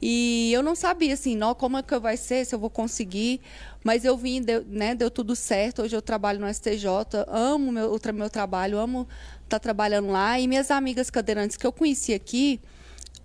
E 0.00 0.50
eu 0.52 0.62
não 0.62 0.74
sabia, 0.74 1.12
assim, 1.12 1.36
não, 1.36 1.54
como 1.54 1.76
é 1.76 1.82
que 1.82 1.98
vai 1.98 2.16
ser, 2.16 2.46
se 2.46 2.54
eu 2.54 2.58
vou 2.58 2.70
conseguir. 2.70 3.40
Mas 3.84 4.04
eu 4.04 4.16
vim, 4.16 4.40
deu, 4.40 4.64
né, 4.66 4.94
deu 4.94 5.10
tudo 5.10 5.36
certo. 5.36 5.82
Hoje 5.82 5.94
eu 5.94 6.02
trabalho 6.02 6.40
no 6.40 6.52
STJ, 6.52 6.86
amo 7.28 7.70
meu, 7.70 7.94
o 7.94 8.12
meu 8.12 8.30
trabalho, 8.30 8.78
amo 8.78 9.02
estar 9.44 9.58
tá 9.58 9.58
trabalhando 9.58 10.08
lá. 10.08 10.38
E 10.38 10.48
minhas 10.48 10.70
amigas 10.70 11.10
cadeirantes 11.10 11.56
que 11.56 11.66
eu 11.66 11.72
conheci 11.72 12.14
aqui 12.14 12.60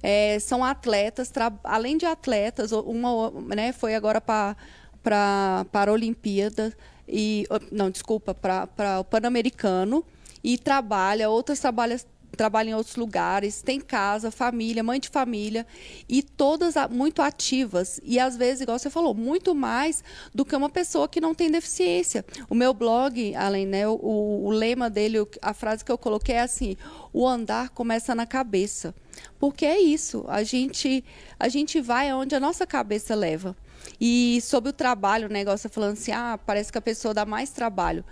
é, 0.04 0.38
são 0.40 0.64
atletas, 0.64 1.32
além 1.64 1.98
de 1.98 2.06
atletas, 2.06 2.72
uma 2.72 3.32
né, 3.56 3.72
foi 3.72 3.96
agora 3.96 4.22
para 4.22 4.56
para 5.02 5.66
a 5.74 5.92
Olimpíada 5.92 6.74
e 7.08 7.48
não 7.72 7.92
desculpa 7.92 8.34
para 8.34 9.00
o 9.00 9.04
Pan-Americano 9.04 10.04
e 10.44 10.58
trabalha 10.58 11.30
outras 11.30 11.60
trabalham 11.60 11.98
trabalha 12.36 12.70
em 12.70 12.74
outros 12.74 12.96
lugares, 12.96 13.62
tem 13.62 13.80
casa, 13.80 14.32
família, 14.32 14.84
mãe 14.84 15.00
de 15.00 15.10
família, 15.10 15.66
e 16.08 16.22
todas 16.22 16.76
muito 16.90 17.22
ativas. 17.22 18.00
E 18.04 18.20
às 18.20 18.36
vezes, 18.36 18.62
igual 18.62 18.78
você 18.78 18.90
falou, 18.90 19.14
muito 19.14 19.54
mais 19.56 20.04
do 20.34 20.46
que 20.46 20.56
uma 20.56 20.70
pessoa 20.70 21.08
que 21.08 21.22
não 21.22 21.34
tem 21.34 21.50
deficiência. 21.50 22.26
O 22.50 22.56
meu 22.56 22.74
blog, 22.74 23.36
além, 23.36 23.66
né, 23.66 23.88
o, 23.88 23.98
o 24.00 24.50
lema 24.50 24.90
dele, 24.90 25.26
a 25.42 25.54
frase 25.54 25.84
que 25.84 25.92
eu 25.92 25.98
coloquei 25.98 26.36
é 26.36 26.42
assim: 26.42 26.78
o 27.14 27.28
andar 27.28 27.70
começa 27.70 28.14
na 28.14 28.26
cabeça. 28.26 28.94
Porque 29.40 29.66
é 29.66 29.80
isso, 29.80 30.26
a 30.28 30.44
gente, 30.44 31.04
a 31.40 31.48
gente 31.48 31.80
vai 31.80 32.10
aonde 32.10 32.36
a 32.36 32.40
nossa 32.40 32.66
cabeça 32.68 33.16
leva. 33.16 33.56
E 34.00 34.40
sobre 34.42 34.70
o 34.70 34.74
trabalho, 34.74 35.28
o 35.28 35.32
negócio 35.32 35.70
falando 35.70 35.94
assim, 35.94 36.12
ah, 36.12 36.40
parece 36.44 36.72
que 36.72 36.78
a 36.78 36.82
pessoa 36.82 37.14
dá 37.14 37.26
mais 37.26 37.52
trabalho. 37.52 38.04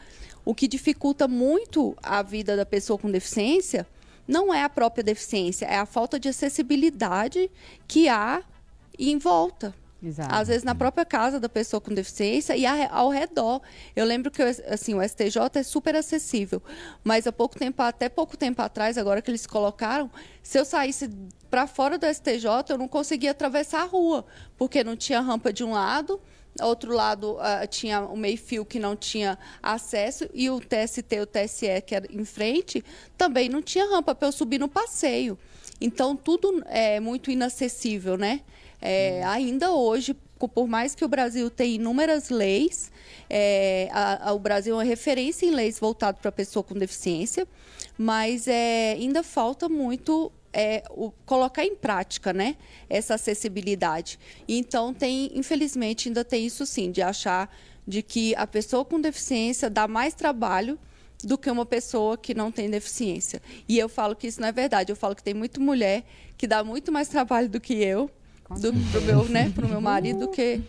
O 0.46 0.54
que 0.54 0.68
dificulta 0.68 1.28
muito 1.28 1.96
a 2.02 2.22
vida 2.22 2.56
da 2.56 2.66
pessoa 2.66 3.00
com 3.00 3.10
deficiência 3.10 3.88
não 4.28 4.54
é 4.54 4.64
a 4.64 4.70
própria 4.70 5.04
deficiência, 5.04 5.66
é 5.66 5.78
a 5.78 5.86
falta 5.86 6.20
de 6.20 6.30
acessibilidade 6.30 7.50
que 7.88 8.08
há 8.08 8.44
em 8.98 9.18
volta. 9.18 9.74
Exato. 10.04 10.36
Às 10.36 10.50
vezes 10.50 10.64
na 10.64 10.76
própria 10.76 11.06
casa 11.06 11.40
da 11.40 11.48
pessoa 11.48 11.80
com 11.80 11.94
deficiência 11.94 12.58
e 12.58 12.66
ao 12.66 13.10
redor. 13.10 13.62
Eu 13.96 14.04
lembro 14.06 14.30
que 14.30 14.42
assim, 14.42 14.94
o 14.94 15.02
STJ 15.02 15.38
é 15.56 15.64
super 15.64 15.96
acessível, 15.96 16.62
mas 17.04 17.26
há 17.26 17.32
pouco 17.32 17.58
tempo, 17.58 17.82
até 17.82 18.10
pouco 18.10 18.36
tempo 18.36 18.62
atrás, 18.62 18.98
agora 18.98 19.22
que 19.22 19.32
eles 19.32 19.48
colocaram, 19.48 20.12
se 20.42 20.60
eu 20.60 20.66
saísse 20.66 21.10
para 21.50 21.68
fora 21.68 21.98
do 21.98 22.06
STJ, 22.06 22.46
eu 22.70 22.78
não 22.78 22.88
conseguia 22.88 23.32
atravessar 23.32 23.84
a 23.84 23.86
rua, 23.86 24.26
porque 24.58 24.84
não 24.84 24.98
tinha 24.98 25.22
rampa 25.22 25.54
de 25.54 25.64
um 25.64 25.72
lado, 25.72 26.20
outro 26.62 26.94
lado 26.94 27.38
ah, 27.40 27.66
tinha 27.66 28.02
o 28.02 28.16
meio-fio 28.16 28.64
que 28.66 28.80
não 28.80 28.96
tinha 28.96 29.38
acesso 29.62 30.30
e 30.34 30.50
o 30.50 30.60
TST, 30.60 31.20
o 31.22 31.26
TSE 31.26 31.82
que 31.86 31.96
era 31.96 32.08
em 32.12 32.26
frente, 32.26 32.84
também 33.18 33.50
não 33.50 33.62
tinha 33.62 33.86
rampa 33.90 34.14
para 34.14 34.28
eu 34.28 34.32
subir 34.32 34.60
no 34.60 34.68
passeio. 34.68 35.38
Então 35.82 36.16
tudo 36.16 36.64
é 36.68 37.00
muito 37.00 37.32
inacessível, 37.32 38.18
né? 38.18 38.42
É, 38.82 39.24
ainda 39.24 39.72
hoje, 39.72 40.14
por 40.54 40.68
mais 40.68 40.94
que 40.94 41.06
o 41.06 41.08
Brasil 41.08 41.50
tenha 41.50 41.76
inúmeras 41.76 42.30
leis, 42.30 42.92
é, 43.30 43.88
a- 43.92 44.30
a- 44.30 44.34
o 44.34 44.40
Brasil 44.40 44.74
é 44.76 44.78
uma 44.78 44.84
referência 44.84 45.46
em 45.46 45.52
leis 45.52 45.80
voltadas 45.80 46.20
para 46.20 46.30
a 46.30 46.34
pessoa 46.34 46.62
com 46.64 46.76
deficiência, 46.76 47.48
mas 47.98 48.48
é, 48.48 48.92
ainda 48.92 49.24
falta 49.24 49.70
muito 49.70 50.32
é, 50.54 50.84
o- 50.92 51.12
colocar 51.26 51.66
em 51.66 51.76
prática 51.76 52.32
né, 52.32 52.56
essa 52.90 53.16
acessibilidade. 53.16 54.20
Então, 54.48 54.94
tem, 54.94 55.32
infelizmente, 55.34 56.08
ainda 56.10 56.24
tem 56.24 56.46
isso 56.46 56.66
sim, 56.66 56.92
de 56.92 57.02
achar 57.02 57.54
de 57.86 58.02
que 58.02 58.34
a 58.36 58.48
pessoa 58.48 58.86
com 58.86 59.02
deficiência 59.02 59.70
dá 59.70 59.88
mais 59.88 60.14
trabalho 60.14 60.80
do 61.24 61.38
que 61.38 61.50
uma 61.50 61.66
pessoa 61.66 62.18
que 62.18 62.34
não 62.34 62.52
tem 62.52 62.70
deficiência. 62.70 63.42
E 63.68 63.78
eu 63.80 63.90
falo 63.90 64.16
que 64.16 64.28
isso 64.28 64.40
não 64.42 64.48
é 64.48 64.52
verdade. 64.52 64.92
Eu 64.92 64.96
falo 64.96 65.16
que 65.16 65.24
tem 65.24 65.34
muita 65.34 65.60
mulher 65.60 66.04
que 66.38 66.46
dá 66.48 66.64
muito 66.64 66.92
mais 66.92 67.08
trabalho 67.08 67.50
do 67.50 67.60
que 67.60 67.74
eu, 67.74 68.10
do, 68.60 68.74
pro 68.92 69.02
meu, 69.02 69.24
né, 69.30 69.52
pro 69.56 69.68
meu 69.68 69.82
marido, 69.82 70.20
do 70.20 70.28
que 70.30 70.62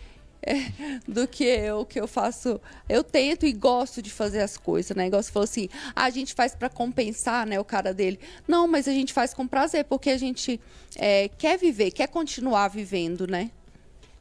do 1.07 1.27
que 1.27 1.43
eu, 1.43 1.85
que 1.85 1.99
eu 1.99 2.07
faço. 2.07 2.59
Eu 2.87 3.03
tento 3.03 3.45
e 3.45 3.51
gosto 3.53 4.01
de 4.01 4.09
fazer 4.11 4.41
as 4.41 4.57
coisas, 4.57 4.95
né? 4.95 5.07
Igual 5.07 5.21
você 5.23 5.31
falou 5.31 5.43
assim, 5.45 5.67
ah, 5.95 6.05
a 6.05 6.09
gente 6.09 6.33
faz 6.33 6.55
para 6.55 6.69
compensar, 6.69 7.45
né, 7.47 7.59
o 7.59 7.65
cara 7.65 7.93
dele. 7.93 8.19
Não, 8.47 8.67
mas 8.67 8.87
a 8.87 8.91
gente 8.91 9.11
faz 9.13 9.33
com 9.33 9.47
prazer, 9.47 9.85
porque 9.85 10.09
a 10.09 10.17
gente 10.17 10.59
é, 10.95 11.29
quer 11.37 11.57
viver, 11.57 11.91
quer 11.91 12.07
continuar 12.07 12.67
vivendo, 12.67 13.27
né? 13.27 13.51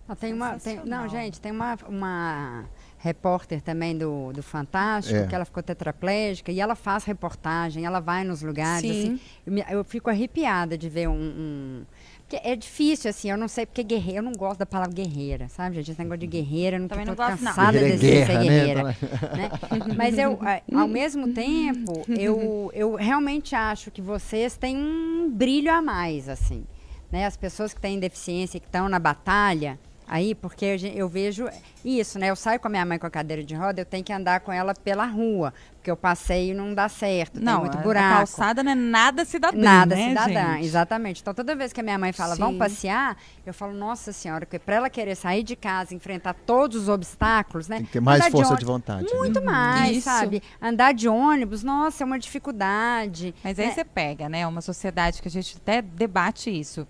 Ah, 0.09 0.15
tem 0.15 0.33
uma, 0.35 0.59
tem- 0.59 0.81
não, 0.85 1.09
gente, 1.09 1.41
tem 1.41 1.51
uma, 1.51 1.79
uma 1.89 2.65
repórter 2.99 3.61
também 3.63 3.97
do, 3.97 4.33
do 4.33 4.43
Fantástico, 4.43 5.17
É. 5.19 5.27
que 5.27 5.35
ela 5.35 5.45
ficou 5.45 5.63
tetraplégica, 5.63 6.51
e 6.53 6.61
ela 6.61 6.75
faz 6.75 7.05
reportagem, 7.05 7.85
ela 7.87 8.01
vai 8.01 8.25
nos 8.25 8.43
lugares, 8.43 8.81
Sim. 8.91 8.91
assim, 8.91 9.21
eu, 9.47 9.53
me- 9.53 9.65
eu 9.71 9.85
fico 9.85 10.09
arrepiada 10.11 10.77
de 10.77 10.89
ver 10.89 11.09
um... 11.09 11.15
um- 11.15 11.87
porque 12.35 12.49
é 12.49 12.57
difícil, 12.57 13.11
assim, 13.11 13.31
eu 13.31 13.37
não 13.37 13.49
sei, 13.49 13.67
porque 13.67 13.83
guerreira, 13.83 14.19
eu 14.19 14.23
não 14.23 14.33
gosto 14.33 14.59
da 14.59 14.67
palavra 14.67 14.93
guerreira, 14.95 15.49
sabe, 15.49 15.77
gente? 15.77 15.91
Esse 15.91 16.01
negócio 16.01 16.19
de 16.21 16.27
guerreira, 16.27 16.77
eu 16.77 16.81
não 16.81 16.89
Também 16.89 17.05
tô 17.07 17.11
não 17.13 17.17
gosto, 17.17 17.43
não. 17.43 17.53
cansada 17.55 17.73
Guerreira 17.73 17.95
é 17.95 17.97
de 17.97 18.01
ser 18.07 18.27
guerra, 18.27 18.35
né? 18.35 18.45
guerreira. 18.45 18.83
né? 19.37 19.51
Mas 19.97 20.19
eu, 20.19 20.39
a- 20.43 20.81
ao 20.81 20.89
mesmo 20.89 21.33
tempo, 21.33 22.05
eu, 22.09 22.71
eu 22.75 22.95
realmente 22.95 23.55
acho 23.55 23.91
que 23.91 24.01
vocês 24.03 24.57
têm 24.57 24.77
um 24.77 25.31
brilho 25.31 25.73
a 25.73 25.81
mais, 25.83 26.29
assim. 26.29 26.65
Né? 27.11 27.27
As 27.27 27.37
pessoas 27.37 27.73
que 27.73 27.81
têm 27.81 27.99
deficiência, 27.99 28.59
que 28.59 28.67
estão 28.67 28.89
na 28.89 28.99
batalha, 28.99 29.79
aí, 30.07 30.35
porque 30.35 30.65
eu, 30.65 30.77
eu 30.95 31.09
vejo 31.09 31.49
isso, 31.85 32.19
né? 32.19 32.31
Eu 32.31 32.37
saio 32.37 32.59
com 32.61 32.67
a 32.69 32.71
minha 32.71 32.85
mãe 32.85 32.99
com 32.99 33.07
a 33.07 33.11
cadeira 33.11 33.43
de 33.45 33.55
roda, 33.55 33.81
eu 33.81 33.85
tenho 33.85 34.03
que 34.05 34.13
andar 34.13 34.41
com 34.41 34.53
ela 34.53 34.75
pela 34.75 35.05
rua, 35.07 35.53
porque 35.77 35.91
eu 35.91 35.97
passeio 35.97 36.55
não 36.57 36.73
dá 36.75 36.89
certo, 36.89 37.39
Não, 37.41 37.53
tem 37.53 37.61
muito 37.63 37.79
a- 37.79 37.83
buraco. 37.83 38.15
a 38.15 38.17
calçada 38.19 38.63
não 38.63 38.73
é 38.73 38.75
nada 38.75 39.25
cidadã, 39.25 39.57
Nada 39.59 39.95
né, 39.95 40.09
cidadã, 40.09 40.53
gente? 40.55 40.65
exatamente. 40.65 41.21
Então, 41.21 41.35
toda 41.35 41.55
vez 41.55 41.73
que 41.73 41.81
a 41.81 41.83
minha 41.83 41.99
mãe 41.99 42.13
fala, 42.13 42.35
vamos 42.37 42.55
Sim. 42.55 42.59
passear, 42.59 43.17
eu 43.45 43.53
falo, 43.53 43.75
nossa 43.75 44.13
senhora, 44.13 44.47
que 44.47 44.59
para 44.59 44.77
ela 44.77 44.89
querer 44.91 45.15
sair 45.15 45.43
de 45.43 45.55
casa, 45.57 45.95
enfrentar 45.95 46.35
todos 46.47 46.83
os 46.83 46.89
obstáculos, 46.89 47.69
né? 47.69 47.77
Tem 47.79 47.87
que 47.87 47.93
ter 47.93 48.01
mais 48.01 48.21
Andar 48.21 48.31
força 48.31 48.47
ônibus- 48.49 48.59
de 48.61 48.65
vontade. 48.65 49.05
né? 49.13 49.19
Muito 49.19 49.43
mais, 49.45 49.97
Isso. 49.99 50.05
sabe? 50.05 50.43
Andar 50.61 50.95
de 50.95 51.09
ônibus, 51.09 51.63
nossa, 51.63 52.03
é 52.03 52.07
uma 52.07 52.19
dificuldade. 52.19 53.35
Mas 53.45 53.59
aí 53.59 53.67
né? 53.67 53.73
você 53.75 53.85
pega, 53.85 54.29
né? 54.29 54.47
Uma 54.47 54.61
sociedade 54.61 55.21
que 55.21 55.29
a 55.29 55.31
gente 55.31 55.57
até 55.57 55.83
debate 55.83 56.51
isso, 56.51 56.87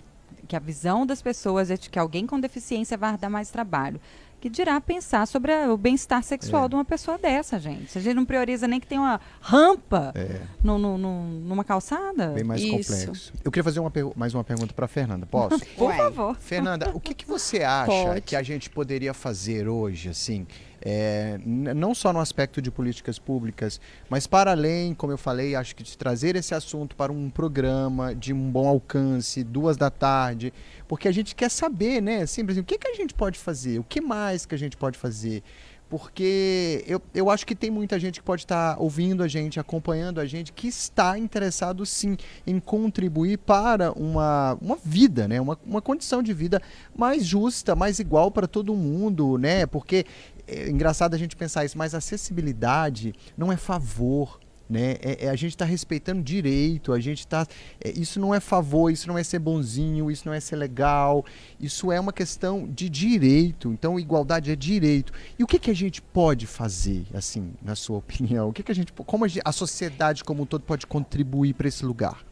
que 0.46 0.56
a 0.56 0.60
visão 0.60 1.04
das 1.06 1.20
pessoas 1.22 1.70
é 1.70 1.76
de 1.76 1.88
que 1.90 1.98
alguém 1.98 2.26
com 2.26 2.38
deficiência 2.40 2.96
vai 2.96 3.16
dar 3.16 3.30
mais 3.30 3.50
trabalho. 3.50 4.00
Que 4.40 4.50
dirá 4.50 4.78
pensar 4.78 5.26
sobre 5.26 5.50
a- 5.54 5.72
o 5.72 5.76
bem-estar 5.78 6.22
sexual 6.22 6.66
É. 6.66 6.68
de 6.68 6.74
uma 6.74 6.84
pessoa 6.84 7.16
dessa, 7.16 7.58
gente. 7.58 7.96
A 7.96 8.00
gente 8.02 8.14
não 8.14 8.26
prioriza 8.26 8.68
nem 8.68 8.78
que 8.78 8.86
tem 8.86 8.98
uma 8.98 9.18
rampa 9.40 10.12
É, 10.14 10.42
no, 10.62 10.76
no- 10.78 10.98
no- 10.98 11.24
numa 11.40 11.64
calçada. 11.64 12.26
bem 12.28 12.44
mais 12.44 12.60
Isso. 12.60 12.70
complexo. 12.94 13.32
Eu 13.42 13.50
queria 13.50 13.64
fazer 13.64 13.80
uma 13.80 13.90
mais 14.14 14.34
uma 14.34 14.44
pergunta 14.44 14.74
para 14.74 14.86
Fernanda, 14.86 15.24
posso? 15.24 15.58
Por 15.78 15.88
Ué. 15.88 15.96
favor. 15.96 16.36
Fernanda, 16.38 16.90
o 16.92 17.00
que, 17.00 17.14
que 17.14 17.26
você 17.26 17.62
acha 17.64 17.86
Pode. 17.90 18.20
que 18.20 18.36
a 18.36 18.42
gente 18.42 18.68
poderia 18.68 19.14
fazer 19.14 19.66
hoje, 19.66 20.10
assim, 20.10 20.46
é, 20.84 21.38
não 21.44 21.94
só 21.94 22.12
no 22.12 22.20
aspecto 22.20 22.60
de 22.60 22.70
políticas 22.70 23.18
públicas, 23.18 23.80
mas 24.10 24.26
para 24.26 24.50
além, 24.50 24.94
como 24.94 25.12
eu 25.12 25.18
falei, 25.18 25.54
acho 25.54 25.74
que 25.74 25.82
de 25.82 25.96
trazer 25.96 26.36
esse 26.36 26.54
assunto 26.54 26.94
para 26.94 27.10
um 27.10 27.30
programa 27.30 28.14
de 28.14 28.34
um 28.34 28.50
bom 28.50 28.68
alcance, 28.68 29.42
duas 29.42 29.78
da 29.78 29.88
tarde, 29.90 30.52
porque 30.86 31.08
a 31.08 31.12
gente 31.12 31.34
quer 31.34 31.50
saber, 31.50 32.02
né, 32.02 32.22
assim, 32.22 32.42
o 32.42 32.64
que, 32.64 32.76
que 32.76 32.88
a 32.88 32.94
gente 32.94 33.14
pode 33.14 33.38
fazer, 33.38 33.78
o 33.78 33.84
que 33.84 34.00
mais 34.00 34.44
que 34.44 34.54
a 34.54 34.58
gente 34.58 34.76
pode 34.76 34.98
fazer, 34.98 35.42
porque 35.88 36.82
eu, 36.88 37.00
eu 37.14 37.30
acho 37.30 37.46
que 37.46 37.54
tem 37.54 37.70
muita 37.70 38.00
gente 38.00 38.18
que 38.18 38.24
pode 38.24 38.42
estar 38.42 38.80
ouvindo 38.80 39.22
a 39.22 39.28
gente, 39.28 39.60
acompanhando 39.60 40.18
a 40.18 40.26
gente, 40.26 40.52
que 40.52 40.66
está 40.66 41.16
interessado 41.16 41.86
sim 41.86 42.16
em 42.46 42.58
contribuir 42.58 43.38
para 43.38 43.92
uma, 43.92 44.58
uma 44.60 44.76
vida, 44.82 45.28
né? 45.28 45.40
Uma, 45.40 45.58
uma 45.64 45.82
condição 45.82 46.22
de 46.22 46.32
vida 46.32 46.60
mais 46.96 47.24
justa, 47.24 47.76
mais 47.76 47.98
igual 47.98 48.30
para 48.30 48.48
todo 48.48 48.74
mundo, 48.74 49.38
né? 49.38 49.66
Porque 49.66 50.04
é 50.46 50.68
engraçado 50.68 51.14
a 51.14 51.18
gente 51.18 51.36
pensar 51.36 51.64
isso, 51.64 51.76
mas 51.76 51.94
acessibilidade 51.94 53.14
não 53.36 53.52
é 53.52 53.56
favor. 53.56 54.40
Né? 54.68 54.96
É, 55.02 55.26
é 55.26 55.28
a 55.28 55.36
gente 55.36 55.50
está 55.50 55.64
respeitando 55.64 56.22
direito, 56.22 56.92
a 56.92 56.98
gente 56.98 57.26
tá. 57.26 57.46
é, 57.82 57.90
isso 57.90 58.18
não 58.18 58.34
é 58.34 58.40
favor, 58.40 58.90
isso 58.90 59.06
não 59.06 59.18
é 59.18 59.22
ser 59.22 59.38
bonzinho, 59.38 60.10
isso 60.10 60.22
não 60.26 60.32
é 60.32 60.40
ser 60.40 60.56
legal, 60.56 61.24
isso 61.60 61.92
é 61.92 62.00
uma 62.00 62.12
questão 62.12 62.66
de 62.66 62.88
direito. 62.88 63.70
Então, 63.72 64.00
igualdade 64.00 64.50
é 64.50 64.56
direito. 64.56 65.12
E 65.38 65.44
o 65.44 65.46
que, 65.46 65.58
que 65.58 65.70
a 65.70 65.74
gente 65.74 66.00
pode 66.00 66.46
fazer, 66.46 67.04
assim, 67.12 67.52
na 67.62 67.74
sua 67.74 67.98
opinião? 67.98 68.48
O 68.48 68.52
que, 68.52 68.62
que 68.62 68.72
a 68.72 68.74
gente, 68.74 68.92
como 68.92 69.24
a, 69.24 69.28
a 69.44 69.52
sociedade 69.52 70.24
como 70.24 70.42
um 70.42 70.46
todo 70.46 70.62
pode 70.62 70.86
contribuir 70.86 71.54
para 71.54 71.68
esse 71.68 71.84
lugar? 71.84 72.24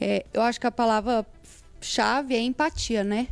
É, 0.00 0.24
eu 0.32 0.40
acho 0.40 0.58
que 0.58 0.66
a 0.66 0.72
palavra 0.72 1.26
chave 1.82 2.34
é 2.34 2.40
empatia, 2.40 3.04
né? 3.04 3.28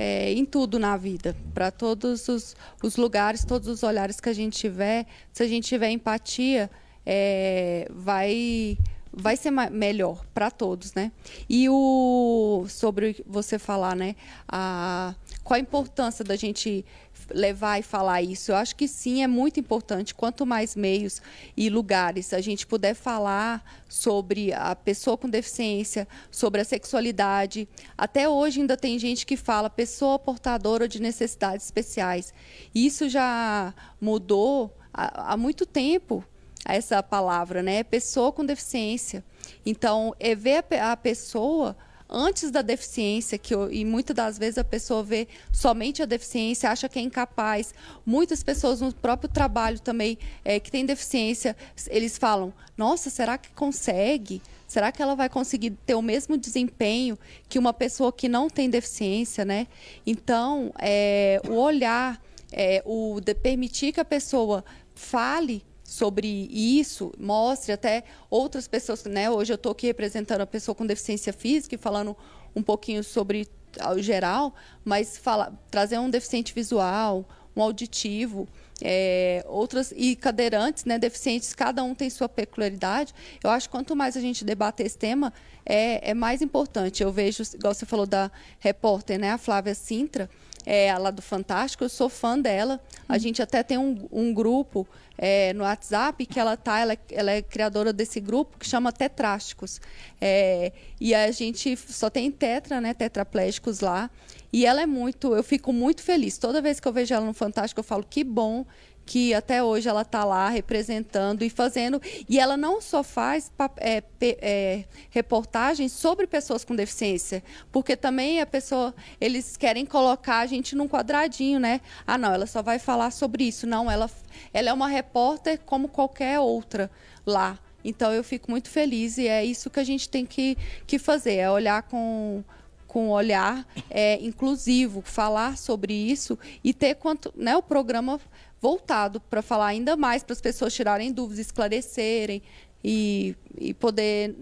É, 0.00 0.32
em 0.32 0.44
tudo 0.44 0.78
na 0.78 0.96
vida, 0.96 1.36
para 1.52 1.72
todos 1.72 2.28
os, 2.28 2.54
os 2.80 2.94
lugares, 2.94 3.44
todos 3.44 3.66
os 3.66 3.82
olhares 3.82 4.20
que 4.20 4.28
a 4.28 4.32
gente 4.32 4.56
tiver, 4.56 5.04
se 5.32 5.42
a 5.42 5.48
gente 5.48 5.66
tiver 5.66 5.90
empatia, 5.90 6.70
é, 7.04 7.88
vai 7.90 8.78
vai 9.12 9.36
ser 9.36 9.50
melhor 9.50 10.24
para 10.32 10.50
todos, 10.50 10.94
né? 10.94 11.10
E 11.48 11.68
o 11.68 12.64
sobre 12.68 13.24
você 13.26 13.58
falar, 13.58 13.96
né? 13.96 14.14
A, 14.46 15.14
qual 15.42 15.56
a 15.56 15.60
importância 15.60 16.24
da 16.24 16.36
gente 16.36 16.84
levar 17.30 17.78
e 17.78 17.82
falar 17.82 18.22
isso? 18.22 18.52
Eu 18.52 18.56
acho 18.56 18.74
que 18.76 18.88
sim, 18.88 19.22
é 19.22 19.26
muito 19.26 19.60
importante. 19.60 20.14
Quanto 20.14 20.46
mais 20.46 20.74
meios 20.74 21.20
e 21.56 21.68
lugares 21.68 22.32
a 22.32 22.40
gente 22.40 22.66
puder 22.66 22.94
falar 22.94 23.64
sobre 23.88 24.52
a 24.52 24.74
pessoa 24.74 25.16
com 25.16 25.28
deficiência, 25.28 26.06
sobre 26.30 26.60
a 26.60 26.64
sexualidade. 26.64 27.68
Até 27.96 28.28
hoje 28.28 28.60
ainda 28.60 28.76
tem 28.76 28.98
gente 28.98 29.24
que 29.24 29.36
fala 29.36 29.70
pessoa 29.70 30.18
portadora 30.18 30.88
de 30.88 31.00
necessidades 31.00 31.66
especiais. 31.66 32.32
Isso 32.74 33.08
já 33.08 33.74
mudou 34.00 34.74
há, 34.92 35.32
há 35.32 35.36
muito 35.36 35.64
tempo 35.64 36.24
essa 36.64 37.02
palavra, 37.02 37.62
né? 37.62 37.82
Pessoa 37.82 38.32
com 38.32 38.44
deficiência. 38.44 39.24
Então, 39.64 40.14
é 40.20 40.34
ver 40.34 40.64
a, 40.72 40.92
a 40.92 40.96
pessoa 40.96 41.76
antes 42.08 42.50
da 42.50 42.62
deficiência, 42.62 43.36
que 43.36 43.54
eu, 43.54 43.70
e 43.70 43.84
muitas 43.84 44.16
das 44.16 44.38
vezes 44.38 44.58
a 44.58 44.64
pessoa 44.64 45.02
vê 45.02 45.28
somente 45.52 46.02
a 46.02 46.06
deficiência, 46.06 46.70
acha 46.70 46.88
que 46.88 46.98
é 46.98 47.02
incapaz. 47.02 47.74
Muitas 48.06 48.42
pessoas 48.42 48.80
no 48.80 48.92
próprio 48.92 49.28
trabalho 49.28 49.78
também 49.80 50.18
é, 50.44 50.58
que 50.58 50.70
tem 50.70 50.86
deficiência, 50.86 51.56
eles 51.88 52.16
falam: 52.16 52.52
nossa, 52.76 53.10
será 53.10 53.36
que 53.36 53.50
consegue? 53.50 54.40
Será 54.66 54.92
que 54.92 55.02
ela 55.02 55.14
vai 55.14 55.28
conseguir 55.28 55.70
ter 55.86 55.94
o 55.94 56.02
mesmo 56.02 56.36
desempenho 56.36 57.18
que 57.48 57.58
uma 57.58 57.72
pessoa 57.72 58.12
que 58.12 58.28
não 58.28 58.50
tem 58.50 58.68
deficiência, 58.68 59.44
né? 59.44 59.66
Então, 60.06 60.72
é, 60.78 61.40
o 61.48 61.54
olhar, 61.54 62.20
é, 62.52 62.82
o 62.84 63.20
de 63.20 63.34
permitir 63.34 63.92
que 63.92 64.00
a 64.00 64.04
pessoa 64.04 64.64
fale 64.94 65.62
sobre 65.98 66.48
isso, 66.50 67.12
mostre 67.18 67.72
até 67.72 68.04
outras 68.30 68.68
pessoas, 68.68 69.02
né? 69.04 69.28
Hoje 69.28 69.52
eu 69.52 69.56
estou 69.56 69.72
aqui 69.72 69.88
representando 69.88 70.42
a 70.42 70.46
pessoa 70.46 70.74
com 70.74 70.86
deficiência 70.86 71.32
física 71.32 71.74
e 71.74 71.78
falando 71.78 72.16
um 72.54 72.62
pouquinho 72.62 73.02
sobre 73.02 73.48
o 73.92 74.00
geral, 74.00 74.54
mas 74.84 75.18
fala, 75.18 75.52
trazer 75.70 75.98
um 75.98 76.08
deficiente 76.08 76.54
visual, 76.54 77.28
um 77.54 77.60
auditivo, 77.60 78.48
é, 78.80 79.44
outras 79.48 79.92
e 79.96 80.14
cadeirantes, 80.14 80.84
né, 80.84 80.98
deficientes, 80.98 81.52
cada 81.52 81.82
um 81.82 81.96
tem 81.96 82.08
sua 82.08 82.28
peculiaridade. 82.28 83.12
Eu 83.42 83.50
acho 83.50 83.68
que 83.68 83.72
quanto 83.72 83.96
mais 83.96 84.16
a 84.16 84.20
gente 84.20 84.44
debater 84.44 84.86
esse 84.86 84.96
tema, 84.96 85.32
é, 85.66 86.10
é 86.10 86.14
mais 86.14 86.40
importante. 86.40 87.02
Eu 87.02 87.10
vejo, 87.10 87.42
igual 87.54 87.74
você 87.74 87.84
falou 87.84 88.06
da 88.06 88.30
repórter, 88.60 89.18
né, 89.18 89.32
a 89.32 89.38
Flávia 89.38 89.74
Sintra, 89.74 90.30
é, 90.70 90.94
lá 90.98 91.10
do 91.10 91.22
Fantástico, 91.22 91.82
eu 91.82 91.88
sou 91.88 92.10
fã 92.10 92.38
dela. 92.38 92.78
A 93.08 93.16
hum. 93.16 93.18
gente 93.18 93.40
até 93.40 93.62
tem 93.62 93.78
um, 93.78 94.06
um 94.12 94.34
grupo 94.34 94.86
é, 95.16 95.54
no 95.54 95.64
WhatsApp 95.64 96.26
que 96.26 96.38
ela 96.38 96.58
tá, 96.58 96.78
ela, 96.78 96.94
ela, 97.10 97.30
é 97.30 97.40
criadora 97.40 97.90
desse 97.90 98.20
grupo 98.20 98.58
que 98.58 98.66
chama 98.66 98.92
Tetrásticos. 98.92 99.80
É, 100.20 100.70
e 101.00 101.14
a 101.14 101.30
gente 101.30 101.74
só 101.74 102.10
tem 102.10 102.30
tetra, 102.30 102.82
né, 102.82 102.92
tetraplégicos 102.92 103.80
lá. 103.80 104.10
E 104.52 104.66
ela 104.66 104.82
é 104.82 104.86
muito, 104.86 105.34
eu 105.34 105.42
fico 105.42 105.72
muito 105.72 106.02
feliz. 106.02 106.36
Toda 106.36 106.60
vez 106.60 106.78
que 106.78 106.86
eu 106.86 106.92
vejo 106.92 107.14
ela 107.14 107.24
no 107.24 107.32
Fantástico, 107.32 107.80
eu 107.80 107.84
falo 107.84 108.04
que 108.04 108.22
bom 108.22 108.66
que 109.08 109.32
até 109.32 109.64
hoje 109.64 109.88
ela 109.88 110.02
está 110.02 110.22
lá 110.22 110.50
representando 110.50 111.42
e 111.42 111.48
fazendo. 111.48 111.98
E 112.28 112.38
ela 112.38 112.58
não 112.58 112.78
só 112.78 113.02
faz 113.02 113.50
é, 113.78 114.02
é, 114.20 114.84
reportagens 115.08 115.92
sobre 115.92 116.26
pessoas 116.26 116.62
com 116.62 116.76
deficiência, 116.76 117.42
porque 117.72 117.96
também 117.96 118.38
a 118.38 118.44
pessoa, 118.44 118.94
eles 119.18 119.56
querem 119.56 119.86
colocar 119.86 120.40
a 120.40 120.46
gente 120.46 120.76
num 120.76 120.86
quadradinho, 120.86 121.58
né? 121.58 121.80
Ah, 122.06 122.18
não, 122.18 122.34
ela 122.34 122.46
só 122.46 122.60
vai 122.60 122.78
falar 122.78 123.10
sobre 123.10 123.44
isso. 123.44 123.66
Não, 123.66 123.90
ela, 123.90 124.10
ela 124.52 124.68
é 124.68 124.72
uma 124.74 124.88
repórter 124.88 125.58
como 125.64 125.88
qualquer 125.88 126.38
outra 126.38 126.90
lá. 127.24 127.58
Então 127.82 128.12
eu 128.12 128.22
fico 128.22 128.50
muito 128.50 128.68
feliz 128.68 129.16
e 129.16 129.26
é 129.26 129.42
isso 129.42 129.70
que 129.70 129.80
a 129.80 129.84
gente 129.84 130.06
tem 130.06 130.26
que, 130.26 130.58
que 130.86 130.98
fazer, 130.98 131.36
é 131.36 131.50
olhar 131.50 131.82
com 131.84 132.44
com 132.88 133.08
um 133.08 133.10
olhar 133.10 133.64
é, 133.90 134.18
inclusivo, 134.24 135.02
falar 135.02 135.58
sobre 135.58 135.92
isso 135.92 136.38
e 136.64 136.72
ter 136.72 136.94
quanto, 136.94 137.32
né, 137.36 137.54
o 137.54 137.62
programa 137.62 138.18
voltado 138.60 139.20
para 139.20 139.42
falar 139.42 139.66
ainda 139.66 139.96
mais 139.96 140.22
para 140.22 140.32
as 140.32 140.40
pessoas 140.40 140.74
tirarem 140.74 141.12
dúvidas, 141.12 141.38
esclarecerem 141.46 142.42
e, 142.82 143.36
e 143.56 143.74
poder 143.74 144.34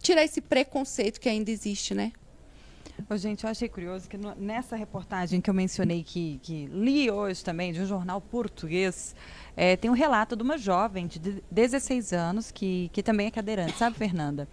tirar 0.00 0.24
esse 0.24 0.40
preconceito 0.40 1.20
que 1.20 1.28
ainda 1.28 1.50
existe, 1.50 1.94
né? 1.94 2.12
Ô, 3.08 3.16
gente, 3.16 3.44
eu 3.44 3.50
achei 3.50 3.68
curioso 3.68 4.08
que 4.08 4.16
nessa 4.36 4.76
reportagem 4.76 5.40
que 5.40 5.48
eu 5.48 5.54
mencionei, 5.54 6.02
que, 6.02 6.38
que 6.42 6.66
li 6.66 7.10
hoje 7.10 7.42
também, 7.42 7.72
de 7.72 7.80
um 7.80 7.86
jornal 7.86 8.20
português, 8.20 9.14
é, 9.56 9.76
tem 9.76 9.90
um 9.90 9.94
relato 9.94 10.34
de 10.34 10.42
uma 10.42 10.56
jovem 10.56 11.06
de 11.06 11.42
16 11.50 12.12
anos 12.12 12.50
que, 12.50 12.90
que 12.92 13.02
também 13.02 13.26
é 13.26 13.30
cadeirante, 13.30 13.76
sabe, 13.76 13.96
Fernanda? 13.96 14.48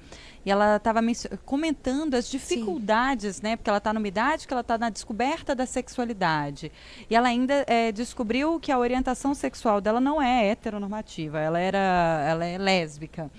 E 0.46 0.52
ela 0.52 0.78
estava 0.78 1.00
comentando 1.46 2.16
as 2.16 2.30
dificuldades, 2.30 3.38
Sim. 3.38 3.44
né? 3.44 3.56
Porque 3.56 3.70
ela 3.70 3.78
está 3.78 3.94
numa 3.94 4.08
idade 4.08 4.48
que 4.48 4.54
ela 4.54 4.62
está 4.62 4.78
na 4.78 4.90
descoberta 4.90 5.54
da 5.54 5.66
sexualidade. 5.66 6.72
E 7.10 7.16
ela 7.16 7.28
ainda 7.28 7.66
é, 7.68 7.92
descobriu 7.92 8.60
que 8.60 8.72
a 8.72 8.80
orientação 8.80 9.34
sexual 9.34 9.82
dela 9.82 10.00
não 10.00 10.22
é 10.22 10.48
heteronormativa, 10.48 11.40
ela 11.40 11.60
era, 11.60 12.26
ela 12.28 12.46
é 12.46 12.58
lésbica. 12.58 13.30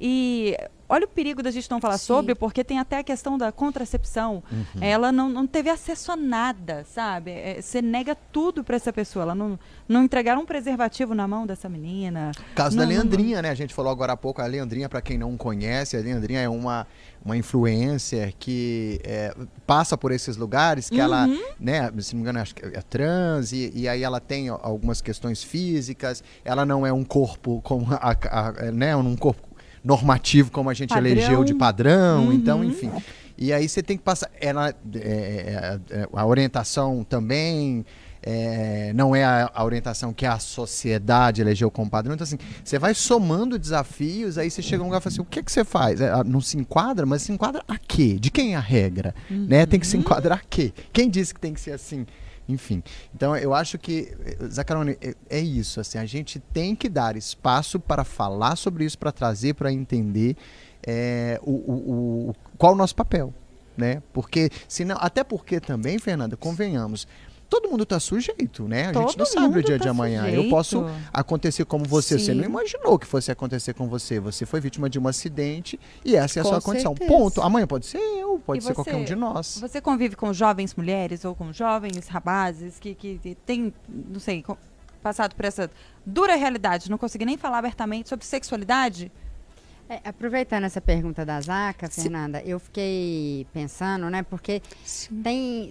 E 0.00 0.56
olha 0.88 1.04
o 1.04 1.08
perigo 1.08 1.42
da 1.42 1.50
gente 1.50 1.70
não 1.70 1.80
falar 1.80 1.98
Sim. 1.98 2.06
sobre, 2.06 2.34
porque 2.34 2.64
tem 2.64 2.78
até 2.78 2.98
a 2.98 3.04
questão 3.04 3.36
da 3.36 3.52
contracepção. 3.52 4.42
Uhum. 4.50 4.80
Ela 4.80 5.12
não, 5.12 5.28
não 5.28 5.46
teve 5.46 5.68
acesso 5.68 6.12
a 6.12 6.16
nada, 6.16 6.84
sabe? 6.84 7.32
É, 7.32 7.60
você 7.60 7.82
nega 7.82 8.16
tudo 8.32 8.64
para 8.64 8.76
essa 8.76 8.92
pessoa. 8.92 9.24
Ela 9.24 9.34
não, 9.34 9.58
não 9.88 10.04
entregaram 10.04 10.42
um 10.42 10.46
preservativo 10.46 11.05
na 11.14 11.26
mão 11.26 11.46
dessa 11.46 11.68
menina. 11.68 12.32
Caso 12.54 12.76
não, 12.76 12.84
da 12.84 12.88
Leandrinha, 12.88 13.36
não... 13.36 13.42
né? 13.42 13.50
A 13.50 13.54
gente 13.54 13.74
falou 13.74 13.90
agora 13.90 14.12
há 14.12 14.16
pouco. 14.16 14.40
A 14.40 14.46
Leandrinha, 14.46 14.88
para 14.88 15.00
quem 15.00 15.18
não 15.18 15.36
conhece, 15.36 15.96
a 15.96 16.00
Leandrinha 16.00 16.40
é 16.40 16.48
uma 16.48 16.86
uma 17.26 17.36
influencer 17.36 18.32
que 18.38 19.00
é, 19.02 19.34
passa 19.66 19.98
por 19.98 20.12
esses 20.12 20.36
lugares, 20.36 20.88
que 20.88 20.94
uhum. 20.94 21.02
ela, 21.02 21.26
né, 21.58 21.90
se 21.98 22.14
não 22.14 22.18
me 22.18 22.22
engano, 22.22 22.38
acho 22.38 22.54
que 22.54 22.64
é 22.64 22.80
trans, 22.82 23.50
e, 23.50 23.72
e, 23.74 23.88
aí 23.88 24.04
ela 24.04 24.20
tem 24.20 24.48
algumas 24.48 25.00
questões 25.00 25.42
físicas, 25.42 26.22
ela 26.44 26.64
não 26.64 26.86
é 26.86 26.92
um 26.92 27.02
corpo 27.02 27.60
como 27.62 27.92
a, 27.94 28.16
a, 28.30 28.48
a 28.68 28.70
né, 28.70 28.94
um 28.94 29.16
corpo 29.16 29.42
normativo 29.82 30.52
como 30.52 30.70
a 30.70 30.74
gente 30.74 30.90
padrão. 30.90 31.10
elegeu 31.10 31.42
de 31.42 31.52
padrão, 31.52 32.26
uhum. 32.26 32.32
então, 32.32 32.62
enfim. 32.62 32.92
E 33.36 33.52
aí 33.52 33.68
você 33.68 33.82
tem 33.82 33.96
que 33.96 34.02
passar. 34.02 34.30
Ela, 34.40 34.70
é, 34.70 34.98
é, 35.00 35.80
é, 35.90 36.08
a 36.10 36.26
orientação 36.26 37.04
também. 37.04 37.84
É, 38.28 38.92
não 38.92 39.14
é 39.14 39.22
a, 39.22 39.48
a, 39.54 39.64
orientação 39.64 40.12
que 40.12 40.26
a 40.26 40.36
sociedade 40.40 41.40
elegeu 41.40 41.70
como 41.70 41.88
padrão. 41.88 42.12
Então, 42.12 42.24
assim, 42.24 42.38
você 42.64 42.76
vai 42.76 42.92
somando 42.92 43.56
desafios, 43.56 44.36
aí 44.36 44.50
você 44.50 44.60
chega 44.60 44.82
um 44.82 44.86
lugar 44.86 44.98
e 44.98 45.00
fala 45.00 45.12
assim: 45.12 45.22
o 45.22 45.24
que, 45.24 45.40
que 45.44 45.52
você 45.52 45.64
faz? 45.64 46.00
É, 46.00 46.24
não 46.24 46.40
se 46.40 46.58
enquadra, 46.58 47.06
mas 47.06 47.22
se 47.22 47.30
enquadra 47.30 47.62
a 47.68 47.78
quê? 47.78 48.18
De 48.18 48.28
quem 48.28 48.54
é 48.54 48.56
a 48.56 48.60
regra? 48.60 49.14
Uhum. 49.30 49.46
Né? 49.48 49.64
Tem 49.64 49.78
que 49.78 49.86
se 49.86 49.96
enquadrar 49.96 50.38
a 50.38 50.42
quê? 50.50 50.72
Quem 50.92 51.08
disse 51.08 51.32
que 51.32 51.38
tem 51.38 51.54
que 51.54 51.60
ser 51.60 51.70
assim? 51.70 52.04
Enfim, 52.48 52.82
então 53.14 53.36
eu 53.36 53.54
acho 53.54 53.78
que, 53.78 54.12
Zacarone, 54.50 54.98
é, 55.00 55.14
é 55.30 55.40
isso. 55.40 55.78
Assim, 55.78 55.96
a 55.96 56.04
gente 56.04 56.40
tem 56.40 56.74
que 56.74 56.88
dar 56.88 57.16
espaço 57.16 57.78
para 57.78 58.02
falar 58.02 58.56
sobre 58.56 58.84
isso, 58.84 58.98
para 58.98 59.12
trazer, 59.12 59.54
para 59.54 59.72
entender 59.72 60.36
é, 60.84 61.38
o, 61.44 61.52
o, 61.52 62.30
o, 62.30 62.34
qual 62.58 62.72
o 62.72 62.76
nosso 62.76 62.96
papel. 62.96 63.32
Né? 63.76 64.02
Porque, 64.12 64.48
senão, 64.66 64.96
até 64.98 65.22
porque 65.22 65.60
também, 65.60 65.98
Fernanda, 65.98 66.36
convenhamos, 66.36 67.06
todo 67.48 67.68
mundo 67.68 67.82
está 67.82 67.98
sujeito, 67.98 68.66
né? 68.68 68.88
A 68.88 68.92
todo 68.92 69.08
gente 69.08 69.18
não 69.18 69.26
sabe 69.26 69.58
o 69.58 69.62
dia 69.62 69.78
tá 69.78 69.84
de 69.84 69.88
amanhã. 69.88 70.24
Sujeito. 70.24 70.44
Eu 70.44 70.50
posso 70.50 70.86
acontecer 71.12 71.64
como 71.64 71.84
você. 71.84 72.18
Sim. 72.18 72.24
Você 72.24 72.34
não 72.34 72.44
imaginou 72.44 72.98
que 72.98 73.06
fosse 73.06 73.30
acontecer 73.30 73.74
com 73.74 73.88
você. 73.88 74.20
Você 74.20 74.44
foi 74.44 74.60
vítima 74.60 74.88
de 74.90 74.98
um 74.98 75.06
acidente 75.08 75.78
e 76.04 76.16
essa 76.16 76.38
é 76.38 76.40
a 76.40 76.44
com 76.44 76.50
sua 76.50 76.60
certeza. 76.60 76.88
condição. 76.88 77.08
Ponto. 77.08 77.42
Amanhã 77.42 77.66
pode 77.66 77.86
ser 77.86 77.98
eu, 77.98 78.40
pode 78.44 78.58
e 78.58 78.62
ser 78.62 78.68
você, 78.68 78.74
qualquer 78.74 78.96
um 78.96 79.04
de 79.04 79.14
nós. 79.14 79.58
Você 79.60 79.80
convive 79.80 80.16
com 80.16 80.32
jovens 80.32 80.74
mulheres 80.74 81.24
ou 81.24 81.34
com 81.34 81.52
jovens 81.52 82.08
rapazes 82.08 82.78
que, 82.78 82.94
que, 82.94 83.36
têm, 83.46 83.72
não 83.88 84.20
sei, 84.20 84.44
passado 85.02 85.34
por 85.34 85.44
essa 85.44 85.70
dura 86.04 86.34
realidade, 86.34 86.90
não 86.90 86.98
consegui 86.98 87.24
nem 87.24 87.36
falar 87.36 87.58
abertamente 87.58 88.08
sobre 88.08 88.24
sexualidade? 88.24 89.10
É, 89.88 90.00
aproveitando 90.04 90.64
essa 90.64 90.80
pergunta 90.80 91.24
da 91.24 91.40
Zaca, 91.40 91.88
Fernanda, 91.88 92.42
eu 92.44 92.58
fiquei 92.58 93.46
pensando, 93.52 94.10
né? 94.10 94.24
Porque 94.24 94.60
Sim. 94.84 95.22
tem 95.22 95.70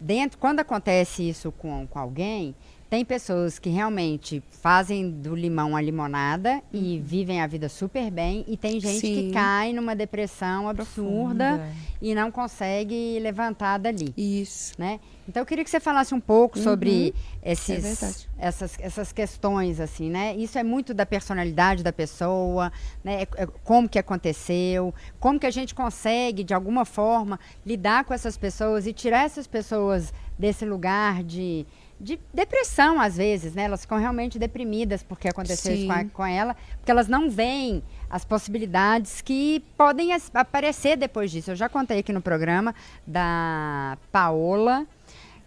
dentro, 0.00 0.38
quando 0.38 0.60
acontece 0.60 1.28
isso 1.28 1.52
com, 1.52 1.86
com 1.86 1.98
alguém, 1.98 2.54
tem 2.94 3.04
pessoas 3.04 3.58
que 3.58 3.68
realmente 3.70 4.40
fazem 4.62 5.10
do 5.10 5.34
limão 5.34 5.74
a 5.74 5.80
limonada 5.80 6.62
e 6.72 6.98
uhum. 6.98 7.02
vivem 7.04 7.40
a 7.40 7.46
vida 7.48 7.68
super 7.68 8.08
bem. 8.08 8.44
E 8.46 8.56
tem 8.56 8.78
gente 8.78 9.00
Sim. 9.00 9.14
que 9.14 9.32
cai 9.32 9.72
numa 9.72 9.96
depressão 9.96 10.68
absurda 10.68 11.56
Profunda. 11.56 11.72
e 12.00 12.14
não 12.14 12.30
consegue 12.30 13.18
levantar 13.18 13.78
dali. 13.78 14.14
Isso. 14.16 14.74
Né? 14.78 15.00
Então 15.28 15.42
eu 15.42 15.46
queria 15.46 15.64
que 15.64 15.70
você 15.70 15.80
falasse 15.80 16.14
um 16.14 16.20
pouco 16.20 16.56
uhum. 16.56 16.62
sobre 16.62 17.12
esses, 17.42 18.00
é 18.00 18.20
essas, 18.38 18.78
essas 18.78 19.10
questões, 19.10 19.80
assim, 19.80 20.08
né? 20.08 20.36
Isso 20.36 20.56
é 20.56 20.62
muito 20.62 20.94
da 20.94 21.04
personalidade 21.04 21.82
da 21.82 21.92
pessoa, 21.92 22.70
né? 23.02 23.22
É, 23.22 23.42
é, 23.42 23.46
como 23.64 23.88
que 23.88 23.98
aconteceu, 23.98 24.94
como 25.18 25.40
que 25.40 25.46
a 25.46 25.50
gente 25.50 25.74
consegue, 25.74 26.44
de 26.44 26.54
alguma 26.54 26.84
forma, 26.84 27.40
lidar 27.66 28.04
com 28.04 28.14
essas 28.14 28.36
pessoas 28.36 28.86
e 28.86 28.92
tirar 28.92 29.24
essas 29.24 29.48
pessoas 29.48 30.14
desse 30.38 30.64
lugar 30.64 31.24
de 31.24 31.66
de 32.04 32.20
depressão, 32.32 33.00
às 33.00 33.16
vezes, 33.16 33.54
né? 33.54 33.64
Elas 33.64 33.80
ficam 33.80 33.98
realmente 33.98 34.38
deprimidas 34.38 35.02
porque 35.02 35.26
aconteceu 35.26 35.72
Sim. 35.72 35.78
isso 35.78 35.86
com, 35.86 35.92
a, 35.92 36.04
com 36.04 36.26
ela, 36.26 36.54
porque 36.76 36.90
elas 36.90 37.08
não 37.08 37.30
veem 37.30 37.82
as 38.10 38.24
possibilidades 38.24 39.22
que 39.22 39.64
podem 39.76 40.10
aparecer 40.34 40.96
depois 40.96 41.30
disso. 41.30 41.50
Eu 41.50 41.56
já 41.56 41.68
contei 41.68 41.98
aqui 41.98 42.12
no 42.12 42.20
programa 42.20 42.74
da 43.06 43.96
Paola, 44.12 44.86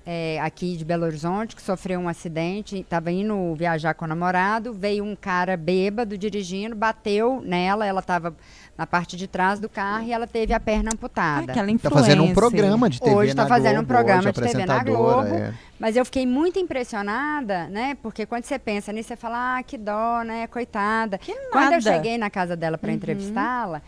é, 0.09 0.39
aqui 0.39 0.77
de 0.77 0.85
Belo 0.85 1.03
Horizonte, 1.03 1.53
que 1.53 1.61
sofreu 1.61 1.99
um 1.99 2.07
acidente, 2.07 2.77
estava 2.77 3.11
indo 3.11 3.53
viajar 3.55 3.93
com 3.93 4.05
o 4.05 4.07
namorado, 4.07 4.71
veio 4.71 5.03
um 5.03 5.17
cara 5.17 5.57
bêbado 5.57 6.17
dirigindo, 6.17 6.73
bateu 6.77 7.41
nela, 7.43 7.85
ela 7.85 7.99
estava 7.99 8.33
na 8.77 8.87
parte 8.87 9.17
de 9.17 9.27
trás 9.27 9.59
do 9.59 9.67
carro 9.67 10.05
e 10.05 10.13
ela 10.13 10.25
teve 10.25 10.53
a 10.53 10.61
perna 10.61 10.91
amputada. 10.93 11.51
Aquela 11.51 11.69
Está 11.69 11.89
fazendo 11.89 12.23
um 12.23 12.33
programa 12.33 12.89
de 12.89 13.01
TV 13.01 13.13
Hoje 13.13 13.31
está 13.31 13.47
fazendo 13.47 13.73
Globo, 13.73 13.83
um 13.83 13.87
programa 13.87 14.31
de 14.31 14.41
TV 14.41 14.65
na 14.65 14.81
Globo. 14.81 15.35
É. 15.35 15.53
Mas 15.77 15.97
eu 15.97 16.05
fiquei 16.05 16.25
muito 16.25 16.57
impressionada, 16.57 17.67
né? 17.67 17.97
Porque 18.01 18.25
quando 18.25 18.45
você 18.45 18.57
pensa 18.57 18.93
nisso, 18.93 19.09
você 19.09 19.17
fala, 19.17 19.57
ah, 19.57 19.63
que 19.63 19.77
dó, 19.77 20.21
né? 20.23 20.47
Coitada. 20.47 21.17
Que 21.17 21.33
nada. 21.33 21.49
Quando 21.51 21.73
eu 21.73 21.81
cheguei 21.81 22.17
na 22.17 22.29
casa 22.29 22.55
dela 22.55 22.77
para 22.77 22.89
uhum. 22.89 22.95
entrevistá-la, 22.95 23.81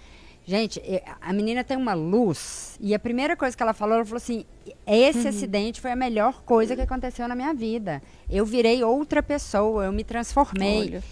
Gente, 0.49 0.81
a 1.21 1.31
menina 1.31 1.63
tem 1.63 1.77
uma 1.77 1.93
luz. 1.93 2.75
E 2.81 2.95
a 2.95 2.97
primeira 2.97 3.35
coisa 3.37 3.55
que 3.55 3.61
ela 3.61 3.71
falou, 3.73 3.97
ela 3.97 4.05
falou 4.05 4.17
assim: 4.17 4.45
esse 4.87 5.27
acidente 5.27 5.79
foi 5.79 5.91
a 5.91 5.95
melhor 5.95 6.41
coisa 6.41 6.75
que 6.75 6.81
aconteceu 6.81 7.27
na 7.27 7.35
minha 7.35 7.53
vida. 7.53 8.01
Eu 8.27 8.45
virei 8.47 8.83
outra 8.83 9.21
pessoa, 9.21 9.85
eu 9.85 9.91
me 9.91 10.03
transformei. 10.03 10.79
Olha. 10.79 11.03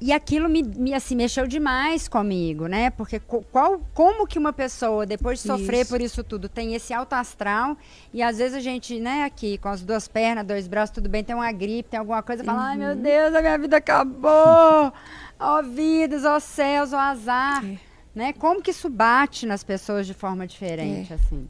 E 0.00 0.10
aquilo 0.10 0.48
me, 0.48 0.62
me, 0.62 0.94
assim, 0.94 1.14
mexeu 1.14 1.46
demais 1.46 2.08
comigo, 2.08 2.66
né? 2.66 2.88
Porque 2.90 3.20
co- 3.20 3.44
qual, 3.52 3.78
como 3.94 4.26
que 4.26 4.38
uma 4.38 4.52
pessoa, 4.54 5.04
depois 5.06 5.40
de 5.40 5.46
sofrer 5.46 5.82
Isso. 5.82 5.90
por 5.90 6.00
isso 6.00 6.24
tudo, 6.24 6.48
tem 6.48 6.74
esse 6.74 6.92
alto 6.94 7.12
astral 7.12 7.76
e 8.12 8.20
às 8.20 8.38
vezes 8.38 8.56
a 8.56 8.60
gente, 8.60 8.98
né, 8.98 9.22
aqui, 9.22 9.58
com 9.58 9.68
as 9.68 9.80
duas 9.82 10.08
pernas, 10.08 10.44
dois 10.44 10.66
braços, 10.66 10.92
tudo 10.94 11.08
bem, 11.08 11.22
tem 11.22 11.36
uma 11.36 11.52
gripe, 11.52 11.90
tem 11.90 12.00
alguma 12.00 12.20
coisa, 12.20 12.42
fala, 12.42 12.68
ai 12.70 12.78
Uhum. 12.78 12.84
meu 12.84 12.96
Deus, 12.96 13.32
a 13.34 13.40
minha 13.42 13.56
vida 13.58 13.76
acabou! 13.76 14.92
Ó 15.38 15.62
vidas, 15.62 16.24
ó 16.24 16.40
céus, 16.40 16.92
ó 16.92 16.98
azar. 16.98 17.64
É. 17.64 17.91
Né? 18.14 18.32
Como 18.32 18.60
que 18.62 18.70
isso 18.70 18.90
bate 18.90 19.46
nas 19.46 19.64
pessoas 19.64 20.06
de 20.06 20.14
forma 20.14 20.46
diferente, 20.46 21.14
assim? 21.14 21.48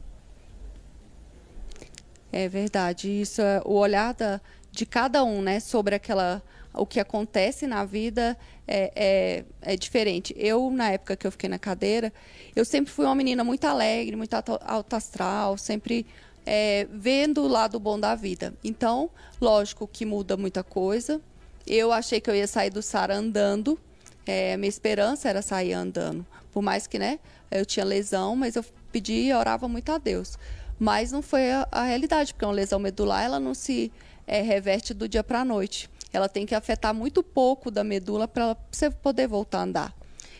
É 2.31 2.47
verdade. 2.47 3.09
Isso 3.09 3.41
é 3.41 3.61
o 3.65 3.73
olhar 3.73 4.13
da, 4.13 4.39
de 4.71 4.85
cada 4.85 5.23
um, 5.23 5.41
né, 5.41 5.59
sobre 5.59 5.93
aquela 5.95 6.41
o 6.73 6.85
que 6.85 6.99
acontece 6.99 7.67
na 7.67 7.85
vida 7.85 8.35
é, 8.67 8.91
é, 8.95 9.45
é 9.73 9.77
diferente. 9.77 10.33
Eu, 10.35 10.71
na 10.71 10.89
época 10.89 11.15
que 11.15 11.27
eu 11.27 11.31
fiquei 11.31 11.47
na 11.47 11.59
cadeira, 11.59 12.11
eu 12.55 12.65
sempre 12.65 12.91
fui 12.91 13.05
uma 13.05 13.13
menina 13.15 13.43
muito 13.43 13.65
alegre, 13.65 14.15
muito 14.15 14.33
alto, 14.33 14.95
astral, 14.95 15.57
sempre 15.57 16.05
é, 16.45 16.87
vendo 16.91 17.43
o 17.43 17.47
lado 17.47 17.79
bom 17.79 17.99
da 17.99 18.15
vida. 18.15 18.53
Então, 18.63 19.09
lógico 19.39 19.87
que 19.87 20.05
muda 20.05 20.35
muita 20.35 20.63
coisa. 20.63 21.21
Eu 21.65 21.91
achei 21.91 22.19
que 22.19 22.29
eu 22.29 22.35
ia 22.35 22.47
sair 22.47 22.71
do 22.71 22.81
Sara 22.81 23.15
andando. 23.15 23.79
É, 24.25 24.57
minha 24.57 24.69
esperança 24.69 25.29
era 25.29 25.41
sair 25.41 25.73
andando. 25.73 26.25
Por 26.53 26.61
mais 26.61 26.85
que, 26.87 26.99
né, 26.99 27.19
eu 27.49 27.65
tinha 27.65 27.83
lesão, 27.83 28.35
mas 28.35 28.55
eu 28.55 28.63
pedi 28.91 29.25
e 29.25 29.33
orava 29.33 29.67
muito 29.67 29.91
a 29.91 29.97
Deus. 29.97 30.37
Mas 30.79 31.11
não 31.11 31.21
foi 31.21 31.51
a, 31.51 31.67
a 31.71 31.83
realidade, 31.83 32.33
porque 32.33 32.45
uma 32.45 32.53
lesão 32.53 32.79
medular, 32.79 33.23
ela 33.23 33.39
não 33.39 33.53
se 33.53 33.91
é, 34.27 34.41
reverte 34.41 34.93
do 34.93 35.07
dia 35.07 35.23
para 35.23 35.41
a 35.41 35.45
noite. 35.45 35.89
Ela 36.11 36.29
tem 36.29 36.45
que 36.45 36.53
afetar 36.53 36.93
muito 36.93 37.23
pouco 37.23 37.71
da 37.71 37.83
medula 37.83 38.27
para 38.27 38.55
você 38.71 38.89
poder 38.89 39.27
voltar 39.27 39.59
a 39.59 39.63
andar. 39.63 39.95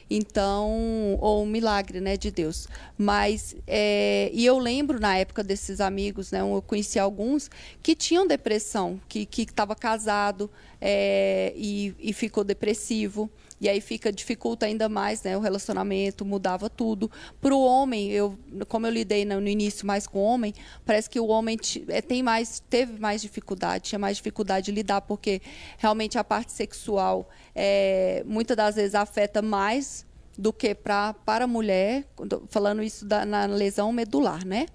Então, 0.10 1.18
ou 1.20 1.44
um 1.44 1.46
milagre, 1.46 2.00
né, 2.00 2.16
de 2.16 2.30
Deus. 2.30 2.68
Mas, 2.98 3.56
é, 3.66 4.30
e 4.32 4.46
eu 4.46 4.60
lembro 4.60 5.00
na 5.00 5.18
época 5.18 5.44
desses 5.44 5.82
amigos, 5.82 6.32
né, 6.32 6.42
eu 6.42 6.64
conheci 6.66 7.00
alguns 7.00 7.50
que 7.82 7.96
tinham 7.96 8.28
depressão, 8.28 9.02
que 9.08 9.26
que 9.26 9.44
estava 9.44 9.76
casado 9.76 10.52
é, 10.80 11.54
e, 11.56 11.96
e 12.00 12.14
ficou 12.14 12.44
depressivo. 12.44 13.30
E 13.64 13.70
aí 13.70 13.80
fica 13.80 14.12
dificulta 14.12 14.66
ainda 14.66 14.90
mais, 14.90 15.24
né, 15.24 15.38
o 15.38 15.40
relacionamento, 15.40 16.26
mudava 16.26 16.70
tudo. 16.70 17.10
Para 17.40 17.56
o 17.56 17.64
homem, 17.64 18.12
eu, 18.12 18.38
como 18.68 18.86
eu 18.86 18.92
lidei 18.92 19.24
no, 19.24 19.48
início 19.48 19.88
mais 19.88 20.06
com 20.06 20.20
o 20.20 20.22
homem, 20.22 20.54
parece 20.86 21.10
que 21.10 21.18
o 21.18 21.28
homem 21.28 21.58
é, 21.88 22.02
tem 22.02 22.22
mais, 22.22 22.62
teve 22.70 23.00
mais 23.00 23.22
dificuldade, 23.22 23.86
tinha 23.86 23.98
mais 23.98 24.18
dificuldade 24.18 24.66
de 24.66 24.74
lidar, 24.74 25.00
porque 25.00 25.42
realmente 25.78 26.18
a 26.18 26.26
parte 26.26 26.52
sexual 26.52 27.30
é, 27.56 28.22
muitas 28.26 28.58
das 28.58 28.76
vezes 28.76 28.96
afeta 28.96 29.42
mais 29.42 30.06
do 30.38 30.52
que 30.52 30.76
pra, 30.76 31.14
para 31.14 31.46
a 31.46 31.48
mulher, 31.48 32.06
falando 32.50 32.84
isso 32.84 33.06
da, 33.06 33.26
na 33.26 33.46
lesão 33.46 33.94
medular, 33.94 34.46
né? 34.46 34.66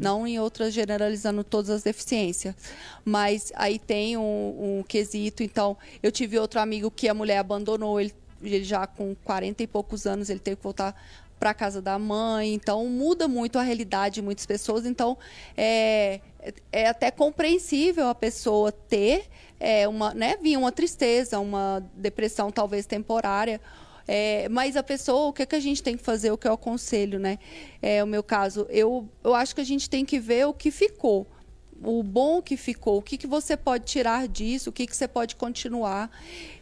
Não 0.00 0.26
em 0.26 0.38
outras 0.38 0.72
generalizando 0.72 1.44
todas 1.44 1.68
as 1.68 1.82
deficiências. 1.82 2.54
Mas 3.04 3.52
aí 3.56 3.78
tem 3.78 4.16
um, 4.16 4.78
um 4.78 4.82
quesito. 4.82 5.42
Então, 5.42 5.76
eu 6.02 6.10
tive 6.10 6.38
outro 6.38 6.60
amigo 6.60 6.90
que 6.90 7.08
a 7.08 7.14
mulher 7.14 7.38
abandonou, 7.38 8.00
ele, 8.00 8.14
ele 8.42 8.64
já 8.64 8.86
com 8.86 9.14
40 9.24 9.62
e 9.62 9.66
poucos 9.66 10.06
anos, 10.06 10.30
ele 10.30 10.40
teve 10.40 10.56
que 10.56 10.62
voltar 10.62 10.94
para 11.38 11.54
casa 11.54 11.80
da 11.80 11.98
mãe, 11.98 12.52
então 12.52 12.86
muda 12.86 13.28
muito 13.28 13.58
a 13.58 13.62
realidade 13.62 14.16
de 14.16 14.22
muitas 14.22 14.44
pessoas, 14.44 14.84
então 14.84 15.16
é, 15.56 16.20
é 16.72 16.88
até 16.88 17.10
compreensível 17.10 18.08
a 18.08 18.14
pessoa 18.14 18.72
ter 18.72 19.26
é, 19.60 19.86
uma, 19.86 20.12
né, 20.14 20.36
vir 20.42 20.56
uma 20.56 20.72
tristeza, 20.72 21.38
uma 21.38 21.80
depressão 21.94 22.50
talvez 22.50 22.86
temporária, 22.86 23.60
é, 24.06 24.48
mas 24.48 24.74
a 24.74 24.82
pessoa, 24.82 25.28
o 25.28 25.32
que, 25.32 25.42
é 25.42 25.46
que 25.46 25.54
a 25.54 25.60
gente 25.60 25.82
tem 25.82 25.96
que 25.96 26.02
fazer, 26.02 26.32
o 26.32 26.38
que 26.38 26.48
eu 26.48 26.54
aconselho, 26.54 27.18
né? 27.18 27.38
É, 27.82 28.02
o 28.02 28.06
meu 28.06 28.22
caso, 28.22 28.66
eu, 28.70 29.06
eu 29.22 29.34
acho 29.34 29.54
que 29.54 29.60
a 29.60 29.64
gente 29.64 29.88
tem 29.90 30.02
que 30.02 30.18
ver 30.18 30.46
o 30.46 30.54
que 30.54 30.70
ficou 30.70 31.26
o 31.82 32.02
bom 32.02 32.42
que 32.42 32.56
ficou, 32.56 32.98
o 32.98 33.02
que, 33.02 33.16
que 33.16 33.26
você 33.26 33.56
pode 33.56 33.84
tirar 33.84 34.26
disso, 34.26 34.70
o 34.70 34.72
que, 34.72 34.86
que 34.86 34.96
você 34.96 35.06
pode 35.06 35.36
continuar. 35.36 36.10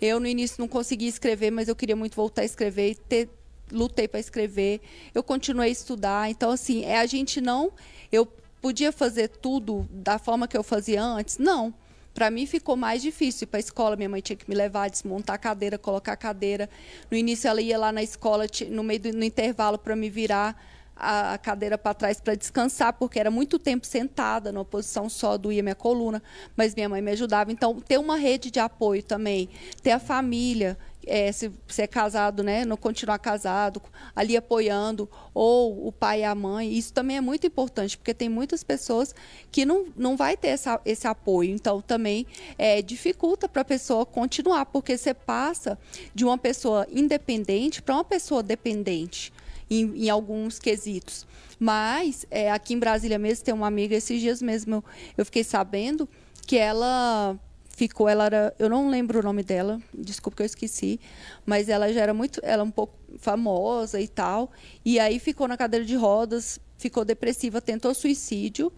Eu, 0.01 0.21
no 0.21 0.27
início, 0.27 0.57
não 0.59 0.69
conseguia 0.69 1.09
escrever, 1.09 1.51
mas 1.51 1.69
eu 1.69 1.77
queria 1.77 1.97
muito 1.97 2.14
voltar 2.14 2.43
a 2.43 2.45
escrever 2.45 2.91
e 2.91 2.95
ter, 2.95 3.29
lutei 3.71 4.07
para 4.07 4.21
escrever. 4.21 4.81
Eu 5.14 5.23
continuei 5.23 5.69
a 5.69 5.73
estudar. 5.73 6.31
Então, 6.31 6.51
assim, 6.51 6.85
é 6.85 6.99
a 6.99 7.07
gente 7.07 7.41
não. 7.41 7.73
Eu 8.12 8.27
podia 8.61 8.93
fazer 8.93 9.29
tudo 9.29 9.89
da 9.91 10.19
forma 10.19 10.47
que 10.47 10.57
eu 10.57 10.62
fazia 10.62 11.03
antes? 11.03 11.39
Não. 11.39 11.73
Para 12.12 12.31
mim 12.31 12.47
ficou 12.47 12.77
mais 12.77 13.03
difícil 13.03 13.45
ir 13.45 13.49
para 13.49 13.59
a 13.59 13.61
escola. 13.61 13.95
Minha 13.95 14.09
mãe 14.09 14.21
tinha 14.21 14.37
que 14.37 14.49
me 14.49 14.55
levar, 14.55 14.89
desmontar 14.89 15.37
a 15.37 15.39
cadeira, 15.39 15.77
colocar 15.77 16.12
a 16.12 16.17
cadeira. 16.17 16.69
No 17.11 17.17
início, 17.17 17.47
ela 17.47 17.61
ia 17.61 17.77
lá 17.77 17.93
na 17.93 18.03
escola, 18.03 18.47
no 18.71 18.83
meio 18.83 19.01
do 19.01 19.12
no 19.12 19.25
intervalo, 19.25 19.79
para 19.79 19.95
me 19.95 20.09
virar 20.09 20.59
a 20.97 21.36
cadeira 21.36 21.76
para 21.76 21.92
trás 21.92 22.20
para 22.20 22.34
descansar, 22.34 22.94
porque 22.94 23.20
era 23.20 23.30
muito 23.30 23.59
tempo 23.59 23.86
sentada, 23.86 24.51
numa 24.51 24.64
posição 24.64 25.09
só, 25.11 25.36
doía 25.36 25.62
minha 25.62 25.74
coluna, 25.74 26.22
mas 26.57 26.74
minha 26.74 26.88
mãe 26.88 27.03
me 27.03 27.11
ajudava. 27.12 27.53
Então, 27.53 27.78
ter 27.80 27.99
uma 27.99 28.16
rede 28.16 28.51
de 28.51 28.59
apoio 28.59 29.03
também, 29.03 29.51
ter 29.82 29.90
a 29.90 29.99
família, 29.99 30.78
eh, 31.07 31.30
se 31.32 31.53
você 31.68 31.82
é 31.82 31.86
casado, 31.86 32.42
né, 32.42 32.64
não 32.64 32.78
continuar 32.78 33.18
casado, 33.18 33.82
ali 34.14 34.36
apoiando, 34.36 35.09
ou 35.34 35.86
o 35.86 35.92
pai 35.92 36.20
e 36.20 36.24
a 36.24 36.34
mãe, 36.34 36.72
isso 36.72 36.94
também 36.94 37.18
é 37.18 37.20
muito 37.20 37.47
importante, 37.47 37.99
porque 37.99 38.14
tem 38.14 38.30
muitas 38.30 38.64
pessoas 38.64 39.14
que 39.53 39.66
não, 39.66 39.86
não 39.94 40.16
vai 40.16 40.34
ter 40.34 40.49
essa, 40.49 40.80
esse 40.84 41.07
apoio. 41.07 41.51
Então, 41.51 41.82
também 41.82 42.26
eh, 42.57 42.80
dificulta 42.80 43.47
para 43.47 43.61
a 43.61 43.66
pessoa 43.66 44.07
continuar, 44.07 44.64
porque 44.66 44.97
você 44.97 45.12
passa 45.12 45.78
de 46.14 46.24
uma 46.24 46.38
pessoa 46.38 46.86
independente 46.90 47.82
para 47.82 47.94
uma 47.94 48.05
pessoa 48.05 48.42
dependente 48.42 49.30
em, 49.71 50.05
em 50.05 50.11
alguns 50.11 50.59
quesitos. 50.59 51.27
Mas 51.59 52.27
é, 52.31 52.51
aqui 52.51 52.75
em 52.75 52.79
Brasília 52.79 53.19
mesmo 53.19 53.45
tem 53.45 53.55
uma 53.55 53.67
amiga, 53.67 53.95
esses 53.95 54.21
dias 54.21 54.43
mesmo 54.43 54.77
eu, 54.77 54.85
eu 55.19 55.25
fiquei 55.25 55.43
sabendo 55.43 56.09
que 56.47 56.57
ela 56.57 57.39
ficou, 57.69 58.09
ela 58.09 58.25
era, 58.25 58.55
eu 58.59 58.71
não 58.71 58.89
lembro 58.89 59.21
o 59.21 59.23
nome 59.23 59.43
dela, 59.43 59.79
desculpa 59.93 60.37
que 60.37 60.43
eu 60.43 60.47
esqueci, 60.47 60.99
mas 61.45 61.69
ela 61.69 61.93
já 61.93 62.01
era 62.01 62.14
muito, 62.14 62.41
ela 62.43 62.64
um 62.64 62.71
pouco 62.71 62.95
famosa 63.19 64.01
e 64.01 64.09
tal, 64.09 64.51
e 64.85 64.99
aí 64.99 65.19
ficou 65.19 65.47
na 65.47 65.57
cadeira 65.59 65.85
de 65.85 65.95
rodas, 65.95 66.59
ficou 66.79 67.05
depressiva, 67.05 67.61
tentou 67.61 67.93
suicídio 67.95 68.73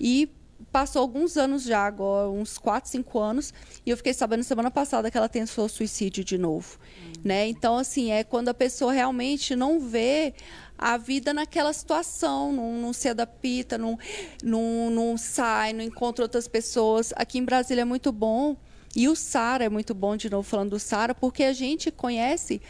e 0.00 0.28
passou 0.70 1.02
alguns 1.02 1.36
anos 1.36 1.64
já, 1.64 1.86
agora 1.86 2.28
uns 2.28 2.58
4, 2.58 2.90
5 2.90 3.18
anos, 3.18 3.54
e 3.84 3.90
eu 3.90 3.96
fiquei 3.96 4.12
sabendo 4.12 4.42
semana 4.44 4.70
passada 4.70 5.10
que 5.10 5.16
ela 5.16 5.28
tentou 5.28 5.68
suicídio 5.68 6.22
de 6.22 6.38
novo, 6.38 6.78
né? 7.24 7.48
Então 7.48 7.76
assim, 7.76 8.12
é 8.12 8.22
quando 8.22 8.48
a 8.48 8.54
pessoa 8.54 8.92
realmente 8.92 9.56
não 9.56 9.80
vê 9.80 10.34
a 10.82 10.96
vida 10.96 11.32
naquela 11.32 11.72
situação, 11.72 12.52
não, 12.52 12.72
não 12.72 12.92
se 12.92 13.08
adapta, 13.08 13.78
não, 13.78 13.98
não, 14.42 14.90
não 14.90 15.16
sai, 15.16 15.72
não 15.72 15.82
encontra 15.82 16.24
outras 16.24 16.48
pessoas. 16.48 17.12
Aqui 17.14 17.38
em 17.38 17.44
Brasília 17.44 17.82
é 17.82 17.84
muito 17.84 18.10
bom. 18.10 18.56
E 18.94 19.08
o 19.08 19.16
Sara 19.16 19.64
é 19.64 19.68
muito 19.70 19.94
bom, 19.94 20.16
de 20.16 20.28
novo 20.28 20.46
falando 20.46 20.70
do 20.70 20.78
Sara, 20.78 21.14
porque 21.14 21.44
a 21.44 21.52
gente 21.54 21.90
conhece 21.90 22.60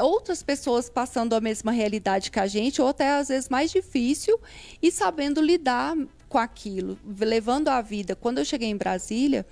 outras 0.00 0.40
pessoas 0.40 0.88
passando 0.88 1.34
a 1.34 1.40
mesma 1.40 1.72
realidade 1.72 2.30
que 2.30 2.38
a 2.38 2.46
gente, 2.46 2.80
ou 2.80 2.86
até 2.86 3.10
às 3.14 3.28
vezes 3.28 3.48
mais 3.48 3.72
difícil, 3.72 4.40
e 4.80 4.92
sabendo 4.92 5.40
lidar 5.40 5.96
com 6.32 6.38
aquilo, 6.38 6.98
levando 7.20 7.68
a 7.68 7.82
vida. 7.82 8.16
Quando 8.16 8.38
eu 8.38 8.44
cheguei 8.46 8.70
em 8.70 8.76
Brasília, 8.76 9.44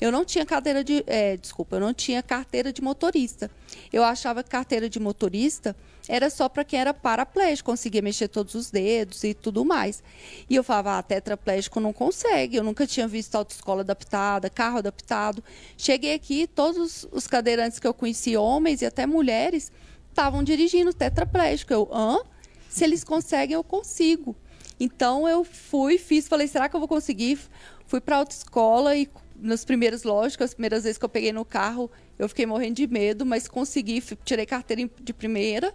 eu 0.00 0.12
não 0.12 0.24
tinha 0.24 0.46
cadeira 0.46 0.84
de. 0.84 1.02
é, 1.08 1.36
desculpa, 1.36 1.74
eu 1.74 1.80
não 1.80 1.92
tinha 1.92 2.22
carteira 2.22 2.72
de 2.72 2.80
motorista. 2.80 3.50
Eu 3.92 4.04
achava 4.04 4.44
que 4.44 4.48
carteira 4.48 4.88
de 4.88 5.00
motorista 5.00 5.74
era 6.08 6.30
só 6.30 6.48
para 6.48 6.62
quem 6.62 6.78
era 6.78 6.94
paraplégico, 6.94 7.72
conseguia 7.72 8.00
mexer 8.00 8.28
todos 8.28 8.54
os 8.54 8.70
dedos 8.70 9.24
e 9.24 9.34
tudo 9.34 9.64
mais. 9.64 10.00
E 10.48 10.54
eu 10.54 10.62
falava, 10.62 10.98
ah, 10.98 11.02
tetraplégico 11.02 11.80
não 11.80 11.92
consegue. 11.92 12.56
Eu 12.56 12.62
nunca 12.62 12.86
tinha 12.86 13.08
visto 13.08 13.34
autoescola 13.34 13.80
adaptada, 13.80 14.48
carro 14.48 14.78
adaptado. 14.78 15.42
Cheguei 15.76 16.14
aqui, 16.14 16.46
todos 16.46 17.04
os 17.10 17.26
cadeirantes 17.26 17.80
que 17.80 17.86
eu 17.86 17.92
conheci, 17.92 18.36
homens 18.36 18.80
e 18.80 18.86
até 18.86 19.06
mulheres, 19.06 19.72
estavam 20.08 20.44
dirigindo 20.44 20.94
tetraplégico. 20.94 21.72
Eu, 21.72 21.88
hã? 21.92 22.20
Se 22.68 22.84
eles 22.84 23.02
conseguem, 23.02 23.54
eu 23.54 23.64
consigo. 23.64 24.36
Então 24.80 25.28
eu 25.28 25.44
fui, 25.44 25.98
fiz, 25.98 26.28
falei, 26.28 26.46
será 26.46 26.68
que 26.68 26.76
eu 26.76 26.80
vou 26.80 26.88
conseguir? 26.88 27.38
Fui 27.86 28.00
para 28.00 28.16
autoescola 28.16 28.96
e 28.96 29.08
nos 29.40 29.64
primeiros, 29.64 30.02
lógico, 30.02 30.42
as 30.42 30.52
primeiras 30.52 30.82
vezes 30.82 30.98
que 30.98 31.04
eu 31.04 31.08
peguei 31.08 31.32
no 31.32 31.44
carro, 31.44 31.90
eu 32.18 32.28
fiquei 32.28 32.44
morrendo 32.44 32.74
de 32.74 32.86
medo, 32.86 33.24
mas 33.24 33.46
consegui, 33.46 34.02
tirei 34.24 34.44
carteira 34.44 34.90
de 35.00 35.12
primeira. 35.12 35.72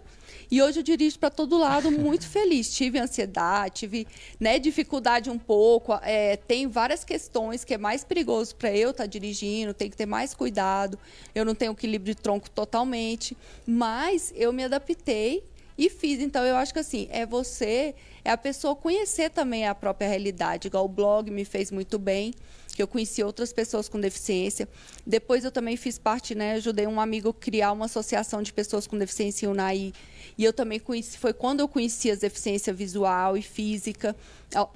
E 0.50 0.60
hoje 0.60 0.80
eu 0.80 0.82
dirijo 0.82 1.18
para 1.18 1.30
todo 1.30 1.56
lado 1.56 1.90
muito 1.92 2.28
feliz. 2.28 2.72
Tive 2.74 2.98
ansiedade, 2.98 3.76
tive 3.76 4.06
né, 4.38 4.58
dificuldade 4.58 5.30
um 5.30 5.38
pouco. 5.38 5.98
É, 6.02 6.36
tem 6.36 6.68
várias 6.68 7.02
questões 7.04 7.64
que 7.64 7.72
é 7.72 7.78
mais 7.78 8.04
perigoso 8.04 8.54
para 8.56 8.70
eu 8.76 8.90
estar 8.90 9.06
dirigindo, 9.06 9.72
tem 9.72 9.90
que 9.90 9.96
ter 9.96 10.06
mais 10.06 10.34
cuidado. 10.34 10.98
Eu 11.34 11.44
não 11.44 11.54
tenho 11.54 11.72
equilíbrio 11.72 12.14
de 12.14 12.20
tronco 12.20 12.50
totalmente, 12.50 13.36
mas 13.66 14.32
eu 14.36 14.52
me 14.52 14.64
adaptei 14.64 15.42
e 15.76 15.90
fiz. 15.90 16.20
Então, 16.20 16.44
eu 16.44 16.56
acho 16.56 16.72
que 16.72 16.78
assim, 16.78 17.08
é 17.10 17.26
você, 17.26 17.94
é 18.24 18.30
a 18.30 18.36
pessoa 18.36 18.76
conhecer 18.76 19.30
também 19.30 19.66
a 19.66 19.74
própria 19.74 20.08
realidade. 20.08 20.68
Igual 20.68 20.84
o 20.84 20.88
blog 20.88 21.30
me 21.30 21.44
fez 21.44 21.70
muito 21.70 21.98
bem, 21.98 22.32
que 22.74 22.82
eu 22.82 22.88
conheci 22.88 23.22
outras 23.22 23.52
pessoas 23.52 23.88
com 23.88 24.00
deficiência. 24.00 24.68
Depois 25.06 25.44
eu 25.44 25.50
também 25.50 25.76
fiz 25.76 25.98
parte, 25.98 26.34
né? 26.34 26.54
Ajudei 26.54 26.86
um 26.86 27.00
amigo 27.00 27.30
a 27.30 27.34
criar 27.34 27.72
uma 27.72 27.86
associação 27.86 28.42
de 28.42 28.52
pessoas 28.52 28.86
com 28.86 28.98
deficiência 28.98 29.46
em 29.46 29.48
Unai. 29.48 29.92
E 30.36 30.44
eu 30.44 30.52
também 30.52 30.80
conheci, 30.80 31.18
foi 31.18 31.32
quando 31.32 31.60
eu 31.60 31.68
conheci 31.68 32.10
as 32.10 32.20
deficiências 32.20 32.76
visual 32.76 33.36
e 33.36 33.42
física, 33.42 34.16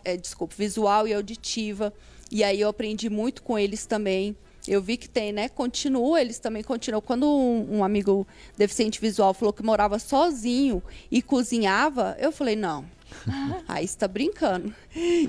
é, 0.05 0.17
desculpa, 0.17 0.55
visual 0.57 1.09
e 1.09 1.15
auditiva. 1.15 1.93
E 2.31 2.45
aí 2.45 2.61
eu 2.61 2.69
aprendi 2.69 3.09
muito 3.09 3.43
com 3.43 3.59
eles 3.59 3.87
também. 3.87 4.37
Eu 4.67 4.83
vi 4.83 4.97
que 4.97 5.09
tem, 5.09 5.33
né? 5.33 5.49
Continua, 5.49 6.21
eles 6.21 6.39
também 6.39 6.63
continuam. 6.63 7.01
Quando 7.01 7.27
um, 7.27 7.79
um, 7.79 7.85
amigo 7.85 8.27
deficiente 8.57 9.01
visual 9.01 9.33
falou 9.33 9.53
que 9.53 9.63
morava 9.63 9.99
sozinho 9.99 10.83
e 11.11 11.23
cozinhava, 11.23 12.17
eu 12.19 12.31
falei, 12.31 12.57
não. 12.57 12.85
Aí 13.67 13.85
está 13.85 14.07
brincando. 14.07 14.75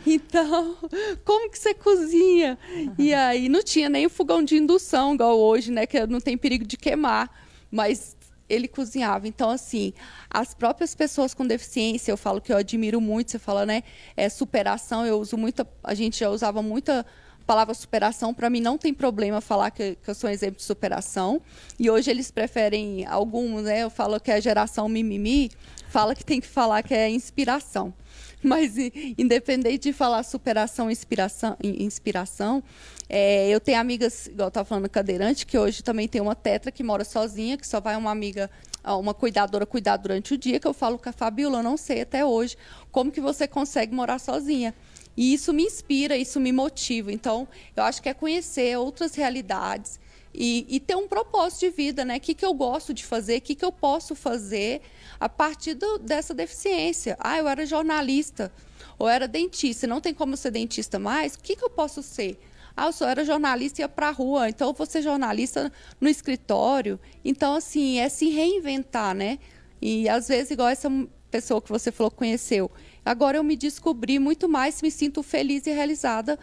Então, 0.06 0.78
como 1.24 1.50
que 1.50 1.58
você 1.58 1.74
cozinha? 1.74 2.58
E 2.98 3.14
aí 3.14 3.48
não 3.48 3.64
tinha 3.64 3.88
nem 3.88 4.06
o 4.06 4.10
fogão 4.10 4.44
de 4.44 4.58
indução, 4.58 5.14
igual 5.14 5.40
hoje, 5.40 5.72
né? 5.72 5.86
Que 5.86 6.06
não 6.06 6.20
tem 6.20 6.38
perigo 6.38 6.66
de 6.66 6.76
queimar. 6.76 7.30
Mas 7.72 8.18
ele 8.50 8.68
cozinhava. 8.68 9.28
Então, 9.28 9.50
assim, 9.50 9.94
as 10.30 10.54
próprias 10.54 10.96
pessoas 10.96 11.34
com 11.34 11.46
deficiência, 11.46 12.12
eu 12.12 12.18
falo 12.18 12.42
que 12.42 12.52
eu 12.52 12.58
admiro 12.58 13.00
muito, 13.00 13.32
você 13.32 13.40
fala, 13.40 13.66
né? 13.66 13.84
É 14.18 14.28
superação, 14.28 15.06
eu 15.06 15.20
uso 15.20 15.38
muita. 15.38 15.68
A 15.84 15.94
gente 15.94 16.20
já 16.20 16.30
usava 16.30 16.62
muita 16.62 17.06
palavra 17.50 17.74
superação, 17.74 18.32
para 18.32 18.48
mim 18.48 18.62
não 18.62 18.78
tem 18.78 18.94
problema 18.94 19.42
falar 19.42 19.72
que, 19.72 19.96
que, 19.96 20.08
eu 20.08 20.14
sou 20.14 20.30
um 20.30 20.34
exemplo 20.34 20.58
de 20.58 20.64
superação. 20.64 21.42
E 21.80 21.90
hoje 21.90 22.12
eles 22.12 22.30
preferem 22.30 23.08
alguns, 23.08 23.64
né? 23.64 23.82
Eu 23.82 23.90
falo 23.90 24.20
que 24.20 24.30
é 24.30 24.36
a 24.36 24.40
geração 24.40 24.88
mimimi, 24.88 25.50
fala 25.88 26.14
que 26.14 26.24
tem 26.24 26.40
que 26.40 26.46
falar 26.46 26.84
que 26.84 26.94
é 26.94 27.10
inspiração. 27.10 27.92
Mas 28.44 28.76
independente 29.18 29.90
de 29.90 29.94
falar 29.94 30.22
superação, 30.22 30.92
inspiração, 30.92 31.58
inspiração, 31.64 32.64
é, 33.10 33.50
eu 33.50 33.60
tenho 33.60 33.80
amigas, 33.80 34.28
igual 34.28 34.46
eu 34.46 34.50
estava 34.50 34.66
falando, 34.66 34.88
cadeirante, 34.88 35.44
que 35.44 35.58
hoje 35.58 35.82
também 35.82 36.08
tem 36.08 36.22
uma 36.22 36.36
tetra 36.36 36.72
que 36.72 36.84
mora 36.84 37.04
sozinha, 37.04 37.58
que 37.58 37.68
só 37.68 37.82
vai 37.82 37.98
uma 37.98 38.12
amiga, 38.12 38.48
uma 38.86 39.16
cuidadora 39.16 39.66
cuidar 39.66 39.98
durante 39.98 40.36
o 40.36 40.38
dia, 40.38 40.60
que 40.60 40.68
eu 40.68 40.74
falo 40.74 41.00
com 41.00 41.10
a 41.10 41.12
Fabiola, 41.12 41.58
eu 41.58 41.64
não 41.64 41.78
sei 41.78 42.02
até 42.02 42.24
hoje 42.24 42.56
como 42.92 43.12
que 43.12 43.20
você 43.20 43.48
consegue 43.48 43.92
morar 43.92 44.20
sozinha. 44.20 44.72
E 45.20 45.34
isso 45.34 45.52
me 45.52 45.64
inspira, 45.64 46.16
isso 46.16 46.40
me 46.40 46.54
motiva. 46.54 47.12
Então, 47.12 47.46
eu 47.76 47.84
acho 47.84 48.02
que 48.02 48.08
é 48.08 48.14
conhecer 48.14 48.78
outras 48.78 49.16
realidades 49.16 50.00
e, 50.34 50.66
e 50.70 50.80
ter 50.80 50.96
um 50.96 51.10
propósito 51.10 51.60
de 51.60 51.72
vida, 51.72 52.06
né? 52.06 52.16
O 52.16 52.20
que, 52.22 52.34
que 52.34 52.46
eu 52.46 52.54
gosto 52.54 52.94
de 52.94 53.04
fazer, 53.04 53.40
o 53.40 53.42
que, 53.42 53.54
que 53.54 53.66
eu 53.66 53.72
posso 53.72 54.16
fazer 54.16 54.82
a 55.20 55.28
partir 55.28 55.74
do, 55.74 55.98
dessa 55.98 56.34
deficiência. 56.34 57.18
Ah, 57.20 57.38
eu 57.38 57.50
era 57.50 57.66
jornalista 57.66 58.50
ou 58.98 59.10
era 59.10 59.28
dentista, 59.28 59.86
não 59.86 60.00
tem 60.00 60.14
como 60.14 60.38
ser 60.38 60.52
dentista 60.52 60.98
mais, 60.98 61.36
o 61.36 61.40
que, 61.40 61.54
que 61.58 61.66
eu 61.66 61.70
posso 61.70 62.02
ser? 62.02 62.40
Ah, 62.74 62.86
eu 62.86 62.94
só 62.94 63.06
era 63.10 63.26
jornalista 63.26 63.82
e 63.82 63.84
ia 63.84 63.90
para 63.90 64.08
a 64.08 64.12
rua, 64.12 64.48
então 64.48 64.70
eu 64.70 64.74
vou 64.74 64.86
ser 64.86 65.02
jornalista 65.02 65.70
no 66.00 66.08
escritório. 66.08 66.98
Então, 67.26 67.56
assim, 67.56 68.00
é 68.00 68.08
se 68.08 68.30
reinventar, 68.30 69.14
né? 69.14 69.38
E 69.82 70.08
às 70.08 70.30
vezes, 70.30 70.52
igual 70.52 70.70
essa 70.70 70.90
pessoa 71.30 71.62
que 71.62 71.70
você 71.70 71.92
falou 71.92 72.10
conheceu, 72.10 72.72
Agora 73.10 73.38
eu 73.38 73.44
me 73.44 73.56
descobri 73.56 74.20
muito 74.20 74.48
mais, 74.48 74.84
me 74.84 74.92
sinto 74.92 75.24
feliz 75.24 75.66
e 75.66 75.72
realizada, 75.72 76.38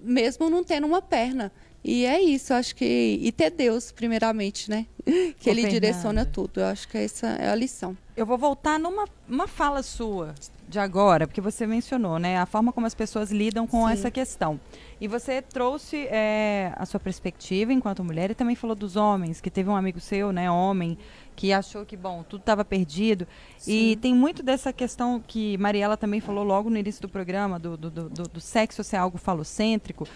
mesmo 0.00 0.48
não 0.48 0.62
tendo 0.62 0.86
uma 0.86 1.02
perna. 1.02 1.50
E 1.84 2.04
é 2.04 2.20
isso, 2.20 2.54
acho 2.54 2.74
que. 2.76 3.18
E 3.20 3.32
ter 3.32 3.50
Deus, 3.50 3.90
primeiramente, 3.90 4.70
né? 4.70 4.86
Que 5.38 5.48
Ô, 5.48 5.52
ele 5.52 5.62
Fernanda. 5.62 5.68
direciona 5.68 6.24
tudo. 6.24 6.60
Eu 6.60 6.66
acho 6.66 6.86
que 6.88 6.96
essa 6.96 7.26
é 7.26 7.50
a 7.50 7.54
lição. 7.54 7.96
Eu 8.16 8.24
vou 8.24 8.38
voltar 8.38 8.78
numa 8.78 9.04
uma 9.28 9.48
fala 9.48 9.82
sua 9.82 10.34
de 10.68 10.78
agora, 10.78 11.26
porque 11.26 11.40
você 11.40 11.66
mencionou, 11.66 12.18
né? 12.18 12.38
A 12.38 12.46
forma 12.46 12.72
como 12.72 12.86
as 12.86 12.94
pessoas 12.94 13.30
lidam 13.30 13.66
com 13.66 13.86
Sim. 13.86 13.92
essa 13.92 14.10
questão. 14.10 14.58
E 15.00 15.06
você 15.06 15.42
trouxe 15.42 16.06
é, 16.06 16.72
a 16.76 16.86
sua 16.86 16.98
perspectiva 16.98 17.72
enquanto 17.72 18.02
mulher 18.02 18.30
e 18.30 18.34
também 18.34 18.54
falou 18.54 18.74
dos 18.74 18.96
homens, 18.96 19.40
que 19.40 19.50
teve 19.50 19.68
um 19.68 19.76
amigo 19.76 20.00
seu, 20.00 20.32
né, 20.32 20.50
homem, 20.50 20.96
que 21.36 21.52
achou 21.52 21.84
que, 21.84 21.96
bom, 21.96 22.22
tudo 22.22 22.40
estava 22.40 22.64
perdido. 22.64 23.26
Sim. 23.58 23.90
E 23.90 23.96
tem 23.96 24.14
muito 24.14 24.42
dessa 24.42 24.72
questão 24.72 25.22
que 25.26 25.58
Mariela 25.58 25.96
também 25.96 26.20
falou 26.20 26.44
logo 26.44 26.70
no 26.70 26.78
início 26.78 27.02
do 27.02 27.08
programa, 27.08 27.58
do, 27.58 27.76
do, 27.76 27.90
do, 27.90 28.08
do 28.28 28.40
sexo 28.40 28.82
ser 28.82 28.96
algo 28.96 29.18
falocêntrico. 29.18 30.06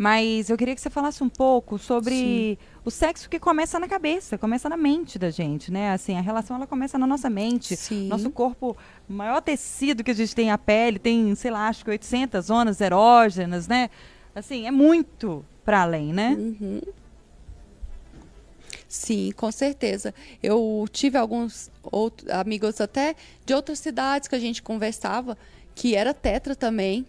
Mas 0.00 0.48
eu 0.48 0.56
queria 0.56 0.74
que 0.74 0.80
você 0.80 0.88
falasse 0.88 1.22
um 1.22 1.28
pouco 1.28 1.76
sobre 1.76 2.14
Sim. 2.14 2.58
o 2.82 2.90
sexo 2.90 3.28
que 3.28 3.38
começa 3.38 3.78
na 3.78 3.86
cabeça, 3.86 4.38
começa 4.38 4.66
na 4.66 4.76
mente 4.78 5.18
da 5.18 5.28
gente, 5.28 5.70
né? 5.70 5.92
Assim, 5.92 6.16
a 6.16 6.22
relação 6.22 6.56
ela 6.56 6.66
começa 6.66 6.96
na 6.96 7.06
nossa 7.06 7.28
mente. 7.28 7.76
Sim. 7.76 8.08
Nosso 8.08 8.30
corpo, 8.30 8.74
o 9.06 9.12
maior 9.12 9.42
tecido 9.42 10.02
que 10.02 10.10
a 10.10 10.14
gente 10.14 10.34
tem 10.34 10.50
a 10.50 10.56
pele, 10.56 10.98
tem, 10.98 11.34
sei 11.34 11.50
lá, 11.50 11.68
acho 11.68 11.84
que 11.84 11.90
800 11.90 12.46
zonas 12.46 12.80
erógenas, 12.80 13.68
né? 13.68 13.90
Assim, 14.34 14.66
é 14.66 14.70
muito 14.70 15.44
para 15.66 15.82
além, 15.82 16.14
né? 16.14 16.34
Uhum. 16.34 16.80
Sim, 18.88 19.32
com 19.36 19.52
certeza. 19.52 20.14
Eu 20.42 20.88
tive 20.90 21.18
alguns 21.18 21.70
outros 21.82 22.26
amigos 22.30 22.80
até 22.80 23.14
de 23.44 23.52
outras 23.52 23.78
cidades 23.78 24.28
que 24.28 24.34
a 24.34 24.40
gente 24.40 24.62
conversava, 24.62 25.36
que 25.74 25.94
era 25.94 26.14
tetra 26.14 26.56
também. 26.56 27.04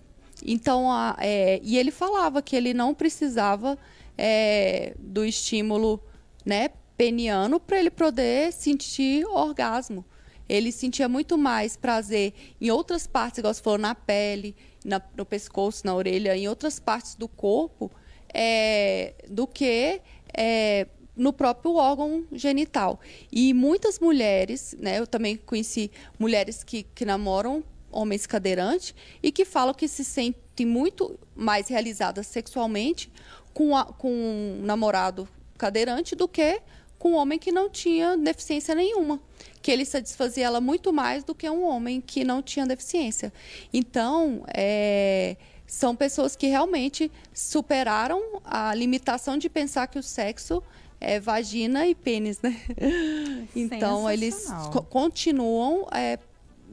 Então, 0.45 0.91
a, 0.91 1.15
é, 1.19 1.59
e 1.63 1.77
ele 1.77 1.91
falava 1.91 2.41
que 2.41 2.55
ele 2.55 2.73
não 2.73 2.93
precisava 2.93 3.77
é, 4.17 4.93
do 4.99 5.25
estímulo 5.25 6.01
né, 6.45 6.69
peniano 6.97 7.59
para 7.59 7.79
ele 7.79 7.89
poder 7.89 8.51
sentir 8.51 9.25
orgasmo. 9.25 10.05
Ele 10.47 10.71
sentia 10.71 11.07
muito 11.07 11.37
mais 11.37 11.77
prazer 11.77 12.33
em 12.59 12.69
outras 12.69 13.07
partes, 13.07 13.39
igual 13.39 13.53
você 13.53 13.61
falou, 13.61 13.79
na 13.79 13.95
pele, 13.95 14.55
na, 14.83 15.01
no 15.15 15.25
pescoço, 15.25 15.85
na 15.85 15.95
orelha, 15.95 16.35
em 16.35 16.47
outras 16.47 16.79
partes 16.79 17.15
do 17.15 17.27
corpo, 17.27 17.89
é, 18.33 19.13
do 19.29 19.47
que 19.47 20.01
é, 20.33 20.87
no 21.15 21.31
próprio 21.31 21.75
órgão 21.75 22.25
genital. 22.31 22.99
E 23.31 23.53
muitas 23.53 23.99
mulheres, 23.99 24.75
né, 24.79 24.99
eu 24.99 25.07
também 25.07 25.37
conheci 25.37 25.91
mulheres 26.19 26.63
que, 26.63 26.83
que 26.83 27.05
namoram 27.05 27.63
homens 27.91 28.25
cadeirantes 28.25 28.93
e 29.21 29.31
que 29.31 29.45
falam 29.45 29.73
que 29.73 29.87
se 29.87 30.03
sentem 30.03 30.65
muito 30.65 31.19
mais 31.35 31.67
realizadas 31.67 32.27
sexualmente 32.27 33.11
com, 33.53 33.75
a, 33.75 33.85
com 33.85 34.11
um 34.11 34.61
namorado 34.63 35.27
cadeirante 35.57 36.15
do 36.15 36.27
que 36.27 36.61
com 36.97 37.13
um 37.13 37.15
homem 37.15 37.39
que 37.39 37.51
não 37.51 37.67
tinha 37.67 38.15
deficiência 38.15 38.75
nenhuma. 38.75 39.19
Que 39.61 39.71
ele 39.71 39.85
satisfazia 39.85 40.45
ela 40.45 40.61
muito 40.61 40.93
mais 40.93 41.23
do 41.23 41.33
que 41.33 41.49
um 41.49 41.63
homem 41.63 41.99
que 41.99 42.23
não 42.23 42.43
tinha 42.43 42.65
deficiência. 42.65 43.33
Então, 43.73 44.43
é, 44.53 45.35
são 45.65 45.95
pessoas 45.95 46.35
que 46.35 46.47
realmente 46.47 47.11
superaram 47.33 48.21
a 48.43 48.75
limitação 48.75 49.35
de 49.35 49.49
pensar 49.49 49.87
que 49.87 49.97
o 49.97 50.03
sexo 50.03 50.61
é, 50.99 51.19
vagina 51.19 51.87
e 51.87 51.95
pênis, 51.95 52.39
né? 52.41 52.55
Então 53.55 54.09
eles 54.09 54.47
co 54.71 54.83
continuam 54.83 55.87
é, 55.91 56.19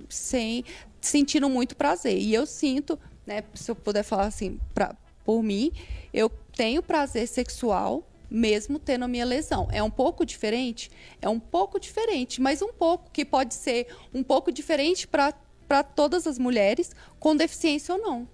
sem 0.08 0.64
sentindo 1.00 1.48
muito 1.48 1.76
prazer. 1.76 2.18
E 2.18 2.34
eu 2.34 2.46
sinto, 2.46 2.98
né? 3.26 3.42
Se 3.54 3.70
eu 3.70 3.74
puder 3.74 4.02
falar 4.02 4.26
assim, 4.26 4.58
pra, 4.74 4.96
por 5.24 5.42
mim, 5.42 5.72
eu 6.12 6.30
tenho 6.56 6.82
prazer 6.82 7.26
sexual 7.28 8.04
mesmo 8.30 8.78
tendo 8.78 9.04
a 9.04 9.08
minha 9.08 9.24
lesão. 9.24 9.68
É 9.70 9.82
um 9.82 9.90
pouco 9.90 10.24
diferente? 10.24 10.90
É 11.20 11.28
um 11.28 11.40
pouco 11.40 11.80
diferente, 11.80 12.40
mas 12.40 12.60
um 12.60 12.72
pouco, 12.72 13.10
que 13.10 13.24
pode 13.24 13.54
ser 13.54 13.86
um 14.12 14.22
pouco 14.22 14.52
diferente 14.52 15.08
para 15.08 15.82
todas 15.82 16.26
as 16.26 16.38
mulheres, 16.38 16.90
com 17.18 17.34
deficiência 17.34 17.94
ou 17.94 18.00
não. 18.00 18.28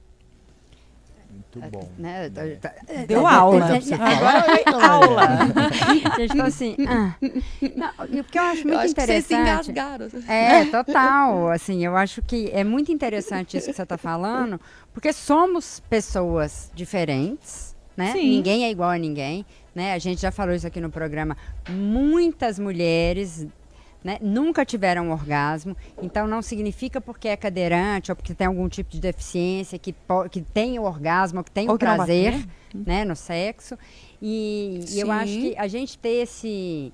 Muito 1.54 1.66
é, 1.66 1.68
bom. 1.68 1.88
Né? 1.96 2.30
É. 2.88 3.06
Deu 3.06 3.26
aula. 3.26 3.66
Agora 3.66 4.86
aula. 4.86 5.22
Gente, 6.16 6.32
ficou 6.32 6.46
assim. 6.46 6.76
Ah. 6.86 7.14
Não, 7.76 8.22
porque 8.22 8.38
eu 8.38 8.42
acho 8.42 8.62
muito 8.62 8.72
eu 8.72 8.78
acho 8.80 8.90
interessante. 8.92 9.22
Que 9.22 9.28
vocês 9.28 9.40
engasgaram. 9.40 10.08
É, 10.28 10.64
total. 10.66 11.50
Assim, 11.50 11.84
eu 11.84 11.96
acho 11.96 12.22
que 12.22 12.50
é 12.52 12.64
muito 12.64 12.90
interessante 12.92 13.56
isso 13.56 13.66
que 13.66 13.72
você 13.72 13.82
está 13.82 13.96
falando, 13.96 14.60
porque 14.92 15.12
somos 15.12 15.80
pessoas 15.88 16.70
diferentes, 16.74 17.76
né? 17.96 18.12
Sim. 18.12 18.30
Ninguém 18.30 18.64
é 18.64 18.70
igual 18.70 18.90
a 18.90 18.98
ninguém. 18.98 19.46
Né? 19.74 19.92
A 19.92 19.98
gente 19.98 20.20
já 20.20 20.30
falou 20.30 20.54
isso 20.54 20.66
aqui 20.66 20.80
no 20.80 20.90
programa. 20.90 21.36
Muitas 21.68 22.58
mulheres 22.58 23.46
né, 24.04 24.18
nunca 24.20 24.66
tiveram 24.66 25.10
orgasmo, 25.10 25.74
então 26.00 26.26
não 26.26 26.42
significa 26.42 27.00
porque 27.00 27.26
é 27.26 27.36
cadeirante 27.36 28.12
ou 28.12 28.16
porque 28.16 28.34
tem 28.34 28.46
algum 28.46 28.68
tipo 28.68 28.90
de 28.90 29.00
deficiência 29.00 29.78
que, 29.78 29.94
que 30.30 30.42
tem 30.42 30.78
o 30.78 30.82
orgasmo, 30.82 31.42
que 31.42 31.50
tem 31.50 31.66
ou 31.70 31.76
o 31.76 31.78
prazer 31.78 32.46
né, 32.74 33.02
no 33.02 33.16
sexo. 33.16 33.78
E, 34.20 34.84
e, 34.90 35.00
eu 35.00 35.10
acho 35.10 35.32
que 35.32 35.56
a 35.56 35.66
gente 35.66 35.96
ter 35.96 36.22
esse, 36.22 36.92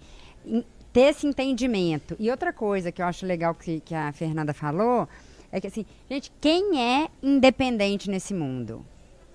ter 0.93 1.01
esse 1.01 1.27
entendimento. 1.27 2.15
E 2.21 2.31
outra 2.31 2.53
coisa 2.53 2.93
que 2.93 3.03
eu 3.03 3.07
acho 3.07 3.27
legal 3.27 3.57
que, 3.57 3.81
que 3.81 3.95
a 3.95 4.13
Fernanda 4.13 4.55
falou 4.55 5.09
é 5.51 5.61
que 5.61 5.67
assim, 5.67 5.85
gente, 6.09 6.31
quem 6.41 6.81
é 6.81 7.09
independente 7.21 8.09
nesse 8.09 8.33
mundo? 8.33 8.87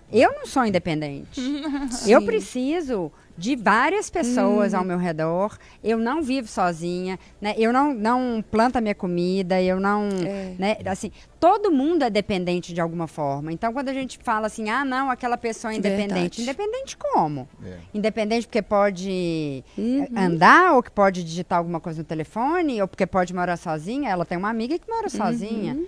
Eu 0.10 0.32
não 0.32 0.46
sou 0.46 0.66
independente. 0.66 1.42
eu 2.08 2.24
preciso 2.24 3.12
de 3.38 3.56
várias 3.56 4.10
pessoas 4.10 4.74
ao 4.74 4.84
meu 4.84 4.98
redor. 4.98 5.58
Eu 5.84 5.98
não 5.98 6.22
vivo 6.22 6.48
sozinha, 6.48 7.20
né? 7.42 7.54
Eu 7.58 7.74
não, 7.74 7.94
não 7.94 8.44
planto 8.50 8.78
a 8.78 8.82
minha 8.82 8.96
comida, 8.96 9.62
eu 9.62 9.80
não, 9.80 10.08
É. 10.26 10.56
né? 10.58 10.78
Assim, 10.86 11.12
todo 11.40 11.72
mundo 11.72 12.04
é 12.04 12.10
dependente 12.10 12.74
de 12.74 12.80
alguma 12.80 13.08
forma. 13.08 13.52
Então, 13.52 13.74
quando 13.74 13.90
a 13.90 13.94
gente 13.94 14.18
fala 14.24 14.48
assim, 14.48 14.70
ah, 14.70 14.86
não, 14.86 15.10
aquela 15.12 15.38
pessoa 15.38 15.74
é 15.74 15.78
independente. 15.78 16.14
Verdade. 16.14 16.42
Independente 16.44 16.98
como? 16.98 17.48
É. 17.66 17.78
Independente 17.94 18.48
porque 18.48 18.62
pode 18.62 19.64
Uhum. 19.78 20.04
eh, 20.04 20.20
andar, 20.20 20.74
ou 20.74 20.82
que 20.84 20.92
pode 20.92 21.24
digitar 21.24 21.58
alguma 21.60 21.80
coisa 21.80 22.00
no 22.00 22.06
telefone, 22.06 22.82
ou 22.82 22.88
porque 22.88 23.06
pode 23.06 23.34
morar 23.34 23.58
sozinha. 23.58 24.10
Ela 24.10 24.26
tem 24.26 24.38
uma 24.38 24.50
amiga 24.50 24.80
que 24.80 24.90
mora 24.90 25.10
sozinha. 25.10 25.74
Uhum. 25.74 25.86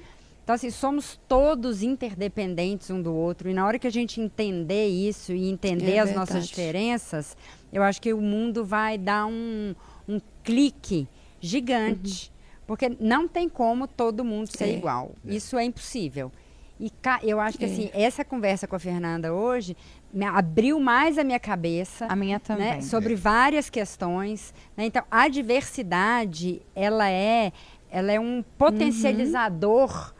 Então, 0.47 0.55
assim, 0.55 0.69
somos 0.69 1.19
todos 1.27 1.83
interdependentes 1.83 2.89
um 2.89 3.01
do 3.01 3.13
outro. 3.13 3.49
E 3.49 3.53
na 3.53 3.65
hora 3.65 3.77
que 3.77 3.85
a 3.85 3.89
gente 3.91 4.21
entender 4.21 4.87
isso 4.87 5.33
e 5.33 5.49
entender 5.49 5.95
É 5.95 5.99
as 5.99 6.15
nossas 6.15 6.47
diferenças, 6.47 7.35
eu 7.73 7.83
acho 7.83 8.01
que 8.01 8.13
o 8.13 8.21
mundo 8.21 8.63
vai 8.63 8.97
dar 8.97 9.25
um, 9.25 9.75
um 10.07 10.21
clique 10.45 11.05
gigante. 11.41 12.31
Porque 12.65 12.87
não 12.97 13.27
tem 13.27 13.49
como 13.49 13.89
todo 13.89 14.23
mundo 14.23 14.47
ser 14.47 14.69
É. 14.69 14.77
igual. 14.77 15.11
Isso 15.25 15.57
é 15.57 15.65
impossível. 15.65 16.31
E 16.79 16.89
ca- 16.91 17.19
eu 17.23 17.41
acho 17.41 17.57
que, 17.57 17.65
É. 17.65 17.67
assim, 17.67 17.89
essa 17.93 18.23
conversa 18.23 18.65
com 18.65 18.75
a 18.77 18.79
Fernanda 18.79 19.33
hoje 19.33 19.75
me 20.13 20.23
abriu 20.25 20.79
mais 20.79 21.17
a 21.17 21.25
minha 21.25 21.41
cabeça 21.41 22.05
A 22.05 22.15
minha 22.15 22.39
também. 22.39 22.75
né, 22.75 22.81
sobre 22.81 23.15
várias 23.15 23.69
questões. 23.69 24.53
né? 24.77 24.85
Então, 24.85 25.03
a 25.11 25.27
diversidade, 25.27 26.61
ela 26.73 27.09
é, 27.09 27.51
ela 27.91 28.13
é 28.13 28.19
um 28.19 28.41
potencializador 28.57 30.13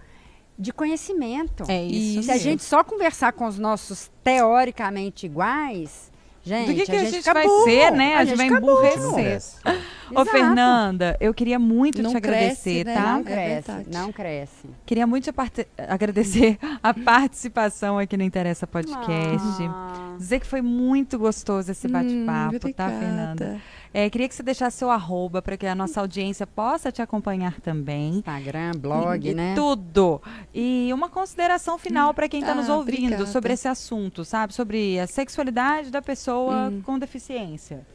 de 0.58 0.74
conhecimento. 0.74 1.64
É 1.68 1.84
isso. 1.84 2.24
Se 2.24 2.32
a 2.32 2.38
gente 2.38 2.64
só 2.64 2.84
conversar 2.84 3.34
com 3.34 3.46
os 3.46 3.58
nossos 3.60 4.10
teoricamente 4.24 5.26
iguais, 5.26 6.12
gente, 6.44 6.68
Do 6.72 6.76
que, 6.76 6.86
que 6.86 6.92
a, 6.96 7.04
gente 7.04 7.18
fica 7.18 7.34
vai 7.34 7.46
burro. 7.46 7.64
ser, 7.66 7.92
né? 7.92 8.16
A, 8.16 8.26
gente 8.26 8.38
vai 8.38 8.48
fica 8.48 8.60
burro. 8.62 8.86
emburrecer. 8.86 9.42
Ô. 10.16 10.26
Fernanda, 10.26 11.18
eu 11.20 11.34
queria 11.34 11.60
muito 11.60 12.02
Não 12.02 12.12
te 12.12 12.18
agradecer, 12.18 12.84
cresce, 12.84 12.84
né? 12.86 12.94
tá? 12.96 13.02
Não 13.12 13.20
É 13.20 13.24
cresce, 13.24 13.72
verdade. 13.72 13.90
não 13.92 14.12
cresce. 14.14 14.68
Queria 14.86 15.06
muito 15.06 15.30
agradecer 15.88 16.58
a 16.82 16.94
participação 16.94 18.00
aqui 18.00 18.16
no 18.18 18.24
Interessa 18.24 18.66
Podcast. 18.66 19.64
Ah. 19.64 20.16
Dizer 20.18 20.40
que 20.40 20.48
foi 20.48 20.62
muito 20.62 21.20
gostoso 21.20 21.72
esse 21.72 21.88
bate-papo, 21.88 22.68
Hum, 22.68 22.74
tá, 22.74 22.90
Fernanda? 22.90 23.62
É, 23.94 24.10
queria 24.10 24.28
que 24.28 24.36
você 24.36 24.44
deixasse 24.44 24.78
seu 24.78 24.90
arroba 24.90 25.42
para 25.42 25.58
que 25.58 25.66
a 25.66 25.74
nossa 25.76 26.02
audiência 26.02 26.46
possa 26.46 26.92
te 26.92 27.02
acompanhar 27.02 27.60
também. 27.62 28.16
Instagram, 28.18 28.72
blog, 28.78 29.28
E 29.30 29.34
né? 29.34 29.56
Tudo. 29.56 30.22
E 30.54 30.90
uma 30.94 31.10
consideração 31.10 31.78
final 31.78 32.14
para 32.14 32.28
quem 32.30 32.42
está 32.42 32.54
nos 32.54 32.70
Ah, 32.70 32.76
ouvindo 32.76 33.06
obrigada. 33.06 33.26
sobre 33.26 33.54
esse 33.54 33.68
assunto, 33.68 34.24
sabe? 34.26 34.54
Sobre 34.54 35.00
a 35.00 35.08
sexualidade 35.08 35.90
da 35.90 36.02
pessoa 36.02 36.70
Hum. 36.70 36.82
com 36.82 37.00
deficiência. 37.00 37.86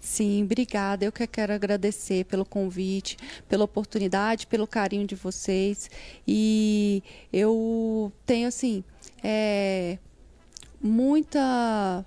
Sim, 0.00 0.44
obrigada. 0.44 1.04
Eu 1.04 1.10
que 1.10 1.26
quero 1.26 1.52
agradecer 1.52 2.24
pelo 2.26 2.44
convite, 2.44 3.16
pela 3.48 3.64
oportunidade, 3.64 4.46
pelo 4.46 4.66
carinho 4.66 5.04
de 5.04 5.16
vocês. 5.16 5.90
E 6.26 7.02
eu 7.32 8.12
tenho, 8.24 8.46
assim, 8.46 8.84
é, 9.24 9.98
muita 10.80 12.04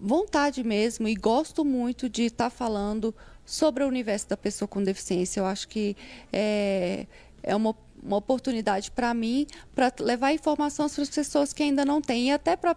vontade 0.00 0.64
mesmo 0.64 1.06
e 1.06 1.14
gosto 1.14 1.64
muito 1.64 2.08
de 2.08 2.24
estar 2.24 2.50
falando 2.50 3.14
sobre 3.44 3.84
o 3.84 3.88
universo 3.88 4.28
da 4.28 4.36
pessoa 4.36 4.66
com 4.66 4.82
deficiência. 4.82 5.40
Eu 5.40 5.46
acho 5.46 5.68
que 5.68 5.96
é, 6.32 7.06
é 7.42 7.54
uma, 7.54 7.76
uma 8.02 8.16
oportunidade 8.16 8.90
para 8.90 9.12
mim 9.12 9.46
para 9.74 9.92
levar 10.00 10.32
informação 10.32 10.88
para 10.88 11.02
as 11.02 11.10
pessoas 11.10 11.52
que 11.52 11.62
ainda 11.62 11.84
não 11.84 12.00
têm 12.00 12.28
e 12.28 12.32
até 12.32 12.56
para 12.56 12.74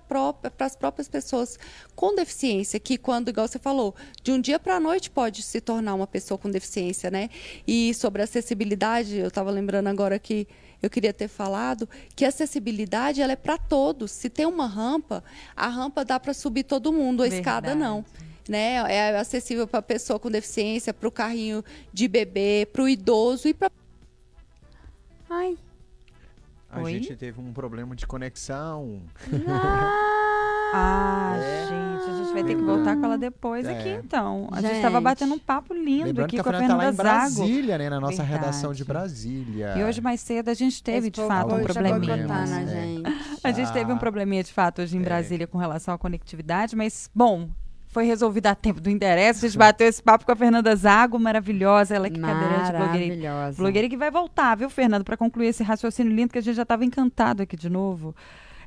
as 0.60 0.76
próprias 0.76 1.08
pessoas 1.08 1.58
com 1.96 2.14
deficiência, 2.14 2.80
que 2.80 2.98
quando, 2.98 3.30
igual 3.30 3.48
você 3.48 3.60
falou, 3.60 3.96
de 4.22 4.32
um 4.32 4.42
dia 4.42 4.60
para 4.60 4.76
a 4.76 4.80
noite 4.80 5.10
pode 5.10 5.42
se 5.42 5.62
tornar 5.62 5.94
uma 5.94 6.08
pessoa 6.08 6.38
com 6.38 6.50
deficiência, 6.50 7.10
né? 7.10 7.30
E 7.66 7.94
sobre 7.94 8.22
acessibilidade, 8.22 9.18
eu 9.18 9.28
estava 9.28 9.52
lembrando 9.52 9.88
agora 9.88 10.20
que 10.20 10.48
eu 10.84 10.90
queria 10.90 11.14
ter 11.14 11.30
falado 11.30 11.88
que 12.14 12.26
a 12.26 12.28
acessibilidade 12.28 13.22
ela 13.22 13.32
é 13.32 13.38
para 13.38 13.58
todos. 13.58 14.12
Se 14.12 14.30
tem 14.30 14.46
uma 14.46 14.68
rampa, 14.68 15.24
a 15.56 15.70
rampa 15.70 16.04
dá 16.04 16.20
para 16.20 16.34
subir 16.34 16.64
todo 16.64 16.92
mundo, 16.92 17.24
a 17.24 17.28
escada 17.28 17.74
não. 17.74 18.04
Né? 18.48 18.74
É 18.94 19.18
acessível 19.18 19.66
para 19.66 19.80
a 19.80 19.82
pessoa 19.82 20.20
com 20.20 20.30
deficiência, 20.30 20.94
para 20.94 21.08
o 21.08 21.12
carrinho 21.12 21.64
de 21.94 22.10
bebê, 22.10 22.68
para 22.72 22.84
o 22.84 22.90
idoso 22.90 23.48
e 23.48 23.54
para 23.54 23.72
Ai. 25.30 25.58
A 26.70 26.82
Oi? 26.82 26.92
gente 26.92 27.16
teve 27.16 27.40
um 27.40 27.54
problema 27.54 27.96
de 27.96 28.06
conexão. 28.06 29.02
Ah, 30.74 31.36
É. 31.40 31.68
gente, 31.68 32.03
gente 32.34 32.44
vai 32.44 32.44
ter 32.44 32.56
que 32.56 32.64
voltar 32.64 32.96
com 32.98 33.06
ela 33.06 33.18
depois 33.18 33.66
É. 33.66 33.72
aqui, 33.80 33.90
então. 34.06 34.48
A 34.52 34.62
gente 34.62 34.76
estava 34.76 35.00
batendo 35.02 35.34
um 35.36 35.40
papo 35.40 35.74
lindo 35.74 36.06
Lembrando 36.06 36.26
aqui 36.26 36.36
que 36.36 36.42
a 36.42 36.44
com 36.44 36.50
a 36.50 36.54
Fernanda 36.54 36.74
tá 36.74 36.78
lá 36.78 36.92
Fernanda 36.94 37.04
em 37.04 37.30
Zago. 37.30 37.36
Brasília, 37.48 37.78
né? 37.78 37.90
Na 37.90 38.00
nossa 38.00 38.24
Verdade. 38.24 38.40
redação 38.46 38.74
de 38.74 38.84
Brasília. 38.84 39.74
E 39.78 39.84
hoje 39.84 40.02
mais 40.02 40.20
cedo 40.22 40.50
a 40.50 40.54
gente 40.54 40.82
teve, 40.84 41.08
Esse 41.08 41.12
de 41.12 41.22
fato, 41.28 41.54
um 41.56 41.64
probleminha. 41.64 42.00
boicotando 42.18 42.54
a 42.54 42.62
É. 42.62 42.66
gente. 42.68 43.04
A 43.44 43.52
gente 43.52 43.72
teve 43.74 43.92
um 43.92 43.96
Ah. 43.96 44.00
probleminha 44.00 44.44
de 44.44 44.52
fato 44.54 44.82
hoje 44.82 44.98
em 44.98 45.02
É. 45.02 45.04
Brasília 45.04 45.48
com 45.48 45.58
relação 45.58 45.94
à 45.94 45.98
conectividade, 45.98 46.76
mas, 46.76 47.10
bom, 47.14 47.50
foi 47.88 48.06
resolvido 48.06 48.48
a 48.48 48.56
tempo 48.56 48.82
do 48.82 48.90
interesse. 48.90 49.46
A 49.46 49.50
gente 49.50 49.58
bateu 49.58 49.88
esse 49.88 50.02
papo 50.02 50.26
com 50.26 50.32
a 50.32 50.36
Fernanda 50.36 50.76
Zago, 50.76 51.20
maravilhosa. 51.20 51.96
Ela 51.96 52.10
que 52.10 52.18
é 52.18 52.22
cadeirante 52.22 52.72
blogueira. 52.72 52.86
Maravilhosa. 52.88 53.58
Blogueira 53.58 53.88
que 53.90 53.98
vai 53.98 54.10
voltar, 54.10 54.56
viu, 54.56 54.70
Fernando, 54.70 55.04
para 55.04 55.16
concluir 55.16 55.48
esse 55.48 55.62
raciocínio 55.62 56.12
lindo 56.12 56.34
que 56.34 56.40
a 56.40 56.42
gente 56.42 56.56
já 56.56 56.64
estava 56.64 56.84
encantado 56.84 57.44
aqui 57.44 57.56
de 57.56 57.70
novo. 57.70 58.16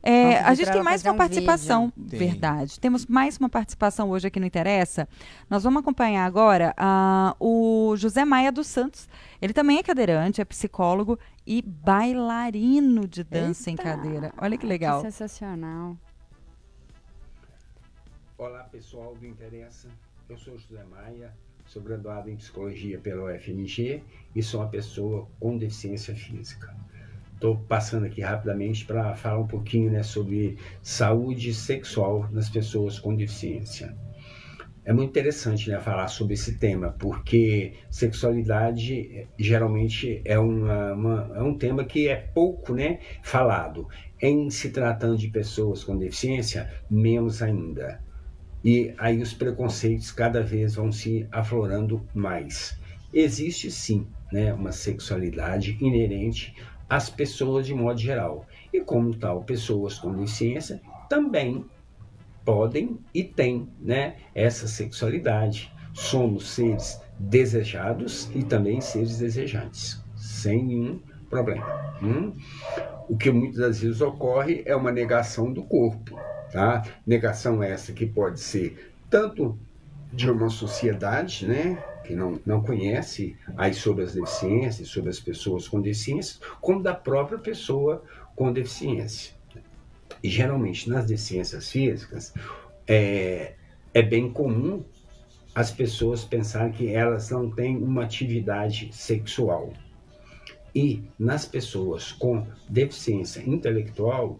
É, 0.02 0.38
a 0.38 0.54
gente 0.54 0.70
tem 0.70 0.82
mais 0.82 1.02
uma 1.02 1.12
um 1.12 1.16
participação. 1.16 1.92
vídeo. 1.96 2.10
Tem. 2.10 2.18
Verdade. 2.30 2.78
Temos 2.80 3.06
mais 3.06 3.36
uma 3.38 3.48
participação 3.48 4.10
hoje 4.10 4.26
aqui 4.28 4.38
no 4.38 4.46
Interessa. 4.46 5.08
Nós 5.50 5.64
vamos 5.64 5.80
acompanhar 5.80 6.24
agora 6.24 6.74
ah, 6.76 7.34
o 7.40 7.94
José 7.96 8.24
Maia 8.24 8.52
dos 8.52 8.66
Santos. 8.66 9.08
Ele 9.40 9.52
também 9.52 9.78
é 9.78 9.82
cadeirante, 9.82 10.40
é 10.40 10.44
psicólogo 10.44 11.18
e 11.46 11.62
bailarino 11.62 13.06
de 13.06 13.24
dança 13.24 13.70
em 13.70 13.74
Eita! 13.74 13.82
cadeira. 13.82 14.32
Olha 14.38 14.56
que 14.56 14.62
Que 14.62 14.66
legal. 14.66 15.00
sensacional. 15.02 15.96
Olá 18.38 18.64
pessoal 18.64 19.14
do 19.14 19.26
Interessa, 19.26 19.88
eu 20.28 20.36
sou 20.36 20.58
José 20.58 20.84
Maia, 20.84 21.32
sou 21.66 21.80
graduado 21.82 22.28
em 22.28 22.36
Psicologia 22.36 22.98
pela 22.98 23.32
UFMG 23.34 24.02
e 24.34 24.42
sou 24.42 24.60
uma 24.60 24.68
pessoa 24.68 25.26
com 25.40 25.56
deficiência 25.56 26.14
física. 26.14 26.76
Estou 27.36 27.56
passando 27.68 28.06
aqui 28.06 28.22
rapidamente 28.22 28.86
para 28.86 29.14
falar 29.14 29.38
um 29.38 29.46
pouquinho 29.46 29.90
né, 29.90 30.02
sobre 30.02 30.56
saúde 30.82 31.52
sexual 31.52 32.26
nas 32.32 32.48
pessoas 32.48 32.98
com 32.98 33.14
deficiência. 33.14 33.94
É 34.86 34.92
muito 34.92 35.10
interessante 35.10 35.68
né, 35.68 35.78
falar 35.78 36.08
sobre 36.08 36.32
esse 36.32 36.58
tema, 36.58 36.92
porque 36.98 37.74
sexualidade 37.90 38.94
eh, 39.12 39.26
geralmente 39.38 40.22
é, 40.24 40.38
uma, 40.38 40.92
uma- 40.94 41.32
é 41.36 41.42
um 41.42 41.58
tema 41.58 41.84
que 41.84 42.08
é 42.08 42.16
pouco 42.16 42.72
né, 42.72 43.00
falado. 43.22 43.86
Em 44.20 44.48
se 44.48 44.70
tratando 44.70 45.18
de 45.18 45.28
pessoas 45.28 45.84
com 45.84 45.98
deficiência, 45.98 46.70
menos 46.90 47.42
ainda. 47.42 48.00
E 48.64 48.94
aí 48.96 49.20
os 49.20 49.34
preconceitos 49.34 50.10
cada 50.10 50.42
vez 50.42 50.76
vão 50.76 50.90
se 50.90 51.28
aflorando 51.30 52.02
mais. 52.14 52.78
Existe 53.12 53.70
sim 53.70 54.06
né, 54.32 54.54
uma 54.54 54.72
sexualidade 54.72 55.76
inerente 55.80 56.54
às 56.88 57.10
pessoas 57.10 57.66
de 57.66 57.74
modo 57.74 57.98
geral. 57.98 58.46
E 58.72 58.80
como 58.80 59.14
tal, 59.16 59.42
pessoas 59.42 59.98
com 59.98 60.12
deficiência 60.12 60.80
também 61.08 61.64
podem 62.44 62.98
e 63.12 63.24
têm 63.24 63.68
né, 63.80 64.16
essa 64.34 64.68
sexualidade. 64.68 65.72
Somos 65.92 66.50
seres 66.50 67.00
desejados 67.18 68.30
e 68.34 68.42
também 68.42 68.80
seres 68.80 69.18
desejantes, 69.18 70.02
sem 70.14 70.62
nenhum 70.64 71.00
problema. 71.28 71.66
hum? 72.02 72.34
O 73.08 73.16
que 73.16 73.30
muitas 73.30 73.58
das 73.58 73.80
vezes 73.80 74.00
ocorre 74.00 74.62
é 74.66 74.76
uma 74.76 74.92
negação 74.92 75.52
do 75.52 75.62
corpo. 75.62 76.18
Tá? 76.52 76.84
Negação 77.06 77.62
essa 77.62 77.92
que 77.92 78.06
pode 78.06 78.40
ser 78.40 78.94
tanto 79.10 79.58
de 80.12 80.30
uma 80.30 80.48
sociedade, 80.48 81.46
né, 81.46 81.82
que 82.06 82.14
não, 82.14 82.40
não 82.46 82.62
conhece 82.62 83.36
aí 83.56 83.74
sobre 83.74 84.04
as 84.04 84.14
deficiências, 84.14 84.88
sobre 84.88 85.10
as 85.10 85.20
pessoas 85.20 85.66
com 85.66 85.80
deficiências, 85.80 86.40
como 86.60 86.82
da 86.82 86.94
própria 86.94 87.38
pessoa 87.38 88.02
com 88.34 88.52
deficiência. 88.52 89.34
E 90.22 90.28
geralmente 90.28 90.88
nas 90.88 91.06
deficiências 91.06 91.70
físicas 91.70 92.32
é, 92.86 93.54
é 93.92 94.02
bem 94.02 94.30
comum 94.30 94.84
as 95.54 95.70
pessoas 95.70 96.22
pensarem 96.22 96.70
que 96.70 96.88
elas 96.88 97.30
não 97.30 97.50
têm 97.50 97.78
uma 97.78 98.04
atividade 98.04 98.90
sexual. 98.92 99.72
E 100.74 101.02
nas 101.18 101.46
pessoas 101.46 102.12
com 102.12 102.46
deficiência 102.68 103.40
intelectual, 103.40 104.38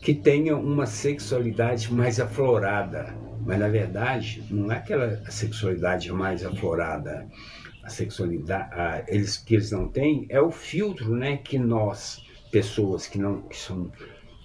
que 0.00 0.14
tenham 0.14 0.62
uma 0.62 0.86
sexualidade 0.86 1.92
mais 1.92 2.18
aflorada. 2.18 3.14
Mas 3.46 3.60
na 3.60 3.68
verdade, 3.68 4.42
não 4.50 4.72
é 4.72 4.76
aquela 4.76 5.22
sexualidade 5.30 6.12
mais 6.12 6.44
aflorada. 6.44 7.26
A 7.82 7.88
sexualidade 7.88 8.74
a, 8.74 9.04
eles, 9.06 9.36
que 9.36 9.54
eles 9.54 9.70
não 9.70 9.86
têm 9.86 10.26
é 10.28 10.40
o 10.40 10.50
filtro 10.50 11.14
né, 11.14 11.36
que 11.36 11.56
nós, 11.56 12.20
pessoas 12.50 13.06
que 13.06 13.18
não 13.18 13.42
que 13.42 13.56
são 13.56 13.90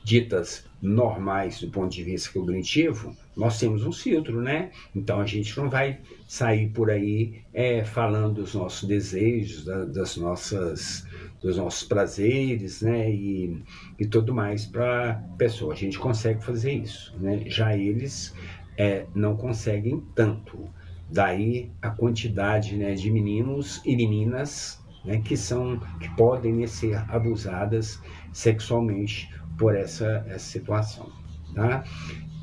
ditas 0.03 0.65
normais 0.81 1.59
do 1.61 1.69
ponto 1.69 1.91
de 1.91 2.03
vista 2.03 2.31
cognitivo, 2.31 3.15
nós 3.35 3.59
temos 3.59 3.85
um 3.85 3.91
filtro, 3.91 4.41
né? 4.41 4.71
Então 4.95 5.19
a 5.19 5.25
gente 5.25 5.55
não 5.57 5.69
vai 5.69 5.99
sair 6.27 6.69
por 6.69 6.89
aí 6.89 7.41
é, 7.53 7.83
falando 7.83 8.35
dos 8.35 8.55
nossos 8.55 8.87
desejos, 8.87 9.63
da, 9.63 9.85
das 9.85 10.17
nossas, 10.17 11.05
dos 11.41 11.57
nossos 11.57 11.87
prazeres, 11.87 12.81
né? 12.81 13.11
E, 13.11 13.61
e 13.99 14.05
tudo 14.05 14.33
mais 14.33 14.65
para 14.65 15.11
a 15.11 15.13
pessoa. 15.37 15.73
A 15.73 15.77
gente 15.77 15.99
consegue 15.99 16.43
fazer 16.43 16.73
isso, 16.73 17.15
né? 17.19 17.43
Já 17.45 17.75
eles 17.77 18.33
é, 18.81 19.05
não 19.13 19.37
conseguem 19.37 20.03
tanto. 20.15 20.67
Daí 21.07 21.71
a 21.83 21.91
quantidade 21.91 22.75
né, 22.75 22.95
de 22.95 23.11
meninos 23.11 23.79
e 23.85 23.95
meninas 23.95 24.83
né, 25.05 25.21
que 25.23 25.37
são 25.37 25.79
que 25.99 26.09
podem 26.15 26.65
ser 26.65 26.97
abusadas 27.07 28.01
sexualmente 28.33 29.29
por 29.55 29.75
essa, 29.75 30.25
essa 30.27 30.39
situação. 30.39 31.11
Tá? 31.53 31.83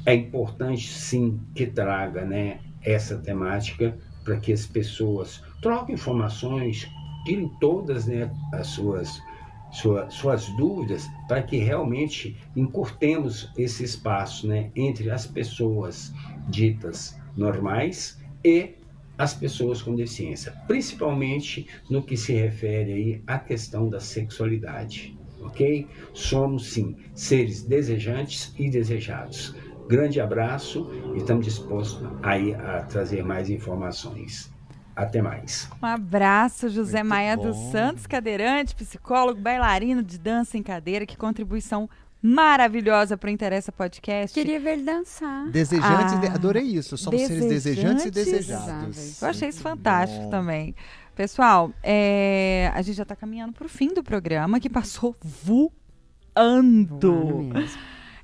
É 0.06 0.14
importante 0.14 0.86
sim 0.86 1.40
que 1.56 1.66
traga 1.66 2.24
né, 2.24 2.60
essa 2.82 3.18
temática 3.18 3.98
para 4.22 4.36
que 4.36 4.52
as 4.52 4.64
pessoas 4.64 5.42
troquem 5.60 5.96
informações, 5.96 6.88
tirem 7.24 7.48
todas 7.58 8.06
né, 8.06 8.30
as 8.52 8.68
suas, 8.68 9.20
sua, 9.70 10.08
suas 10.10 10.46
dúvidas, 10.56 11.06
para 11.26 11.42
que 11.42 11.58
realmente 11.58 12.36
encurtemos 12.56 13.50
esse 13.56 13.84
espaço 13.84 14.46
né, 14.46 14.70
entre 14.74 15.10
as 15.10 15.26
pessoas 15.26 16.12
ditas 16.48 17.18
normais 17.36 18.18
e 18.44 18.74
as 19.16 19.34
pessoas 19.34 19.82
com 19.82 19.96
deficiência, 19.96 20.52
principalmente 20.68 21.66
no 21.90 22.02
que 22.02 22.16
se 22.16 22.32
refere 22.32 22.92
aí 22.92 23.22
à 23.26 23.38
questão 23.38 23.88
da 23.88 23.98
sexualidade, 23.98 25.18
ok? 25.40 25.86
Somos 26.14 26.70
sim 26.70 26.96
seres 27.14 27.62
desejantes 27.64 28.54
e 28.56 28.70
desejados. 28.70 29.56
Grande 29.88 30.20
abraço 30.20 30.88
e 31.14 31.18
estamos 31.18 31.46
dispostos 31.46 32.06
aí 32.22 32.54
a 32.54 32.82
trazer 32.82 33.24
mais 33.24 33.50
informações. 33.50 34.52
Até 34.98 35.22
mais. 35.22 35.70
Um 35.80 35.86
abraço, 35.86 36.68
José 36.68 37.04
Muito 37.04 37.08
Maia 37.10 37.36
bom. 37.36 37.44
dos 37.44 37.56
Santos, 37.70 38.04
cadeirante, 38.04 38.74
psicólogo, 38.74 39.40
bailarino 39.40 40.02
de 40.02 40.18
dança 40.18 40.58
em 40.58 40.62
cadeira. 40.62 41.06
Que 41.06 41.16
contribuição 41.16 41.88
maravilhosa 42.20 43.16
para 43.16 43.28
o 43.28 43.30
Interessa 43.30 43.70
Podcast. 43.70 44.34
Queria 44.34 44.58
ver 44.58 44.72
ele 44.72 44.82
dançar. 44.82 45.48
Desejantes, 45.50 46.14
Ah, 46.14 46.16
de- 46.16 46.26
adorei 46.26 46.64
isso. 46.64 46.96
Somos 46.96 47.20
seres 47.20 47.46
desejantes 47.46 48.06
e 48.06 48.10
desejados. 48.10 49.22
Eu 49.22 49.28
achei 49.28 49.48
isso 49.48 49.60
fantástico 49.60 50.24
bom. 50.24 50.30
também. 50.30 50.74
Pessoal, 51.14 51.72
é, 51.80 52.70
a 52.74 52.82
gente 52.82 52.96
já 52.96 53.02
está 53.04 53.14
caminhando 53.14 53.52
para 53.52 53.66
o 53.66 53.68
fim 53.68 53.94
do 53.94 54.02
programa, 54.02 54.58
que 54.58 54.68
passou 54.68 55.14
voando. 55.22 55.70
Voando. 57.00 57.54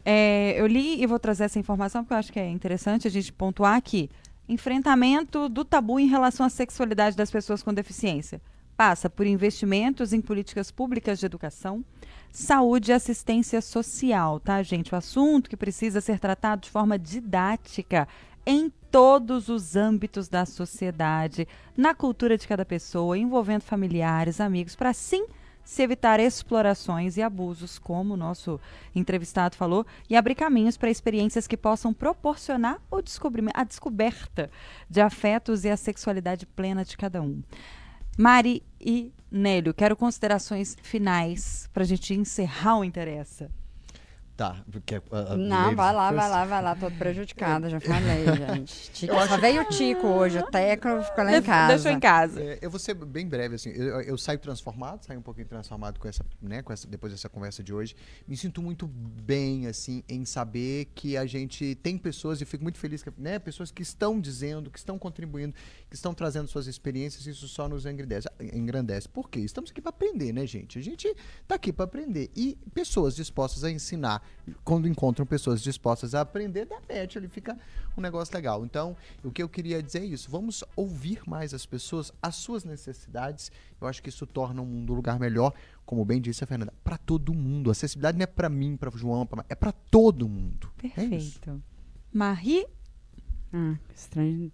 É, 0.05 0.55
eu 0.61 0.67
li 0.67 1.01
e 1.03 1.07
vou 1.07 1.19
trazer 1.19 1.45
essa 1.45 1.59
informação 1.59 2.03
porque 2.03 2.15
eu 2.15 2.19
acho 2.19 2.33
que 2.33 2.39
é 2.39 2.49
interessante 2.51 3.07
a 3.07 3.11
gente 3.11 3.33
pontuar 3.33 3.77
aqui. 3.77 4.11
Enfrentamento 4.49 5.49
do 5.49 5.65
tabu 5.65 5.99
em 5.99 6.07
relação 6.07 6.45
à 6.45 6.49
sexualidade 6.49 7.17
das 7.17 7.31
pessoas 7.31 7.63
com 7.63 7.73
deficiência. 7.73 8.43
Passa 8.77 9.09
por 9.09 9.27
investimentos 9.27 10.13
em 10.13 10.21
políticas 10.21 10.71
públicas 10.71 11.19
de 11.19 11.27
educação, 11.27 11.85
saúde 12.33 12.91
e 12.91 12.95
assistência 12.95 13.61
social, 13.61 14.41
tá, 14.41 14.63
gente? 14.63 14.93
O 14.93 14.99
assunto 14.99 15.49
que 15.49 15.57
precisa 15.57 16.01
ser 16.01 16.19
tratado 16.19 16.63
de 16.63 16.71
forma 16.71 16.99
didática 16.99 18.09
em 18.45 18.71
todos 18.91 19.49
os 19.49 19.77
âmbitos 19.77 20.29
da 20.29 20.45
sociedade, 20.45 21.49
na 21.77 21.95
cultura 21.95 22.37
de 22.37 22.47
cada 22.47 22.65
pessoa, 22.65 23.17
envolvendo 23.17 23.63
familiares, 23.63 24.41
amigos, 24.41 24.77
para 24.77 24.93
sim 24.93 25.27
se 25.65 25.83
evitar 25.83 26.21
explorações 26.21 27.17
e 27.17 27.23
abusos, 27.23 27.79
como 27.79 28.15
o 28.15 28.17
nosso 28.17 28.61
entrevistado 28.95 29.57
falou, 29.57 29.87
e 30.09 30.17
abrir 30.17 30.35
caminhos 30.35 30.77
para 30.77 30.91
experiências 30.91 31.47
que 31.47 31.57
possam 31.57 31.93
proporcionar 31.93 32.81
o 32.91 33.01
descobrimento, 33.01 33.59
a 33.59 33.65
descoberta 33.65 34.51
de 34.89 35.01
afetos 35.01 35.65
e 35.65 35.71
a 35.71 35.77
sexualidade 35.77 36.47
plena 36.47 36.85
de 36.85 36.97
cada 36.97 37.23
um. 37.23 37.43
Mari 38.17 38.63
e 38.81 39.13
Nélio, 39.31 39.75
quero 39.75 39.97
considerações 39.97 40.77
finais 40.83 41.69
para 41.73 41.83
a 41.83 41.87
gente 41.87 42.15
encerrar 42.15 42.79
o 42.79 42.85
Interessa. 42.85 43.51
Tá, 44.37 44.65
porque. 44.71 44.97
a- 44.97 45.01
a 45.33 45.37
Não, 45.37 45.77
vai 45.77 45.95
lá, 45.95 46.09
first. 46.09 46.21
vai 46.21 46.29
lá, 46.31 46.45
vai 46.45 46.63
lá. 46.63 46.75
Tô 46.75 46.91
prejudicada, 46.91 47.71
já 47.71 47.79
falei, 47.79 48.25
gente. 48.65 48.91
Tico, 48.91 49.15
acho- 49.15 49.41
veio 49.41 49.63
o 49.63 49.65
Tico 49.67 50.09
hoje, 50.09 50.39
o 50.41 50.47
Teco 50.51 50.89
ficou 51.05 51.23
lá 51.25 51.37
em 51.37 51.43
casa. 51.43 51.75
Deixou 51.75 51.93
em 51.93 52.01
casa. 52.01 52.43
É, 52.43 52.59
eu 52.61 52.69
vou 52.69 52.81
ser 52.81 52.95
bem 52.95 53.29
breve, 53.29 53.55
assim. 53.55 53.71
Eu, 53.71 54.01
eu 54.01 54.19
saio 54.19 54.41
transformado, 54.41 55.05
saio 55.05 55.21
um 55.21 55.23
pouquinho 55.23 55.47
transformado 55.47 56.01
com 56.01 56.09
essa, 56.09 56.25
né, 56.43 56.63
com 56.63 56.73
essa, 56.73 56.89
depois 56.89 57.13
dessa 57.13 57.29
conversa 57.29 57.63
de 57.63 57.73
hoje. 57.73 57.95
Me 58.27 58.37
sinto 58.37 58.61
muito 58.61 58.89
bem, 58.89 59.69
assim, 59.69 60.03
em 60.09 60.25
saber 60.25 60.87
que 60.97 61.17
a 61.17 61.27
gente 61.27 61.77
tem 61.77 61.97
pessoas, 61.97 62.41
e 62.41 62.45
fico 62.45 62.65
muito 62.65 62.79
feliz, 62.79 63.05
que, 63.05 63.13
né, 63.17 63.39
pessoas 63.39 63.71
que 63.71 63.83
estão 63.83 64.21
dizendo, 64.21 64.69
que 64.69 64.79
estão 64.81 64.99
contribuindo, 64.99 65.55
que 65.89 65.95
estão 65.95 66.13
trazendo 66.13 66.49
suas 66.49 66.67
experiências, 66.67 67.25
isso 67.29 67.47
só 67.47 67.69
nos 67.69 67.87
engrandece. 67.87 68.29
engrandece. 68.53 69.09
Por 69.09 69.31
quê? 69.31 69.39
Estamos 69.39 69.71
aqui 69.71 69.81
para 69.81 69.91
aprender, 69.91 70.33
né, 70.33 70.45
gente? 70.45 70.77
A 70.77 70.83
gente 70.83 71.15
tá 71.47 71.55
aqui 71.55 71.73
para 71.73 71.85
aprender. 71.85 72.31
E 72.35 72.59
pessoas 72.75 73.15
dispostas 73.15 73.63
a 73.63 73.71
ensinar, 73.71 74.24
quando 74.63 74.87
encontram 74.87 75.25
pessoas 75.25 75.63
dispostas 75.63 76.15
a 76.15 76.21
aprender, 76.21 76.67
dá 76.67 76.77
match, 76.81 77.17
ali 77.17 77.29
fica 77.29 77.59
um 77.97 78.01
negócio 78.01 78.35
legal. 78.35 78.65
Então, 78.65 78.97
o 79.23 79.31
que 79.31 79.43
eu 79.43 79.49
queria 79.49 79.83
dizer 79.83 80.01
é 80.01 80.05
isso. 80.05 80.31
Vamos 80.31 80.63
ouvir 80.77 81.23
mais 81.27 81.55
as 81.55 81.65
pessoas, 81.65 82.13
as 82.23 82.35
suas 82.37 82.65
necessidades. 82.65 83.51
Eu 83.81 83.87
acho 83.87 84.03
que 84.03 84.09
isso 84.09 84.27
torna 84.27 84.61
o 84.61 84.67
mundo 84.67 84.93
um 84.93 84.97
lugar 84.97 85.19
melhor, 85.19 85.53
como 85.87 86.05
bem 86.05 86.21
disse 86.21 86.45
a 86.45 86.47
Fernanda, 86.47 86.73
para 86.83 86.99
todo 86.99 87.33
mundo. 87.33 87.71
A 87.71 87.73
acessibilidade 87.73 88.19
não 88.19 88.25
é 88.25 88.27
para 88.27 88.49
mim, 88.49 88.77
para 88.77 88.91
João, 88.91 89.27
pra... 89.27 89.45
é 89.49 89.55
para 89.55 89.73
todo 89.73 90.29
mundo. 90.29 90.71
É 90.83 91.05
isso. 91.05 91.41
Perfeito. 91.41 91.63
Marie, 92.13 92.67
Ah, 93.53 93.77
que 93.89 93.95
estranho. 93.95 94.53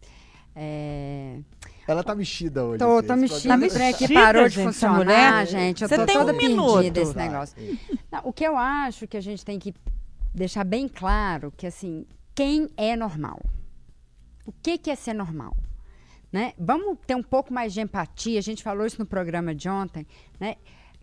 É... 0.55 1.39
Ela 1.87 2.05
tá 2.05 2.15
mexida 2.15 2.65
hoje. 2.65 2.79
Tô, 2.79 3.03
tô 3.03 3.15
esse 3.15 3.17
mexida, 3.17 3.59
Tá 3.59 3.67
o 3.67 3.69
trem 3.69 3.89
aqui 3.89 4.03
mexida, 4.03 4.21
parou 4.21 4.49
de 4.49 4.55
gente, 4.55 4.61
essa 4.69 4.73
funcionar, 4.73 4.97
mulher. 4.97 5.47
gente. 5.47 5.83
Eu 5.83 5.89
Você 5.89 5.97
tô 5.97 6.07
tem 6.07 6.17
toda 6.17 6.33
um 6.33 6.37
perdida 6.37 6.61
minuto. 6.61 6.91
desse 6.93 7.13
Vai. 7.15 7.29
negócio. 7.29 7.79
Não, 8.13 8.21
o 8.25 8.33
que 8.33 8.45
eu 8.45 8.57
acho 8.57 9.07
que 9.09 9.17
a 9.17 9.21
gente 9.21 9.45
tem 9.45 9.59
que 9.59 9.75
deixar 10.35 10.63
bem 10.65 10.87
claro 10.89 11.53
que 11.57 11.67
assim, 11.67 12.07
quem 12.35 12.69
é 12.77 12.95
normal? 12.95 13.41
O 14.47 14.53
que, 14.63 14.79
que 14.79 14.91
é 14.91 14.95
ser 14.95 15.15
normal? 15.15 15.57
Né? 16.33 16.53
Vamos 16.57 16.97
ter 17.07 17.17
um 17.17 17.23
pouco 17.23 17.53
mais 17.53 17.73
de 17.73 17.81
empatia. 17.81 18.39
A 18.39 18.43
gente 18.43 18.63
falou 18.63 18.87
isso 18.87 18.99
no 19.01 19.07
programa 19.07 19.53
de 19.53 19.69
ontem, 19.69 20.07
né? 20.39 20.57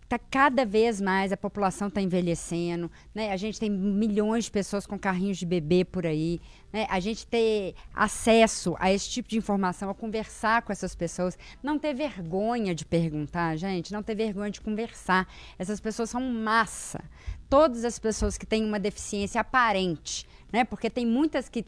Tá 0.10 0.18
cada 0.18 0.66
vez 0.66 1.02
mais 1.02 1.34
a 1.34 1.38
população 1.38 1.90
está 1.90 2.02
envelhecendo, 2.02 2.90
né? 3.14 3.30
A 3.32 3.36
gente 3.36 3.60
tem 3.60 3.70
milhões 3.70 4.46
de 4.46 4.52
pessoas 4.52 4.88
com 4.88 4.98
carrinhos 4.98 5.38
de 5.38 5.46
bebê 5.46 5.84
por 5.84 6.06
aí, 6.06 6.40
né? 6.72 6.88
A 6.90 6.98
gente 7.02 7.28
ter 7.28 7.76
acesso 7.94 8.74
a 8.80 8.90
esse 8.90 9.10
tipo 9.10 9.28
de 9.28 9.38
informação, 9.38 9.90
a 9.90 9.94
conversar 9.94 10.62
com 10.62 10.72
essas 10.72 10.96
pessoas, 10.96 11.38
não 11.62 11.78
ter 11.78 11.94
vergonha 11.94 12.74
de 12.74 12.86
perguntar, 12.86 13.58
gente, 13.58 13.92
não 13.92 14.02
ter 14.02 14.16
vergonha 14.16 14.50
de 14.50 14.62
conversar. 14.62 15.28
Essas 15.60 15.82
pessoas 15.82 16.10
são 16.10 16.22
massa. 16.22 17.04
Todas 17.50 17.84
as 17.84 18.00
pessoas 18.00 18.38
que 18.38 18.46
têm 18.46 18.64
uma 18.64 18.80
deficiência 18.80 19.42
aparente, 19.42 20.26
né? 20.54 20.64
Porque 20.64 20.90
tem 20.90 21.06
muitas 21.06 21.50
que 21.50 21.66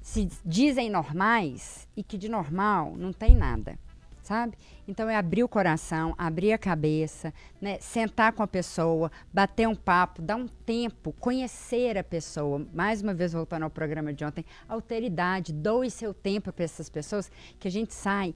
se 0.00 0.28
dizem 0.44 0.88
normais 0.88 1.88
e 1.96 2.02
que 2.04 2.16
de 2.16 2.28
normal 2.28 2.94
não 2.96 3.12
tem 3.12 3.34
nada, 3.34 3.76
sabe? 4.22 4.56
Então 4.86 5.08
é 5.08 5.16
abrir 5.16 5.42
o 5.42 5.48
coração, 5.48 6.14
abrir 6.16 6.52
a 6.52 6.58
cabeça, 6.58 7.34
né? 7.60 7.78
sentar 7.80 8.32
com 8.32 8.42
a 8.42 8.46
pessoa, 8.46 9.10
bater 9.32 9.68
um 9.68 9.74
papo, 9.74 10.22
dar 10.22 10.36
um 10.36 10.46
tempo, 10.46 11.12
conhecer 11.20 11.98
a 11.98 12.04
pessoa. 12.04 12.66
Mais 12.72 13.02
uma 13.02 13.12
vez 13.12 13.32
voltando 13.32 13.64
ao 13.64 13.70
programa 13.70 14.12
de 14.12 14.24
ontem, 14.24 14.44
alteridade, 14.68 15.52
doe 15.52 15.90
seu 15.90 16.14
tempo 16.14 16.52
para 16.52 16.64
essas 16.64 16.88
pessoas 16.88 17.30
que 17.58 17.68
a 17.68 17.70
gente 17.70 17.92
sai 17.92 18.34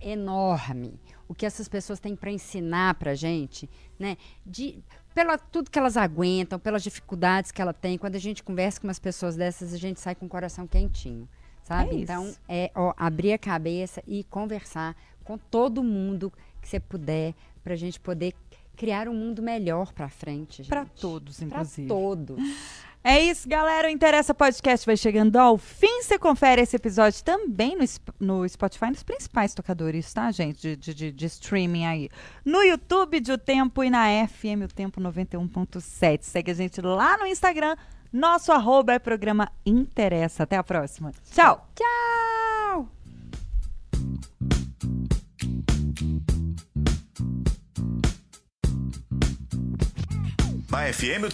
enorme. 0.00 0.98
O 1.28 1.34
que 1.34 1.46
essas 1.46 1.68
pessoas 1.68 2.00
têm 2.00 2.16
para 2.16 2.32
ensinar 2.32 2.94
para 2.94 3.14
gente, 3.14 3.70
né? 3.98 4.16
De 4.44 4.82
pela 5.14 5.36
tudo 5.36 5.70
que 5.70 5.78
elas 5.78 5.96
aguentam, 5.96 6.58
pelas 6.58 6.82
dificuldades 6.82 7.52
que 7.52 7.60
ela 7.60 7.72
tem. 7.72 7.98
Quando 7.98 8.16
a 8.16 8.20
gente 8.20 8.42
conversa 8.42 8.80
com 8.80 8.86
umas 8.86 8.98
pessoas 8.98 9.36
dessas, 9.36 9.74
a 9.74 9.78
gente 9.78 10.00
sai 10.00 10.14
com 10.14 10.26
o 10.26 10.28
coração 10.28 10.66
quentinho, 10.66 11.28
sabe? 11.62 11.96
É 11.96 11.98
então, 11.98 12.34
é 12.48 12.70
ó, 12.74 12.94
abrir 12.96 13.32
a 13.32 13.38
cabeça 13.38 14.02
e 14.06 14.24
conversar 14.24 14.96
com 15.30 15.38
todo 15.38 15.82
mundo 15.84 16.32
que 16.60 16.68
você 16.68 16.80
puder, 16.80 17.34
pra 17.62 17.76
gente 17.76 18.00
poder 18.00 18.34
criar 18.76 19.08
um 19.08 19.14
mundo 19.14 19.40
melhor 19.42 19.92
pra 19.92 20.08
frente, 20.08 20.64
para 20.64 20.84
todos, 20.84 21.40
inclusive. 21.40 21.86
todos. 21.86 22.36
É 23.04 23.18
isso, 23.20 23.48
galera. 23.48 23.86
O 23.88 23.90
Interessa 23.90 24.34
Podcast 24.34 24.84
vai 24.84 24.96
chegando 24.96 25.36
ao 25.36 25.56
fim. 25.56 26.02
Você 26.02 26.18
confere 26.18 26.60
esse 26.62 26.76
episódio 26.76 27.22
também 27.24 27.76
no, 27.76 27.84
no 28.42 28.48
Spotify, 28.48 28.86
nos 28.86 29.02
principais 29.02 29.54
tocadores, 29.54 30.12
tá, 30.12 30.30
gente? 30.32 30.60
De, 30.60 30.76
de, 30.76 30.94
de- 30.94 31.12
de 31.12 31.26
streaming 31.26 31.86
aí. 31.86 32.08
No 32.44 32.60
YouTube 32.62 33.20
de 33.20 33.32
O 33.32 33.38
Tempo 33.38 33.84
e 33.84 33.88
na 33.90 34.06
FM 34.28 34.64
O 34.64 34.68
Tempo 34.68 35.00
91.7. 35.00 36.22
Segue 36.24 36.50
a 36.50 36.54
gente 36.54 36.80
lá 36.82 37.16
no 37.16 37.26
Instagram. 37.26 37.76
Nosso 38.12 38.50
arroba 38.52 38.92
é 38.94 38.98
programa 38.98 39.50
Interessa. 39.64 40.42
Até 40.42 40.56
a 40.56 40.64
próxima. 40.64 41.12
Tchau! 41.32 41.68
Tchau! 41.74 42.88
Na 50.70 50.92
FM 50.92 51.30